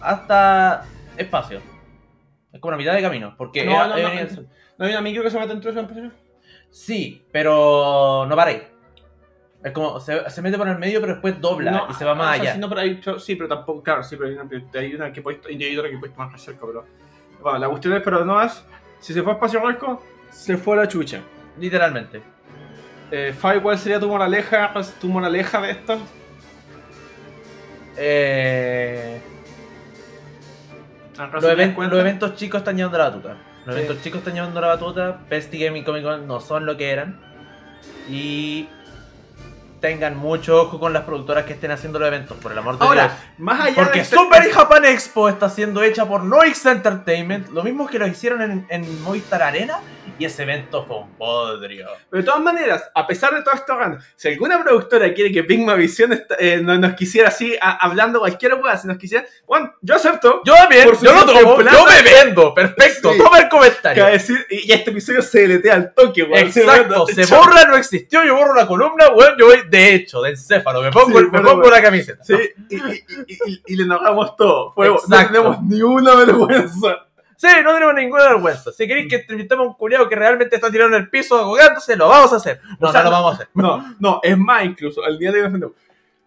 hasta 0.00 0.84
Espacio. 1.16 1.60
Es 2.56 2.60
como 2.60 2.70
la 2.72 2.76
mitad 2.78 2.94
de 2.94 3.02
camino, 3.02 3.34
porque... 3.36 3.64
No, 3.64 3.72
era- 3.72 3.88
no, 3.88 3.96
no, 3.96 4.08
no, 4.08 4.42
no 4.78 4.84
hay 4.86 4.90
una 4.92 5.00
micro 5.02 5.22
que 5.22 5.30
se 5.30 5.38
mete 5.38 5.52
entre 5.52 5.70
ciudad 5.72 5.82
empresarial. 5.84 6.12
Sí, 6.70 7.22
pero 7.30 8.24
no 8.26 8.34
ahí. 8.48 8.62
Es 9.62 9.72
como, 9.72 10.00
se, 10.00 10.28
se 10.30 10.42
mete 10.42 10.56
por 10.56 10.68
el 10.68 10.78
medio, 10.78 11.00
pero 11.00 11.14
después 11.14 11.40
dobla 11.40 11.70
No, 11.70 11.86
y 11.90 11.94
se 11.94 12.04
va 12.04 12.14
más 12.14 12.28
o 12.30 12.32
sea, 12.34 12.42
allá. 12.42 12.52
sí, 12.54 12.58
no, 12.60 12.68
pero 12.68 12.80
hay- 12.80 13.00
sí, 13.18 13.36
pero 13.36 13.48
tampoco, 13.48 13.82
claro, 13.82 14.02
sí, 14.02 14.16
pero 14.16 14.28
hay 14.30 14.36
una, 14.36 14.48
hay 14.80 14.94
una 14.94 15.12
que 15.12 15.22
puesto, 15.22 15.48
hay 15.48 15.76
otra 15.76 15.90
que 15.90 15.98
puesto 15.98 16.18
más 16.18 16.40
cerca, 16.40 16.64
pero. 16.66 16.84
Bueno, 17.42 17.58
la 17.58 17.68
cuestión 17.68 17.94
es, 17.94 18.02
pero 18.02 18.24
no 18.24 18.40
es. 18.42 18.64
Si 19.00 19.12
se 19.12 19.22
fue 19.22 19.32
a 19.32 19.34
espacio 19.34 19.60
riesgo, 19.66 20.02
se 20.30 20.56
fue 20.56 20.76
a 20.76 20.80
la 20.80 20.88
chucha. 20.88 21.20
Literalmente. 21.58 22.22
Eh, 23.10 23.34
Fabi, 23.38 23.60
¿cuál 23.60 23.78
sería 23.78 24.00
tu 24.00 24.08
moraleja, 24.08 24.72
tu 25.00 25.08
moraleja 25.08 25.60
de 25.60 25.70
esto? 25.70 25.98
Eh, 27.96 29.20
los, 31.32 31.44
eventos 32.00 32.34
chicos 32.36 32.58
están 32.58 32.76
llevando 32.76 32.98
la 32.98 33.04
batuta. 33.10 33.36
Los 33.64 33.74
Sí. 33.74 33.80
eventos 33.82 34.02
chicos 34.04 34.18
están 34.18 34.34
llevando 34.34 34.60
la 34.60 34.68
batuta. 34.68 35.18
Festigame 35.28 35.78
y 35.80 35.84
Comic 35.84 36.02
Con 36.04 36.26
no 36.26 36.40
son 36.40 36.66
lo 36.66 36.76
que 36.76 36.90
eran. 36.90 37.20
Y 38.08 38.68
tengan 39.80 40.16
mucho 40.16 40.60
ojo 40.62 40.80
con 40.80 40.92
las 40.92 41.02
productoras 41.04 41.44
que 41.44 41.52
estén 41.52 41.70
haciendo 41.70 41.98
los 41.98 42.08
eventos, 42.08 42.36
por 42.38 42.50
el 42.52 42.58
amor 42.58 42.78
de 42.78 42.84
Ahora, 42.84 43.02
Dios. 43.08 43.12
más 43.38 43.60
allá 43.60 43.74
Porque 43.76 43.98
de 43.98 44.00
este- 44.04 44.16
Super 44.16 44.50
Japan 44.50 44.84
Expo 44.86 45.28
está 45.28 45.48
siendo 45.50 45.82
hecha 45.82 46.06
por 46.06 46.24
Noix 46.24 46.64
Entertainment, 46.66 47.48
lo 47.50 47.62
mismo 47.62 47.86
que 47.86 47.98
lo 47.98 48.06
hicieron 48.06 48.40
en, 48.42 48.66
en 48.70 49.02
Movistar 49.02 49.42
Arena, 49.42 49.78
y 50.18 50.24
ese 50.24 50.42
evento 50.44 50.84
fue 50.86 50.98
un 50.98 51.16
bodrio. 51.18 51.86
Pero 52.10 52.22
de 52.22 52.26
todas 52.26 52.40
maneras, 52.42 52.90
a 52.94 53.06
pesar 53.06 53.34
de 53.34 53.42
todo 53.42 53.54
esto, 53.54 53.76
si 54.16 54.28
alguna 54.28 54.62
productora 54.62 55.12
quiere 55.12 55.30
que 55.32 55.44
Pigma 55.44 55.74
Visión 55.74 56.18
eh, 56.38 56.60
no- 56.62 56.78
nos 56.78 56.94
quisiera 56.94 57.28
así, 57.28 57.54
a- 57.60 57.76
hablando 57.84 58.18
cualquier 58.20 58.54
hueá, 58.54 58.76
si 58.76 58.86
nos 58.88 58.96
quisiera, 58.98 59.24
bueno, 59.46 59.74
yo 59.80 59.94
acepto. 59.94 60.42
Yo 60.44 60.54
también, 60.54 60.88
yo 61.02 61.12
lo 61.14 61.24
tomo, 61.26 61.60
yo 61.62 61.84
me 61.86 62.02
vendo, 62.02 62.54
perfecto, 62.54 63.12
Sí. 63.12 63.18
toma 63.18 63.38
el 63.40 63.48
comentario. 63.48 64.06
decir, 64.06 64.46
y 64.50 64.72
este 64.72 64.90
episodio 64.90 65.22
se 65.22 65.40
deletea 65.40 65.74
al 65.74 65.94
toque, 65.94 66.22
weón. 66.22 66.46
Exacto, 66.46 67.06
se 67.06 67.24
weón, 67.24 67.46
borra, 67.46 67.64
no 67.64 67.76
existió, 67.76 68.24
yo 68.24 68.34
borro 68.36 68.54
la 68.54 68.66
columna, 68.66 69.08
bueno, 69.10 69.36
yo 69.38 69.46
voy 69.46 69.62
de 69.68 69.94
hecho, 69.94 70.22
de 70.22 70.30
encéfalo, 70.30 70.82
me 70.82 70.90
pongo, 70.90 71.18
Sí, 71.18 71.24
me 71.30 71.40
pongo 71.40 71.56
bueno. 71.56 71.70
la 71.70 71.82
camiseta. 71.82 72.24
Sí, 72.24 72.34
y, 72.70 72.76
y- 72.76 73.04
y- 73.28 73.62
y- 73.66 73.76
le 73.76 73.82
enojamos 73.84 74.36
todo. 74.36 74.72
Fue- 74.74 74.88
no 74.88 75.26
tenemos 75.26 75.62
ni 75.62 75.82
una 75.82 76.14
vergüenza. 76.14 77.05
Sí, 77.36 77.48
no 77.62 77.74
tenemos 77.74 77.94
ninguna 77.94 78.24
vergüenza. 78.24 78.72
Si 78.72 78.86
queréis 78.86 79.08
que 79.08 79.16
entrevistemos 79.16 79.66
a 79.66 79.68
un 79.68 79.74
culiado 79.74 80.08
que 80.08 80.16
realmente 80.16 80.56
está 80.56 80.70
tirado 80.70 80.88
en 80.90 81.02
el 81.02 81.10
piso 81.10 81.38
ahogándose, 81.38 81.96
lo 81.96 82.08
vamos 82.08 82.32
a 82.32 82.36
hacer. 82.36 82.60
No, 82.80 82.88
O 82.88 82.92
sea, 82.92 83.02
no 83.02 83.10
lo 83.10 83.16
vamos 83.16 83.32
a 83.32 83.34
hacer. 83.34 83.48
No, 83.54 83.94
no, 83.98 84.20
es 84.22 84.38
más, 84.38 84.64
incluso, 84.64 85.04
al 85.04 85.18
día 85.18 85.30
de 85.30 85.38
hoy 85.38 85.44
defendemos. 85.44 85.76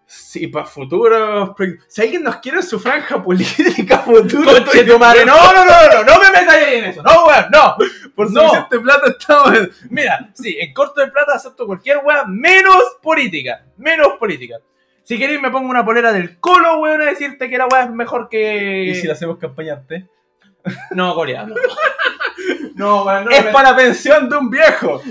Si 0.05 0.47
para 0.47 0.65
futuros. 0.65 1.51
Si 1.87 2.01
alguien 2.01 2.23
nos 2.23 2.37
quiere 2.37 2.63
su 2.63 2.79
franja 2.79 3.23
política 3.23 4.03
tu 4.03 4.99
madre, 4.99 5.23
no, 5.23 5.35
no, 5.53 5.65
no, 5.65 5.71
no, 5.71 6.03
no, 6.03 6.17
no 6.17 6.31
me 6.31 6.51
ahí 6.51 6.79
en 6.79 6.85
eso, 6.85 7.03
no, 7.03 7.25
weón, 7.25 7.45
no. 7.51 7.75
Por 8.15 8.31
no. 8.31 8.41
suficiente 8.41 8.79
plata 8.79 9.09
estamos 9.09 9.55
en. 9.55 9.71
Mira, 9.91 10.31
sí, 10.33 10.57
en 10.59 10.73
corto 10.73 11.01
de 11.01 11.11
plata 11.11 11.35
acepto 11.35 11.67
cualquier 11.67 11.99
weá, 12.03 12.25
menos 12.25 12.97
política, 13.03 13.65
menos 13.77 14.13
política. 14.17 14.55
Si 15.03 15.19
queréis 15.19 15.41
me 15.41 15.51
pongo 15.51 15.69
una 15.69 15.85
polera 15.85 16.11
del 16.11 16.39
colo, 16.39 16.79
weón, 16.79 17.01
a 17.01 17.05
decirte 17.05 17.47
que 17.47 17.57
la 17.59 17.67
weá 17.67 17.83
es 17.83 17.91
mejor 17.91 18.29
que... 18.29 18.85
¿Y 18.85 18.95
si 18.95 19.05
le 19.05 19.13
hacemos 19.13 19.37
campaña 19.37 19.73
arte? 19.73 20.07
No, 20.91 21.15
coreano. 21.15 21.55
No, 22.75 23.03
weón, 23.03 23.25
no. 23.25 23.31
Es 23.31 23.45
me- 23.45 23.51
para 23.51 23.71
la 23.71 23.75
pensión 23.77 24.29
de 24.29 24.37
un 24.37 24.49
viejo. 24.49 25.01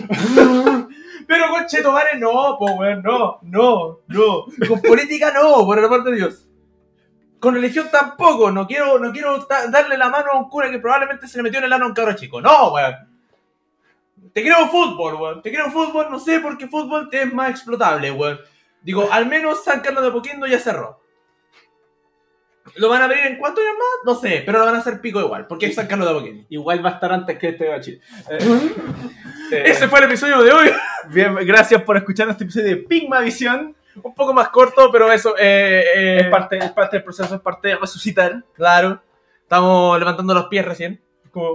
Pero 1.26 1.50
con 1.50 1.66
Chetomare 1.66 2.18
no, 2.18 2.56
po, 2.58 2.72
weón, 2.72 3.02
no, 3.02 3.38
no, 3.42 4.00
no. 4.08 4.44
Con 4.66 4.80
política 4.80 5.30
no, 5.32 5.64
por 5.66 5.78
el 5.78 5.84
amor 5.84 6.04
de 6.04 6.14
Dios. 6.16 6.48
Con 7.38 7.54
religión 7.54 7.88
tampoco, 7.92 8.50
no 8.50 8.66
quiero, 8.66 8.98
no 8.98 9.12
quiero 9.12 9.46
darle 9.70 9.96
la 9.98 10.08
mano 10.08 10.30
a 10.32 10.38
un 10.38 10.48
cura 10.48 10.70
que 10.70 10.78
probablemente 10.78 11.28
se 11.28 11.36
le 11.36 11.42
metió 11.44 11.58
en 11.58 11.66
el 11.66 11.72
ano 11.72 11.84
a 11.84 11.88
un 11.88 11.94
cabro 11.94 12.14
chico. 12.14 12.40
No, 12.40 12.72
weón. 12.72 12.94
Te 14.32 14.42
creo 14.42 14.66
fútbol, 14.68 15.14
weón. 15.14 15.42
Te 15.42 15.52
creo 15.52 15.70
fútbol, 15.70 16.08
no 16.10 16.18
sé 16.18 16.40
por 16.40 16.56
qué 16.58 16.66
fútbol 16.66 17.08
te 17.10 17.22
es 17.22 17.32
más 17.32 17.50
explotable, 17.50 18.10
weón. 18.10 18.40
Digo, 18.82 19.08
al 19.12 19.26
menos 19.26 19.62
San 19.64 19.80
Carlos 19.80 20.02
de 20.04 20.10
Poquindo 20.10 20.46
ya 20.46 20.58
cerró. 20.58 21.00
¿Lo 22.78 22.88
van 22.88 23.02
a 23.02 23.04
abrir 23.06 23.20
en 23.26 23.38
cuántos 23.38 23.62
años 23.64 23.76
más? 23.78 24.14
No 24.14 24.20
sé, 24.20 24.42
pero 24.46 24.58
lo 24.58 24.64
van 24.64 24.74
a 24.74 24.78
hacer 24.78 25.00
pico 25.00 25.20
igual, 25.20 25.46
porque 25.46 25.66
es 25.66 25.74
San 25.74 25.86
Carlos 25.86 26.06
de 26.08 26.14
Apoquindo. 26.14 26.44
Igual 26.48 26.84
va 26.84 26.90
a 26.90 26.92
estar 26.94 27.12
antes 27.12 27.38
que 27.38 27.48
este 27.48 27.64
de 27.64 27.80
Chile. 27.80 28.00
Eh, 28.30 28.38
eh, 29.52 29.62
Ese 29.66 29.88
fue 29.88 29.98
el 30.00 30.06
episodio 30.06 30.42
de 30.42 30.52
hoy. 30.52 30.70
bien, 31.10 31.34
gracias 31.46 31.82
por 31.82 31.96
escuchar 31.96 32.28
este 32.28 32.44
episodio 32.44 32.66
de 32.68 32.76
Pigma 32.76 33.20
Visión. 33.20 33.74
Un 34.02 34.14
poco 34.14 34.32
más 34.32 34.48
corto, 34.50 34.90
pero 34.92 35.10
eso, 35.10 35.34
eh, 35.36 35.84
eh, 35.94 36.18
Es 36.20 36.28
parte, 36.28 36.58
es 36.58 36.70
parte 36.70 36.96
del 36.98 37.04
proceso, 37.04 37.34
es 37.34 37.40
parte 37.40 37.68
de 37.68 37.76
resucitar. 37.76 38.44
Claro. 38.54 39.02
Estamos 39.42 39.98
levantando 39.98 40.34
los 40.34 40.46
pies 40.46 40.64
recién. 40.64 41.00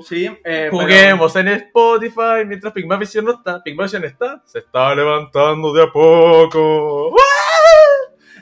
Sí, 0.06 0.30
eh, 0.46 0.70
Juguemos 0.72 1.36
en 1.36 1.48
Spotify 1.50 2.46
mientras 2.46 2.72
Pigma 2.74 2.96
Vision 2.98 3.26
no 3.26 3.32
está. 3.34 3.62
Pigma 3.62 3.84
Vision 3.84 4.04
está. 4.06 4.42
Se 4.46 4.60
está 4.60 4.94
levantando 4.96 5.74
de 5.74 5.84
a 5.84 5.88
poco. 5.92 6.50
pero- 7.12 7.23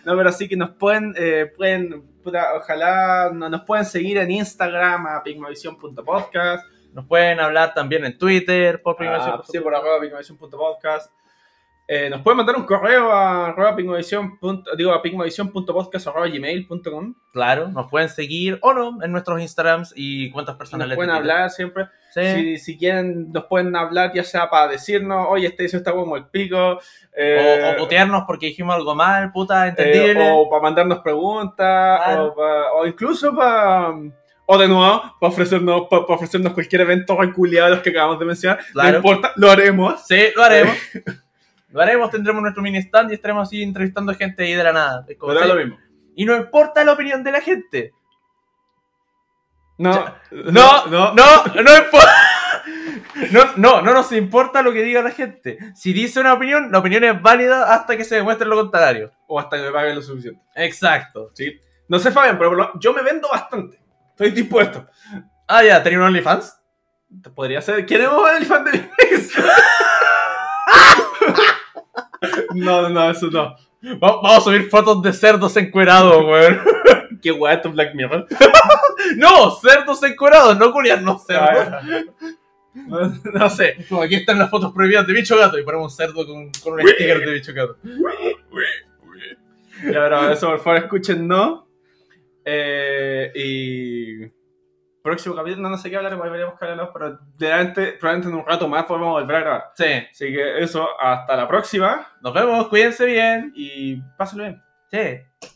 no, 0.06 0.16
pero 0.18 0.30
así 0.30 0.48
que 0.48 0.56
nos 0.58 0.72
pueden, 0.72 1.14
eh, 1.18 1.52
pueden 1.56 2.04
puta, 2.24 2.54
ojalá 2.56 3.32
no- 3.34 3.50
nos 3.50 3.62
pueden 3.62 3.86
seguir 3.86 4.18
en 4.18 4.32
Instagram 4.32 5.08
a 5.08 5.24
pigmavision.podcast. 5.24 6.66
Nos 6.94 7.06
pueden 7.06 7.40
hablar 7.40 7.74
también 7.74 8.04
en 8.06 8.18
Twitter 8.18 8.82
por 8.82 8.96
Ah, 9.00 9.18
Vision. 9.18 9.42
sí, 9.50 9.60
por 9.60 9.74
arroba 9.76 10.00
pigmavision.podcast. 10.02 11.12
Eh, 11.94 12.10
nos 12.10 12.22
pueden 12.22 12.38
mandar 12.38 12.56
un 12.56 12.64
correo 12.64 13.12
a 13.12 13.48
arroba 13.48 13.76
Digo, 13.76 14.94
a 14.94 15.02
gmail.com. 16.30 17.16
Claro, 17.34 17.68
nos 17.68 17.90
pueden 17.90 18.08
seguir 18.08 18.58
o 18.62 18.74
no 18.74 19.04
en 19.04 19.12
nuestros 19.12 19.42
Instagrams 19.42 19.92
y 19.94 20.32
cuentas 20.32 20.54
Nos 20.54 20.58
personales. 20.60 20.96
pueden 20.96 21.12
de 21.12 21.18
Twitter. 21.20 21.32
hablar 21.34 21.50
siempre. 21.50 21.88
Sí. 22.14 22.22
Si, 22.24 22.58
si 22.60 22.78
quieren, 22.78 23.32
nos 23.34 23.44
pueden 23.44 23.76
hablar 23.76 24.14
ya 24.14 24.24
sea 24.24 24.50
para 24.50 24.70
decirnos, 24.70 25.28
oye, 25.30 25.48
este 25.48 25.64
dice 25.64 25.76
está 25.78 25.92
como 25.92 26.16
el 26.16 26.28
pico. 26.28 26.80
eh, 27.14 27.62
O, 27.66 27.74
o 27.74 27.78
putearnos 27.84 28.24
porque 28.26 28.46
dijimos 28.48 28.74
algo 28.74 28.96
mal, 28.96 29.30
puta, 29.34 29.66
eh, 29.66 29.70
entendible. 29.72 30.32
o 30.34 30.50
para 30.50 30.62
mandarnos 30.62 31.00
preguntas, 31.00 32.02
Claro. 32.06 32.28
o, 32.28 32.36
pa- 32.36 32.72
o 32.74 32.88
incluso 32.88 33.36
para. 33.36 33.94
O 34.46 34.58
de 34.58 34.68
nuevo, 34.68 35.02
para 35.20 35.32
ofrecernos, 35.32 35.84
pa- 35.90 36.06
pa 36.06 36.14
ofrecernos 36.14 36.52
cualquier 36.54 36.82
evento 36.82 37.18
reculeado 37.20 37.68
de 37.70 37.76
los 37.76 37.84
que 37.84 37.90
acabamos 37.92 38.18
de 38.20 38.26
mencionar. 38.26 38.60
Claro. 38.74 38.92
No 38.92 38.98
importa, 38.98 39.32
lo 39.36 39.50
haremos. 39.52 40.06
Sí, 40.08 40.20
lo 40.36 40.44
haremos. 40.44 40.76
lo 41.72 41.82
haremos, 41.82 42.10
tendremos 42.12 42.42
nuestro 42.42 42.62
mini 42.64 42.78
stand 42.80 43.12
y 43.12 43.16
estaremos 43.16 43.48
así 43.48 43.64
entrevistando 43.64 44.14
gente 44.14 44.44
ahí 44.44 44.54
de 44.54 44.64
la 44.64 44.74
nada. 44.74 45.06
Es 45.08 45.18
como, 45.18 45.34
Pero 45.34 45.46
es 45.46 45.54
lo 45.54 45.56
mismo. 45.56 45.78
Y 46.16 46.26
no 46.26 46.36
importa 46.36 46.84
la 46.84 46.94
opinión 46.94 47.24
de 47.24 47.32
la 47.32 47.42
gente. 47.42 47.94
No, 49.78 50.14
No, 50.32 50.86
no, 50.88 51.14
no, 51.14 51.44
no 51.64 51.78
importa. 51.78 52.16
No, 53.32 53.44
no, 53.58 53.82
no 53.82 53.94
nos 53.94 54.12
importa 54.14 54.62
lo 54.62 54.72
que 54.72 54.84
diga 54.84 55.02
la 55.02 55.12
gente. 55.12 55.58
Si 55.76 55.94
dice 55.94 56.20
una 56.20 56.34
opinión, 56.34 56.72
la 56.72 56.80
opinión 56.80 57.04
es 57.04 57.20
válida 57.22 57.74
hasta 57.74 57.98
que 57.98 58.04
se 58.04 58.16
demuestre 58.16 58.48
lo 58.48 58.56
contrario. 58.56 59.12
O 59.28 59.40
hasta 59.40 59.58
que 59.58 59.64
me 59.64 59.72
paguen 59.72 59.96
lo 59.96 60.02
suficiente. 60.02 60.42
Exacto. 60.56 61.32
¿sí? 61.34 61.60
No 61.88 62.00
sé, 62.00 62.12
Fabián, 62.12 62.38
pero 62.38 62.52
por 62.52 62.58
lo- 62.58 62.80
yo 62.80 62.94
me 62.94 63.02
vendo 63.02 63.28
bastante. 63.30 63.80
Estoy 64.12 64.32
dispuesto. 64.32 64.88
Ah, 65.48 65.64
ya, 65.64 65.82
¿tenía 65.84 66.00
un 66.00 66.06
OnlyFans? 66.06 66.58
Podría 67.36 67.62
ser. 67.62 67.86
¿Queremos 67.86 68.22
fan 68.48 68.64
de? 68.66 68.90
No, 72.56 72.84
no, 72.84 72.90
no, 72.90 73.10
eso 73.12 73.28
no. 73.32 73.56
Va- 73.84 74.22
Vamos 74.22 74.38
a 74.38 74.42
subir 74.42 74.70
fotos 74.70 75.02
de 75.02 75.12
cerdos 75.14 75.56
encuerados, 75.58 76.24
weón. 76.26 76.60
Qué 77.22 77.32
guay 77.32 77.56
esto 77.56 77.72
Black 77.72 77.94
Mirror. 77.96 78.28
No, 79.18 79.50
cerdos 79.52 80.02
encuerados, 80.04 80.58
no 80.60 80.72
culiarnos 80.72 81.26
cerdos. 81.26 81.50
Ah, 81.68 81.82
No, 82.74 83.14
no 83.34 83.50
sé. 83.50 83.76
Como 83.90 84.04
aquí 84.04 84.16
están 84.16 84.38
las 84.40 84.50
fotos 84.50 84.72
prohibidas 84.74 85.06
de 85.08 85.14
bicho 85.14 85.38
gato 85.38 85.58
y 85.58 85.64
ponemos 85.64 85.92
un 85.92 85.98
cerdo 85.98 86.26
con, 86.26 86.52
con 86.64 86.74
un 86.74 86.88
sticker 86.88 87.20
de 87.26 87.34
bicho 87.34 87.52
gato. 87.54 87.78
Ya, 89.84 89.92
pero 89.92 90.30
eso, 90.32 90.48
por 90.50 90.60
favor, 90.62 90.80
escuchen, 90.84 91.28
¿no? 91.28 91.68
Eh, 92.46 93.32
y. 93.36 94.41
Próximo 95.04 95.36
capítulo, 95.36 95.64
no, 95.64 95.70
no 95.70 95.78
sé 95.78 95.90
qué 95.90 95.98
hablar, 95.98 96.16
veremos 96.16 96.54
qué 96.60 96.66
hablar, 96.66 96.92
pero 96.94 97.20
probablemente, 97.38 97.94
probablemente 97.94 98.30
en 98.30 98.36
un 98.36 98.46
rato 98.46 98.68
más 98.68 98.86
podemos 98.86 99.12
volver 99.14 99.36
a 99.36 99.40
grabar. 99.40 99.72
Sí, 99.76 99.86
Así 100.12 100.26
que 100.32 100.60
eso, 100.64 100.88
hasta 101.00 101.36
la 101.36 101.48
próxima 101.48 102.08
nos 102.22 102.34
vemos, 102.34 102.68
cuídense 102.68 103.06
bien. 103.06 103.52
y 103.56 103.98
pásenlo 104.18 104.44
bien. 104.44 104.64
Sí. 104.92 105.50